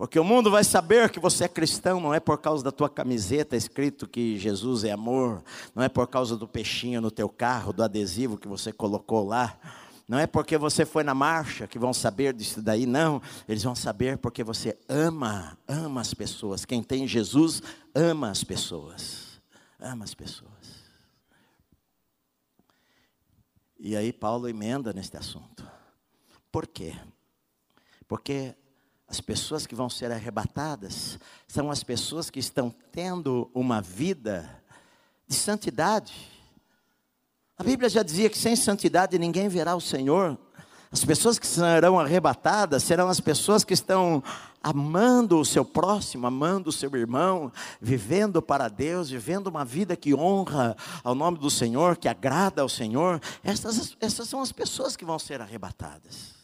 Porque 0.02 0.20
o 0.20 0.24
mundo 0.24 0.50
vai 0.50 0.64
saber 0.64 1.12
que 1.12 1.20
você 1.20 1.44
é 1.44 1.48
cristão, 1.48 2.02
não 2.02 2.12
é 2.12 2.20
por 2.20 2.40
causa 2.40 2.64
da 2.64 2.72
tua 2.72 2.90
camiseta 2.90 3.56
escrito 3.56 4.08
que 4.08 4.36
Jesus 4.36 4.84
é 4.84 4.90
amor, 4.90 5.44
não 5.76 5.84
é 5.84 5.88
por 5.88 6.08
causa 6.08 6.36
do 6.36 6.48
peixinho 6.48 7.00
no 7.00 7.12
teu 7.12 7.30
carro, 7.30 7.72
do 7.72 7.84
adesivo 7.84 8.36
que 8.36 8.48
você 8.48 8.74
colocou 8.74 9.24
lá, 9.24 9.60
não 10.08 10.18
é 10.18 10.26
porque 10.26 10.58
você 10.58 10.88
foi 10.88 11.04
na 11.04 11.14
marcha 11.14 11.68
que 11.68 11.78
vão 11.78 11.94
saber 11.94 12.34
disso 12.34 12.64
daí, 12.64 12.88
não. 12.88 13.22
Eles 13.48 13.62
vão 13.62 13.76
saber 13.76 14.18
porque 14.18 14.44
você 14.44 14.76
ama, 14.90 15.56
ama 15.68 16.02
as 16.02 16.16
pessoas. 16.16 16.66
Quem 16.66 16.82
tem 16.82 17.08
Jesus 17.08 17.62
ama 17.94 18.32
as 18.32 18.44
pessoas. 18.44 19.40
Ama 19.80 20.04
as 20.04 20.16
pessoas. 20.16 20.50
E 23.80 23.96
aí 23.96 24.12
Paulo 24.12 24.50
emenda 24.50 24.92
neste 24.94 25.16
assunto. 25.16 25.64
Por 26.52 26.66
quê? 26.66 26.96
Porque 28.08 28.56
as 29.12 29.20
pessoas 29.20 29.68
que 29.68 29.76
vão 29.76 29.90
ser 29.90 30.10
arrebatadas 30.10 31.20
são 31.46 31.70
as 31.70 31.84
pessoas 31.84 32.30
que 32.30 32.40
estão 32.40 32.74
tendo 32.94 33.52
uma 33.54 33.82
vida 33.82 34.50
de 35.28 35.36
santidade. 35.36 36.14
A 37.58 37.64
Bíblia 37.64 37.90
já 37.90 38.04
dizia 38.04 38.30
que 38.30 38.38
sem 38.38 38.56
santidade 38.56 39.20
ninguém 39.20 39.50
verá 39.50 39.76
o 39.76 39.82
Senhor. 39.82 40.40
As 40.90 41.04
pessoas 41.04 41.38
que 41.38 41.46
serão 41.46 42.00
arrebatadas 42.00 42.84
serão 42.84 43.10
as 43.10 43.20
pessoas 43.20 43.66
que 43.66 43.74
estão 43.74 44.24
amando 44.64 45.42
o 45.42 45.46
seu 45.46 45.66
próximo, 45.66 46.26
amando 46.26 46.70
o 46.70 46.74
seu 46.74 46.96
irmão, 46.96 47.52
vivendo 47.82 48.42
para 48.42 48.70
Deus, 48.70 49.10
vivendo 49.10 49.48
uma 49.48 49.66
vida 49.66 49.94
que 49.98 50.16
honra 50.16 50.74
ao 51.04 51.14
nome 51.14 51.38
do 51.38 51.50
Senhor, 51.50 51.98
que 51.98 52.08
agrada 52.08 52.62
ao 52.62 52.70
Senhor. 52.70 53.22
Essas, 53.44 53.98
essas 54.00 54.30
são 54.30 54.42
as 54.42 54.54
pessoas 54.54 54.96
que 54.96 55.04
vão 55.04 55.20
ser 55.20 55.42
arrebatadas. 55.42 56.41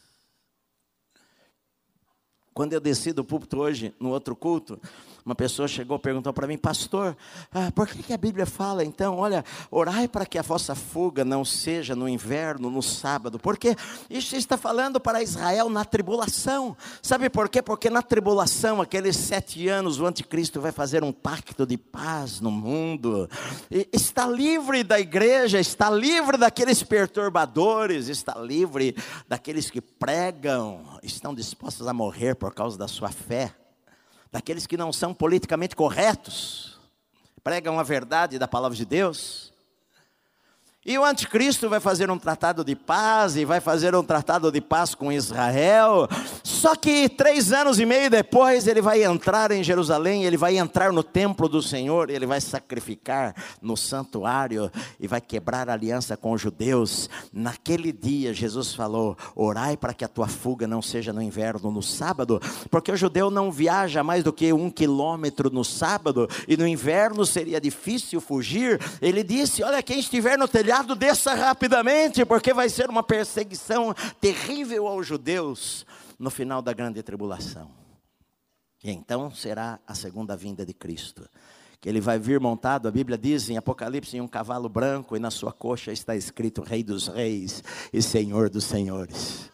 Quando 2.58 2.74
eu 2.74 2.80
desci 2.80 3.14
do 3.14 3.24
púlpito 3.24 3.60
hoje, 3.60 3.94
no 4.00 4.10
outro 4.10 4.36
culto, 4.36 4.80
uma 5.28 5.36
pessoa 5.36 5.68
chegou 5.68 6.00
perguntou 6.00 6.32
para 6.32 6.48
mim, 6.48 6.58
pastor, 6.58 7.16
ah, 7.52 7.70
por 7.76 7.86
que, 7.86 8.02
que, 8.02 8.14
a 8.14 8.18
Bíblia 8.18 8.46
fala 8.46 8.86
então, 8.86 9.18
olha, 9.18 9.44
orai 9.70 10.08
para 10.08 10.26
que 10.26 10.38
a 10.38 10.42
vossa 10.42 10.74
fuga 10.74 11.26
não 11.26 11.44
seja 11.44 11.98
no 11.98 12.08
inverno, 12.08 12.72
no 12.72 12.82
sábado, 12.82 13.38
porque 13.38 13.76
isso 14.10 14.38
está 14.38 14.58
falando 14.58 15.02
para 15.02 15.22
Israel 15.22 15.70
na 15.70 15.84
tribulação, 15.84 16.78
sabe 17.02 17.30
por 17.30 17.50
quê? 17.50 17.62
Porque 17.62 17.90
na 17.90 18.02
tribulação, 18.02 18.82
aqueles 18.82 19.18
sete 19.18 19.68
anos, 19.68 20.00
o 20.00 20.06
anticristo 20.06 20.62
vai 20.62 20.72
fazer 20.72 21.04
um 21.04 21.12
pacto 21.12 21.66
de 21.66 21.78
paz 21.78 22.40
no 22.40 22.50
mundo, 22.50 23.30
e 23.70 23.86
está 23.92 24.26
livre 24.26 24.82
da 24.82 24.98
igreja, 24.98 25.60
está 25.60 25.90
livre 25.90 26.38
daqueles 26.38 26.82
perturbadores, 26.84 28.08
está 28.08 28.40
livre 28.40 28.96
daqueles 29.28 29.70
que 29.70 29.82
pregam, 29.82 30.86
estão 31.04 31.36
dispostos 31.36 31.86
a 31.86 31.92
morrer 31.92 32.34
por 32.36 32.54
causa 32.54 32.78
da 32.78 32.88
sua 32.88 33.10
fé 33.10 33.54
daqueles 34.32 34.68
que 34.68 34.78
não 34.78 34.92
são 34.92 35.14
politicamente 35.14 35.76
corretos, 35.76 36.80
pregam 37.44 37.80
a 37.80 37.84
verdade 37.84 38.38
da 38.38 38.48
palavra 38.48 38.76
de 38.76 38.86
Deus. 38.86 39.47
E 40.90 40.98
o 40.98 41.04
anticristo 41.04 41.68
vai 41.68 41.82
fazer 41.82 42.10
um 42.10 42.18
tratado 42.18 42.64
de 42.64 42.74
paz, 42.74 43.36
e 43.36 43.44
vai 43.44 43.60
fazer 43.60 43.94
um 43.94 44.02
tratado 44.02 44.50
de 44.50 44.62
paz 44.62 44.96
com 44.96 45.12
Israel. 45.12 46.08
Só 46.42 46.78
que 46.78 47.10
três 47.10 47.52
anos 47.52 47.78
e 47.78 47.86
meio 47.86 48.10
depois 48.10 48.68
ele 48.68 48.82
vai 48.82 49.04
entrar 49.04 49.52
em 49.52 49.62
Jerusalém, 49.62 50.24
ele 50.24 50.38
vai 50.38 50.58
entrar 50.58 50.94
no 50.94 51.04
templo 51.04 51.50
do 51.50 51.62
Senhor, 51.62 52.10
ele 52.10 52.26
vai 52.26 52.40
sacrificar 52.40 53.36
no 53.62 53.76
santuário 53.76 54.72
e 54.98 55.10
vai 55.10 55.20
quebrar 55.20 55.70
a 55.70 55.74
aliança 55.74 56.16
com 56.16 56.32
os 56.32 56.40
judeus. 56.40 57.10
Naquele 57.34 57.92
dia 57.92 58.34
Jesus 58.34 58.74
falou: 58.74 59.18
Orai 59.36 59.76
para 59.76 59.94
que 59.94 60.06
a 60.06 60.08
tua 60.08 60.30
fuga 60.30 60.66
não 60.66 60.82
seja 60.82 61.12
no 61.12 61.22
inverno, 61.22 61.70
no 61.70 61.84
sábado, 61.84 62.42
porque 62.72 62.94
o 62.94 62.98
judeu 62.98 63.30
não 63.30 63.52
viaja 63.52 64.06
mais 64.06 64.24
do 64.24 64.32
que 64.32 64.54
um 64.54 64.70
quilômetro 64.70 65.50
no 65.50 65.66
sábado, 65.66 66.30
e 66.48 66.56
no 66.56 66.66
inverno 66.66 67.26
seria 67.26 67.60
difícil 67.60 68.22
fugir. 68.22 68.80
Ele 69.02 69.22
disse: 69.22 69.62
Olha, 69.64 69.84
quem 69.84 70.00
estiver 70.00 70.38
no 70.38 70.48
telhado, 70.48 70.77
telhado 70.78 70.96
desça 70.96 71.34
rapidamente, 71.34 72.24
porque 72.26 72.54
vai 72.54 72.70
ser 72.70 72.90
uma 72.90 73.02
perseguição 73.02 73.96
terrível 74.22 74.88
aos 74.88 75.08
judeus 75.08 75.86
no 76.20 76.30
final 76.30 76.62
da 76.62 76.72
grande 76.74 77.02
tribulação. 77.02 77.72
E 78.84 78.92
então 78.92 79.32
será 79.32 79.80
a 79.88 79.96
segunda 79.96 80.36
vinda 80.36 80.66
de 80.66 80.74
Cristo. 80.74 81.28
Que 81.82 81.90
ele 81.90 82.02
vai 82.02 82.20
vir 82.20 82.40
montado, 82.40 82.88
a 82.88 82.92
Bíblia 82.92 83.18
diz 83.18 83.50
em 83.50 83.58
Apocalipse, 83.58 84.18
em 84.18 84.22
um 84.22 84.28
cavalo 84.28 84.70
branco, 84.70 85.16
e 85.16 85.20
na 85.20 85.32
sua 85.32 85.52
coxa 85.52 85.92
está 85.92 86.16
escrito 86.16 86.62
Rei 86.62 86.84
dos 86.84 87.08
Reis 87.08 87.64
e 87.92 88.02
Senhor 88.02 88.50
dos 88.50 88.64
Senhores. 88.64 89.52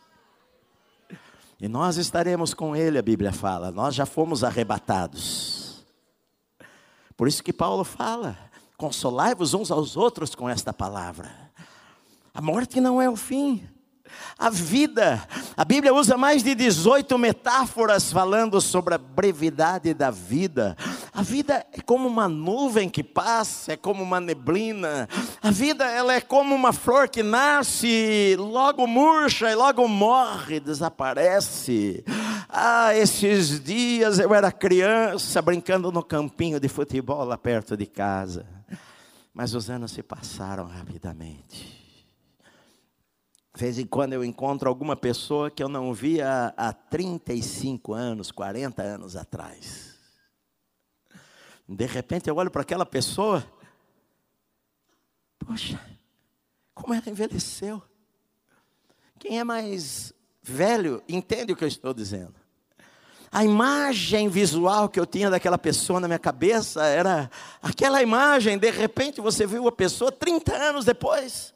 E 1.59 1.67
nós 1.69 1.95
estaremos 1.97 2.53
com 2.53 2.75
ele, 2.75 2.97
a 2.97 3.01
Bíblia 3.01 3.31
fala, 3.31 3.71
nós 3.71 3.95
já 3.95 4.05
fomos 4.05 4.43
arrebatados. 4.43 5.85
Por 7.15 7.27
isso 7.27 7.43
que 7.43 7.53
Paulo 7.53 7.85
fala, 7.85 8.37
Consolai-vos 8.77 9.53
uns 9.53 9.71
aos 9.71 9.95
outros 9.95 10.35
com 10.35 10.49
esta 10.49 10.73
palavra. 10.73 11.51
A 12.33 12.41
morte 12.41 12.81
não 12.81 13.01
é 13.01 13.09
o 13.09 13.15
fim. 13.15 13.67
A 14.37 14.49
vida, 14.49 15.25
a 15.55 15.63
Bíblia 15.63 15.93
usa 15.93 16.17
mais 16.17 16.43
de 16.43 16.53
18 16.53 17.17
metáforas 17.17 18.11
falando 18.11 18.59
sobre 18.59 18.95
a 18.95 18.97
brevidade 18.97 19.93
da 19.93 20.11
vida. 20.11 20.75
A 21.13 21.21
vida 21.21 21.65
é 21.71 21.81
como 21.81 22.07
uma 22.07 22.27
nuvem 22.27 22.89
que 22.89 23.03
passa, 23.03 23.73
é 23.73 23.77
como 23.77 24.03
uma 24.03 24.19
neblina. 24.19 25.07
A 25.41 25.51
vida 25.51 25.85
ela 25.85 26.13
é 26.13 26.21
como 26.21 26.55
uma 26.55 26.73
flor 26.73 27.07
que 27.07 27.23
nasce, 27.23 28.35
logo 28.37 28.85
murcha 28.87 29.51
e 29.51 29.55
logo 29.55 29.87
morre, 29.87 30.59
desaparece. 30.59 32.03
Ah, 32.49 32.95
esses 32.95 33.63
dias 33.63 34.19
eu 34.19 34.33
era 34.33 34.51
criança 34.51 35.41
brincando 35.41 35.91
no 35.91 36.03
campinho 36.03 36.59
de 36.59 36.67
futebol 36.67 37.23
lá 37.23 37.37
perto 37.37 37.77
de 37.77 37.85
casa. 37.85 38.45
Mas 39.33 39.53
os 39.55 39.69
anos 39.69 39.91
se 39.91 40.03
passaram 40.03 40.65
rapidamente. 40.67 41.81
De 43.53 43.59
vez 43.59 43.79
em 43.79 43.85
quando 43.85 44.13
eu 44.13 44.23
encontro 44.23 44.69
alguma 44.69 44.95
pessoa 44.95 45.49
que 45.49 45.63
eu 45.63 45.69
não 45.69 45.93
via 45.93 46.53
há 46.55 46.71
35 46.73 47.93
anos, 47.93 48.31
40 48.31 48.81
anos 48.81 49.15
atrás. 49.15 49.97
De 51.67 51.85
repente 51.85 52.29
eu 52.29 52.35
olho 52.35 52.51
para 52.51 52.61
aquela 52.61 52.85
pessoa, 52.85 53.45
poxa, 55.39 55.79
como 56.73 56.93
ela 56.93 57.09
envelheceu. 57.09 57.81
Quem 59.19 59.39
é 59.39 59.43
mais 59.43 60.13
velho 60.41 61.01
entende 61.07 61.53
o 61.53 61.55
que 61.55 61.63
eu 61.63 61.67
estou 61.67 61.93
dizendo 61.93 62.42
a 63.33 63.43
imagem 63.43 64.29
visual 64.29 64.87
que 64.87 64.99
eu 64.99 65.07
tinha 65.07 65.27
daquela 65.27 65.57
pessoa 65.57 65.99
na 65.99 66.07
minha 66.07 66.19
cabeça 66.19 66.85
era 66.85 67.31
aquela 67.63 67.99
imagem, 67.99 68.59
de 68.59 68.69
repente 68.69 69.19
você 69.19 69.47
viu 69.47 69.67
a 69.67 69.71
pessoa 69.71 70.11
30 70.11 70.55
anos 70.55 70.85
depois. 70.85 71.51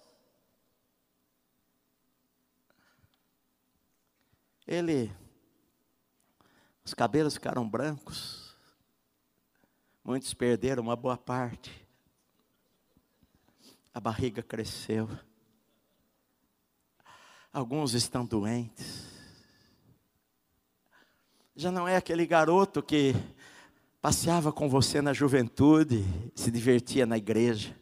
Ele, 4.66 5.16
os 6.84 6.96
cabelos 6.96 7.36
ficaram 7.36 7.70
brancos, 7.70 8.58
muitos 10.04 10.34
perderam 10.34 10.82
uma 10.82 10.96
boa 10.96 11.16
parte, 11.16 11.88
a 13.94 14.00
barriga 14.00 14.42
cresceu, 14.42 15.08
alguns 17.54 17.94
estão 17.94 18.26
doentes, 18.26 19.17
já 21.58 21.72
não 21.72 21.88
é 21.88 21.96
aquele 21.96 22.28
garoto 22.28 22.84
que 22.84 23.16
passeava 24.00 24.54
com 24.54 24.70
você 24.70 25.02
na 25.02 25.12
juventude, 25.12 26.04
se 26.36 26.52
divertia 26.52 27.04
na 27.04 27.18
igreja. 27.18 27.76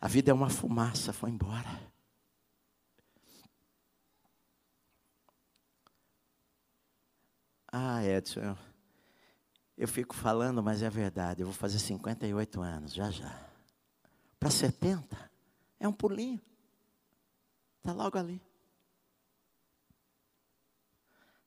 A 0.00 0.08
vida 0.08 0.32
é 0.32 0.34
uma 0.34 0.50
fumaça, 0.50 1.12
foi 1.12 1.30
embora. 1.30 1.80
Ah, 7.72 8.04
Edson, 8.04 8.40
eu, 8.40 8.58
eu 9.78 9.86
fico 9.86 10.12
falando, 10.12 10.60
mas 10.60 10.82
é 10.82 10.90
verdade. 10.90 11.42
Eu 11.42 11.46
vou 11.46 11.54
fazer 11.54 11.78
58 11.78 12.60
anos, 12.60 12.92
já 12.92 13.12
já. 13.12 13.48
Para 14.40 14.50
70, 14.50 15.30
é 15.78 15.86
um 15.86 15.92
pulinho. 15.92 16.40
Está 17.78 17.92
logo 17.92 18.18
ali. 18.18 18.42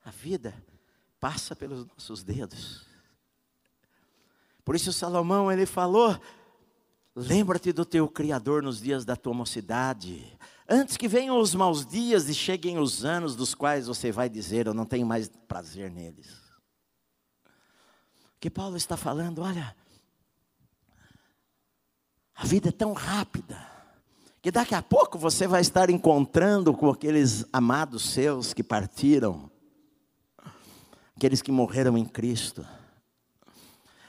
A 0.05 0.09
vida 0.09 0.55
passa 1.24 1.55
pelos 1.55 1.86
nossos 1.86 2.21
dedos. 2.21 2.86
Por 4.65 4.76
isso 4.76 4.91
Salomão 4.91 5.49
ele 5.49 5.65
falou: 5.65 6.19
Lembra-te 7.15 7.71
do 7.71 7.86
teu 7.86 8.09
Criador 8.09 8.61
nos 8.61 8.82
dias 8.82 9.05
da 9.05 9.15
tua 9.15 9.34
mocidade, 9.34 10.38
antes 10.67 10.97
que 10.97 11.07
venham 11.07 11.39
os 11.39 11.55
maus 11.55 11.86
dias 11.86 12.28
e 12.28 12.34
cheguem 12.34 12.78
os 12.78 13.05
anos 13.05 13.38
dos 13.38 13.55
quais 13.55 13.88
você 13.88 14.11
vai 14.11 14.28
dizer: 14.28 14.67
Eu 14.67 14.74
não 14.74 14.86
tenho 14.86 15.07
mais 15.07 15.30
prazer 15.47 15.89
neles. 15.89 16.28
Que 18.38 18.49
Paulo 18.49 18.76
está 18.76 18.97
falando, 18.97 19.41
olha, 19.41 19.74
a 22.36 22.45
vida 22.45 22.67
é 22.67 22.74
tão 22.74 22.91
rápida, 22.91 23.65
que 24.41 24.51
daqui 24.51 24.76
a 24.76 24.82
pouco 24.82 25.17
você 25.17 25.47
vai 25.47 25.61
estar 25.61 25.89
encontrando 25.89 26.74
com 26.74 26.89
aqueles 26.89 27.45
amados 27.53 28.09
seus 28.09 28.53
que 28.53 28.61
partiram, 28.61 29.52
aqueles 31.24 31.41
que 31.41 31.53
morreram 31.53 31.97
em 31.97 32.03
Cristo. 32.03 32.67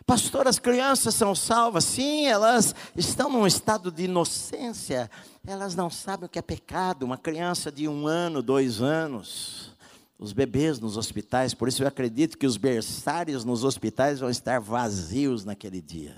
Pastor, 0.04 0.48
as 0.48 0.58
crianças 0.58 1.14
são 1.14 1.32
salvas? 1.32 1.84
Sim, 1.84 2.26
elas 2.26 2.74
estão 2.96 3.30
num 3.30 3.46
estado 3.46 3.92
de 3.92 4.06
inocência, 4.06 5.08
elas 5.46 5.76
não 5.76 5.88
sabem 5.88 6.26
o 6.26 6.28
que 6.28 6.40
é 6.40 6.42
pecado. 6.42 7.04
Uma 7.04 7.16
criança 7.16 7.70
de 7.70 7.86
um 7.86 8.08
ano, 8.08 8.42
dois 8.42 8.82
anos, 8.82 9.70
os 10.18 10.32
bebês 10.32 10.80
nos 10.80 10.96
hospitais, 10.96 11.54
por 11.54 11.68
isso 11.68 11.84
eu 11.84 11.86
acredito 11.86 12.36
que 12.36 12.48
os 12.48 12.56
berçários 12.56 13.44
nos 13.44 13.62
hospitais 13.62 14.18
vão 14.18 14.28
estar 14.28 14.58
vazios 14.58 15.44
naquele 15.44 15.80
dia. 15.80 16.16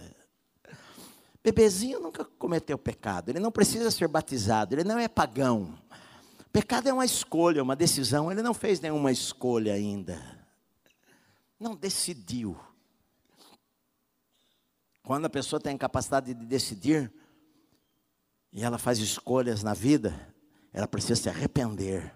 Bebezinho 1.44 2.01
nunca 2.01 2.24
cometeu 2.24 2.78
pecado, 2.78 3.28
ele 3.28 3.38
não 3.38 3.53
precisa 3.53 3.90
ser 3.90 4.09
batizado, 4.09 4.74
ele 4.74 4.82
não 4.82 4.99
é 4.99 5.09
pagão. 5.09 5.74
Pecado 6.51 6.88
é 6.88 6.92
uma 6.92 7.05
escolha, 7.05 7.62
uma 7.62 7.76
decisão, 7.76 8.32
ele 8.32 8.40
não 8.40 8.55
fez 8.55 8.80
nenhuma 8.80 9.12
escolha 9.12 9.74
ainda. 9.74 10.36
Não 11.59 11.74
decidiu. 11.74 12.59
Quando 15.02 15.26
a 15.26 15.30
pessoa 15.30 15.61
tem 15.61 15.74
a 15.74 15.78
capacidade 15.78 16.34
de 16.34 16.44
decidir, 16.44 17.12
e 18.52 18.62
ela 18.62 18.78
faz 18.78 18.98
escolhas 18.98 19.62
na 19.62 19.74
vida, 19.74 20.34
ela 20.72 20.88
precisa 20.88 21.14
se 21.22 21.28
arrepender 21.28 22.14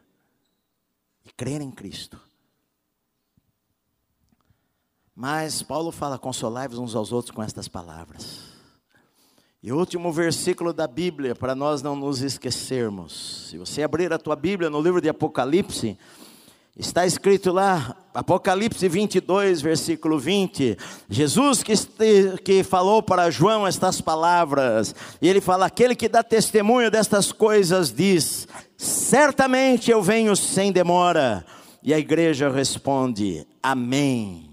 e 1.25 1.31
crer 1.31 1.61
em 1.61 1.71
Cristo. 1.71 2.21
Mas 5.15 5.63
Paulo 5.63 5.93
fala: 5.93 6.19
consolai-vos 6.19 6.79
uns 6.79 6.95
aos 6.95 7.13
outros 7.13 7.35
com 7.35 7.43
estas 7.43 7.69
palavras. 7.69 8.51
E 9.63 9.71
o 9.71 9.79
último 9.79 10.11
versículo 10.11 10.73
da 10.73 10.87
Bíblia, 10.87 11.35
para 11.35 11.55
nós 11.55 11.83
não 11.83 11.95
nos 11.95 12.23
esquecermos. 12.23 13.49
Se 13.51 13.59
você 13.59 13.83
abrir 13.83 14.11
a 14.11 14.19
tua 14.19 14.35
Bíblia 14.35 14.71
no 14.71 14.81
livro 14.81 15.03
de 15.03 15.11
Apocalipse, 15.11 15.99
está 16.77 17.07
escrito 17.07 17.53
lá, 17.53 17.97
Apocalipse 18.13 18.89
22, 18.89 19.61
versículo 19.63 20.19
20. 20.19 20.77
Jesus 21.09 21.63
que, 21.63 21.75
que 22.43 22.65
falou 22.65 23.03
para 23.03 23.31
João 23.31 23.67
estas 23.67 24.01
palavras, 24.01 24.95
e 25.21 25.29
ele 25.29 25.41
fala: 25.41 25.67
Aquele 25.67 25.95
que 25.95 26.09
dá 26.09 26.23
testemunho 26.23 26.91
destas 26.91 27.33
coisas 27.33 27.93
diz: 27.93 28.49
Certamente 28.77 29.91
eu 29.91 30.03
venho 30.03 30.35
sem 30.35 30.73
demora. 30.73 31.45
E 31.83 31.95
a 31.95 31.99
igreja 31.99 32.51
responde: 32.51 33.47
Amém. 33.63 34.51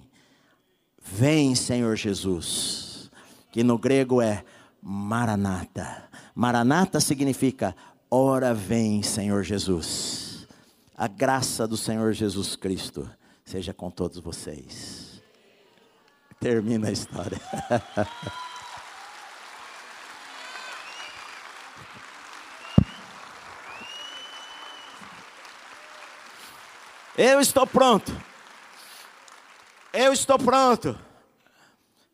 Vem, 1.01 1.55
Senhor 1.55 1.95
Jesus. 1.95 3.09
Que 3.51 3.63
no 3.63 3.77
grego 3.77 4.21
é 4.21 4.43
Maranata. 4.81 6.03
Maranata 6.35 6.99
significa 6.99 7.75
ora 8.11 8.53
vem, 8.53 9.01
Senhor 9.01 9.43
Jesus. 9.43 10.26
A 10.97 11.07
graça 11.07 11.67
do 11.67 11.77
Senhor 11.77 12.11
Jesus 12.11 12.55
Cristo 12.55 13.07
seja 13.45 13.71
com 13.71 13.91
todos 13.91 14.17
vocês. 14.17 15.21
Termina 16.39 16.87
a 16.87 16.91
história. 16.91 17.39
Eu 27.15 27.39
estou 27.41 27.67
pronto. 27.67 28.11
Eu 29.93 30.13
estou 30.13 30.39
pronto. 30.39 30.97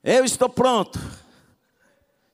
Eu 0.04 0.26
estou 0.26 0.50
pronto. 0.50 1.00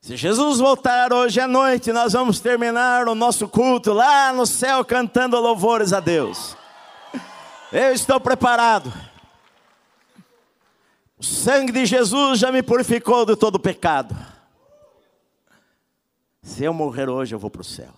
Se 0.10 0.18
Jesus 0.18 0.57
voltar 0.57 1.14
hoje 1.14 1.39
à 1.39 1.47
noite, 1.47 1.91
nós 1.91 2.14
vamos 2.14 2.39
terminar 2.39 3.07
o 3.07 3.14
nosso 3.14 3.47
culto 3.47 3.93
lá 3.93 4.34
no 4.34 4.43
céu 4.43 4.84
cantando 4.84 5.39
louvores 5.39 5.93
a 5.93 5.99
Deus. 5.99 6.57
Eu 7.72 7.93
estou 7.93 8.20
preparado. 8.20 8.91
O 11.16 11.24
sangue 11.24 11.72
de 11.72 11.86
Jesus 11.86 12.39
já 12.39 12.51
me 12.51 12.64
purificou 12.64 13.24
de 13.24 13.36
todo 13.36 13.60
pecado. 13.60 14.18
Se 16.41 16.64
eu 16.64 16.74
morrer 16.74 17.07
hoje, 17.07 17.36
eu 17.36 17.39
vou 17.39 17.51
para 17.51 17.62
o 17.62 17.64
céu. 17.64 17.93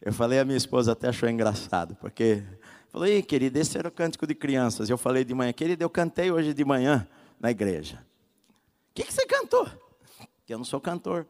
Eu 0.00 0.12
falei 0.12 0.38
a 0.38 0.44
minha 0.44 0.56
esposa, 0.56 0.92
até 0.92 1.08
achou 1.08 1.28
engraçado, 1.28 1.96
porque 1.96 2.44
falou, 2.92 3.08
ei, 3.08 3.24
querida, 3.24 3.58
esse 3.58 3.76
era 3.76 3.88
o 3.88 3.90
cântico 3.90 4.24
de 4.24 4.36
crianças. 4.36 4.88
Eu 4.88 4.96
falei 4.96 5.24
de 5.24 5.34
manhã, 5.34 5.52
querida, 5.52 5.82
eu 5.82 5.90
cantei 5.90 6.30
hoje 6.30 6.54
de 6.54 6.64
manhã 6.64 7.04
na 7.40 7.50
igreja 7.50 7.98
que, 8.94 9.02
que 9.02 9.12
você 9.12 9.26
cantou? 9.26 9.68
Que 10.46 10.54
eu 10.54 10.58
não 10.58 10.64
sou 10.64 10.80
cantor. 10.80 11.26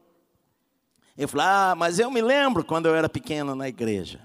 Eu 1.17 1.27
falei, 1.27 1.47
ah, 1.47 1.75
mas 1.75 1.97
eu 1.97 2.11
me 2.11 2.21
lembro 2.21 2.63
quando 2.63 2.85
eu 2.87 2.95
era 2.95 3.09
pequeno 3.09 3.55
na 3.55 3.67
igreja. 3.67 4.21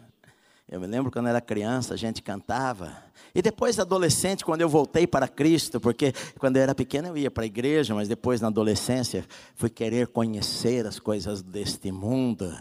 Eu 0.68 0.80
me 0.80 0.86
lembro 0.86 1.10
quando 1.10 1.26
eu 1.26 1.30
era 1.30 1.40
criança, 1.40 1.94
a 1.94 1.96
gente 1.96 2.22
cantava. 2.22 2.96
E 3.34 3.40
depois, 3.40 3.78
adolescente, 3.78 4.44
quando 4.44 4.60
eu 4.60 4.68
voltei 4.68 5.06
para 5.06 5.26
Cristo, 5.26 5.80
porque 5.80 6.12
quando 6.38 6.56
eu 6.56 6.62
era 6.62 6.74
pequeno 6.74 7.08
eu 7.08 7.16
ia 7.16 7.30
para 7.30 7.44
a 7.44 7.46
igreja, 7.46 7.94
mas 7.94 8.08
depois, 8.08 8.40
na 8.40 8.48
adolescência, 8.48 9.24
fui 9.54 9.70
querer 9.70 10.08
conhecer 10.08 10.86
as 10.86 10.98
coisas 10.98 11.42
deste 11.42 11.90
mundo. 11.90 12.52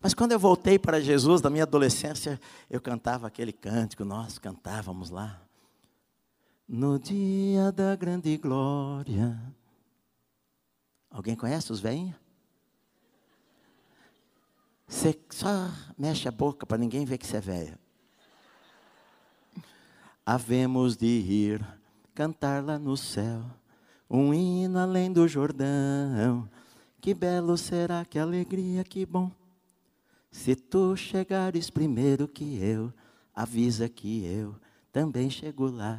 Mas 0.00 0.14
quando 0.14 0.32
eu 0.32 0.38
voltei 0.38 0.78
para 0.78 1.00
Jesus, 1.00 1.42
na 1.42 1.50
minha 1.50 1.64
adolescência, 1.64 2.40
eu 2.70 2.80
cantava 2.80 3.26
aquele 3.26 3.52
cântico, 3.52 4.04
nós 4.04 4.38
cantávamos 4.38 5.10
lá. 5.10 5.40
No 6.68 6.98
dia 6.98 7.70
da 7.70 7.94
grande 7.94 8.36
glória 8.38 9.38
Alguém 11.12 11.36
conhece 11.36 11.70
os 11.70 11.78
velhinhos? 11.80 12.16
Você 14.88 15.18
só 15.30 15.70
mexe 15.96 16.26
a 16.26 16.32
boca 16.32 16.66
para 16.66 16.78
ninguém 16.78 17.04
ver 17.04 17.18
que 17.18 17.26
você 17.26 17.36
é 17.36 17.40
velho. 17.40 17.78
Havemos 20.24 20.96
de 20.96 21.06
ir 21.06 21.66
cantar 22.14 22.62
lá 22.64 22.78
no 22.78 22.96
céu 22.96 23.44
um 24.12 24.34
hino 24.34 24.78
além 24.78 25.10
do 25.10 25.26
Jordão. 25.26 26.48
Que 27.00 27.14
belo 27.14 27.56
será, 27.56 28.04
que 28.04 28.18
alegria, 28.18 28.84
que 28.84 29.06
bom. 29.06 29.30
Se 30.30 30.54
tu 30.54 30.94
chegares 30.96 31.70
primeiro 31.70 32.28
que 32.28 32.58
eu, 32.62 32.92
avisa 33.34 33.88
que 33.88 34.24
eu 34.24 34.54
também 34.92 35.30
chego 35.30 35.66
lá. 35.66 35.98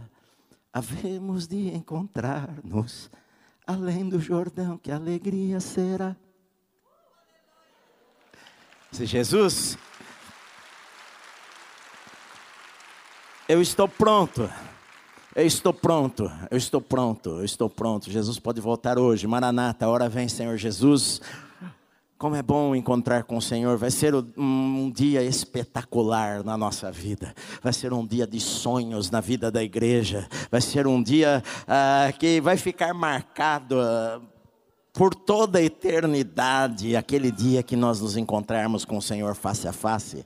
Havemos 0.72 1.48
de 1.48 1.70
encontrar-nos 1.76 3.10
além 3.66 4.08
do 4.08 4.20
Jordão, 4.20 4.78
que 4.78 4.92
alegria 4.92 5.60
será. 5.60 6.16
Se 8.92 9.06
Jesus, 9.06 9.78
eu 13.48 13.62
estou 13.62 13.88
pronto. 13.88 14.50
Eu 15.36 15.48
estou 15.48 15.74
pronto, 15.74 16.32
eu 16.52 16.58
estou 16.60 16.80
pronto, 16.80 17.30
eu 17.32 17.44
estou 17.44 17.68
pronto. 17.68 18.12
Jesus 18.12 18.38
pode 18.38 18.62
voltar 18.62 19.00
hoje. 19.00 19.26
Maranata, 19.26 19.86
a 19.86 19.90
hora 19.90 20.08
vem, 20.08 20.28
Senhor 20.28 20.56
Jesus. 20.58 21.20
Como 22.24 22.38
é 22.38 22.42
bom 22.42 22.74
encontrar 22.74 23.26
com 23.26 23.36
o 23.36 23.42
Senhor. 23.42 23.78
Vai 23.78 23.92
ser 23.92 24.16
um 24.16 24.90
dia 24.90 25.22
espetacular 25.22 26.42
na 26.42 26.58
nossa 26.58 26.90
vida. 26.90 27.36
Vai 27.62 27.74
ser 27.74 27.92
um 27.92 28.08
dia 28.08 28.26
de 28.26 28.40
sonhos 28.40 29.12
na 29.12 29.20
vida 29.20 29.52
da 29.52 29.62
igreja. 29.62 30.26
Vai 30.50 30.62
ser 30.62 30.88
um 30.88 31.04
dia 31.04 31.44
ah, 31.68 32.14
que 32.18 32.40
vai 32.40 32.56
ficar 32.56 32.94
marcado. 32.94 33.78
Ah, 33.78 34.22
por 34.94 35.14
toda 35.14 35.60
a 35.60 35.64
eternidade, 35.64 36.96
aquele 36.96 37.30
dia 37.30 37.62
que 37.62 37.76
nós 37.76 38.00
nos 38.00 38.16
encontrarmos 38.16 38.86
com 38.86 38.96
o 38.96 39.02
Senhor 39.02 39.36
face 39.36 39.68
a 39.68 39.74
face 39.74 40.26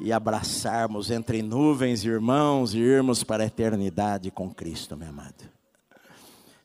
e 0.00 0.12
abraçarmos 0.12 1.08
entre 1.08 1.40
nuvens, 1.40 2.04
irmãos 2.04 2.74
e 2.74 2.78
irmãos 2.78 3.22
para 3.22 3.44
a 3.44 3.46
eternidade 3.46 4.28
com 4.32 4.52
Cristo, 4.52 4.96
meu 4.96 5.10
amado. 5.10 5.61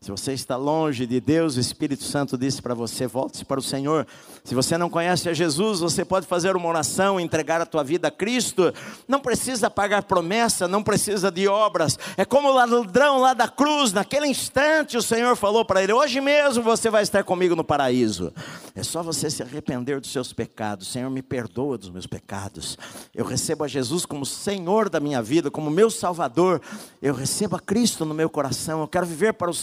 Se 0.08 0.12
você 0.12 0.32
está 0.32 0.55
longe 0.55 1.05
de 1.05 1.20
Deus, 1.20 1.58
o 1.58 1.60
Espírito 1.60 2.05
Santo 2.05 2.38
disse 2.38 2.62
para 2.62 2.74
você: 2.74 3.05
volte-se 3.05 3.43
para 3.43 3.60
o 3.60 3.62
Senhor. 3.62 4.08
Se 4.41 4.55
você 4.55 4.78
não 4.78 4.89
conhece 4.89 5.28
a 5.28 5.34
Jesus, 5.34 5.82
você 5.82 6.05
pode 6.05 6.26
fazer 6.26 6.55
uma 6.55 6.70
oração, 6.70 7.20
entregar 7.20 7.60
a 7.60 7.66
tua 7.66 7.84
vida 7.84 8.08
a 8.08 8.12
Cristo. 8.12 8.74
Não 9.05 9.20
precisa 9.20 9.70
pagar 9.70 10.03
promessa, 10.03 10.66
não 10.66 10.82
precisa 10.82 11.30
de 11.30 11.49
obras. 11.49 11.99
É 12.16 12.24
como 12.24 12.47
o 12.47 12.53
ladrão 12.53 13.20
lá 13.20 13.34
da 13.34 13.49
cruz, 13.49 13.91
naquele 13.91 14.28
instante 14.28 14.95
o 14.95 15.01
Senhor 15.01 15.36
falou 15.36 15.66
para 15.66 15.84
ele: 15.84 15.91
Hoje 15.91 16.22
mesmo 16.22 16.64
você 16.64 16.89
vai 16.89 17.03
estar 17.03 17.26
comigo 17.26 17.53
no 17.53 17.66
paraíso. 17.66 18.32
É 18.74 18.84
só 18.84 19.03
você 19.03 19.30
se 19.30 19.43
arrepender 19.43 19.99
dos 19.99 20.14
seus 20.14 20.32
pecados. 20.32 20.88
Senhor, 20.88 21.10
me 21.10 21.22
perdoa 21.22 21.78
dos 21.78 21.89
meus 21.89 22.08
pecados. 22.08 22.78
Eu 23.14 23.26
recebo 23.26 23.66
a 23.66 23.68
Jesus 23.68 24.05
como 24.05 24.26
Senhor 24.26 24.88
da 24.88 25.01
minha 25.01 25.22
vida, 25.22 25.51
como 25.51 25.70
meu 25.70 25.89
Salvador. 25.89 26.62
Eu 27.01 27.14
recebo 27.14 27.58
a 27.58 27.60
Cristo 27.60 28.05
no 28.05 28.14
meu 28.14 28.30
coração. 28.30 28.80
Eu 28.80 28.88
quero 28.88 29.05
viver 29.05 29.34
para 29.34 29.51
o 29.51 29.53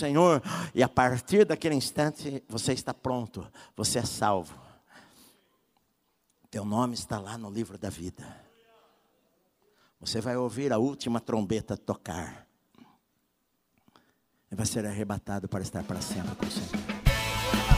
Senhor. 0.41 0.71
E 0.75 0.83
a 0.83 0.89
partir 0.89 1.45
daquele 1.45 1.75
instante, 1.75 2.43
você 2.49 2.73
está 2.73 2.93
pronto. 2.93 3.47
Você 3.77 3.99
é 3.99 4.05
salvo. 4.05 4.59
Teu 6.51 6.65
nome 6.65 6.95
está 6.95 7.19
lá 7.19 7.37
no 7.37 7.51
livro 7.51 7.77
da 7.77 7.91
vida. 7.91 8.25
Você 9.99 10.21
vai 10.21 10.37
ouvir 10.37 10.73
a 10.73 10.79
última 10.79 11.21
trombeta 11.21 11.77
tocar. 11.77 12.47
E 14.51 14.55
vai 14.55 14.67
ser 14.67 14.87
arrebatado 14.87 15.49
para 15.49 15.63
estar 15.63 15.83
para 15.83 16.01
sempre 16.01 16.37
com 16.37 16.47
o 16.47 16.51
Senhor. 16.51 16.84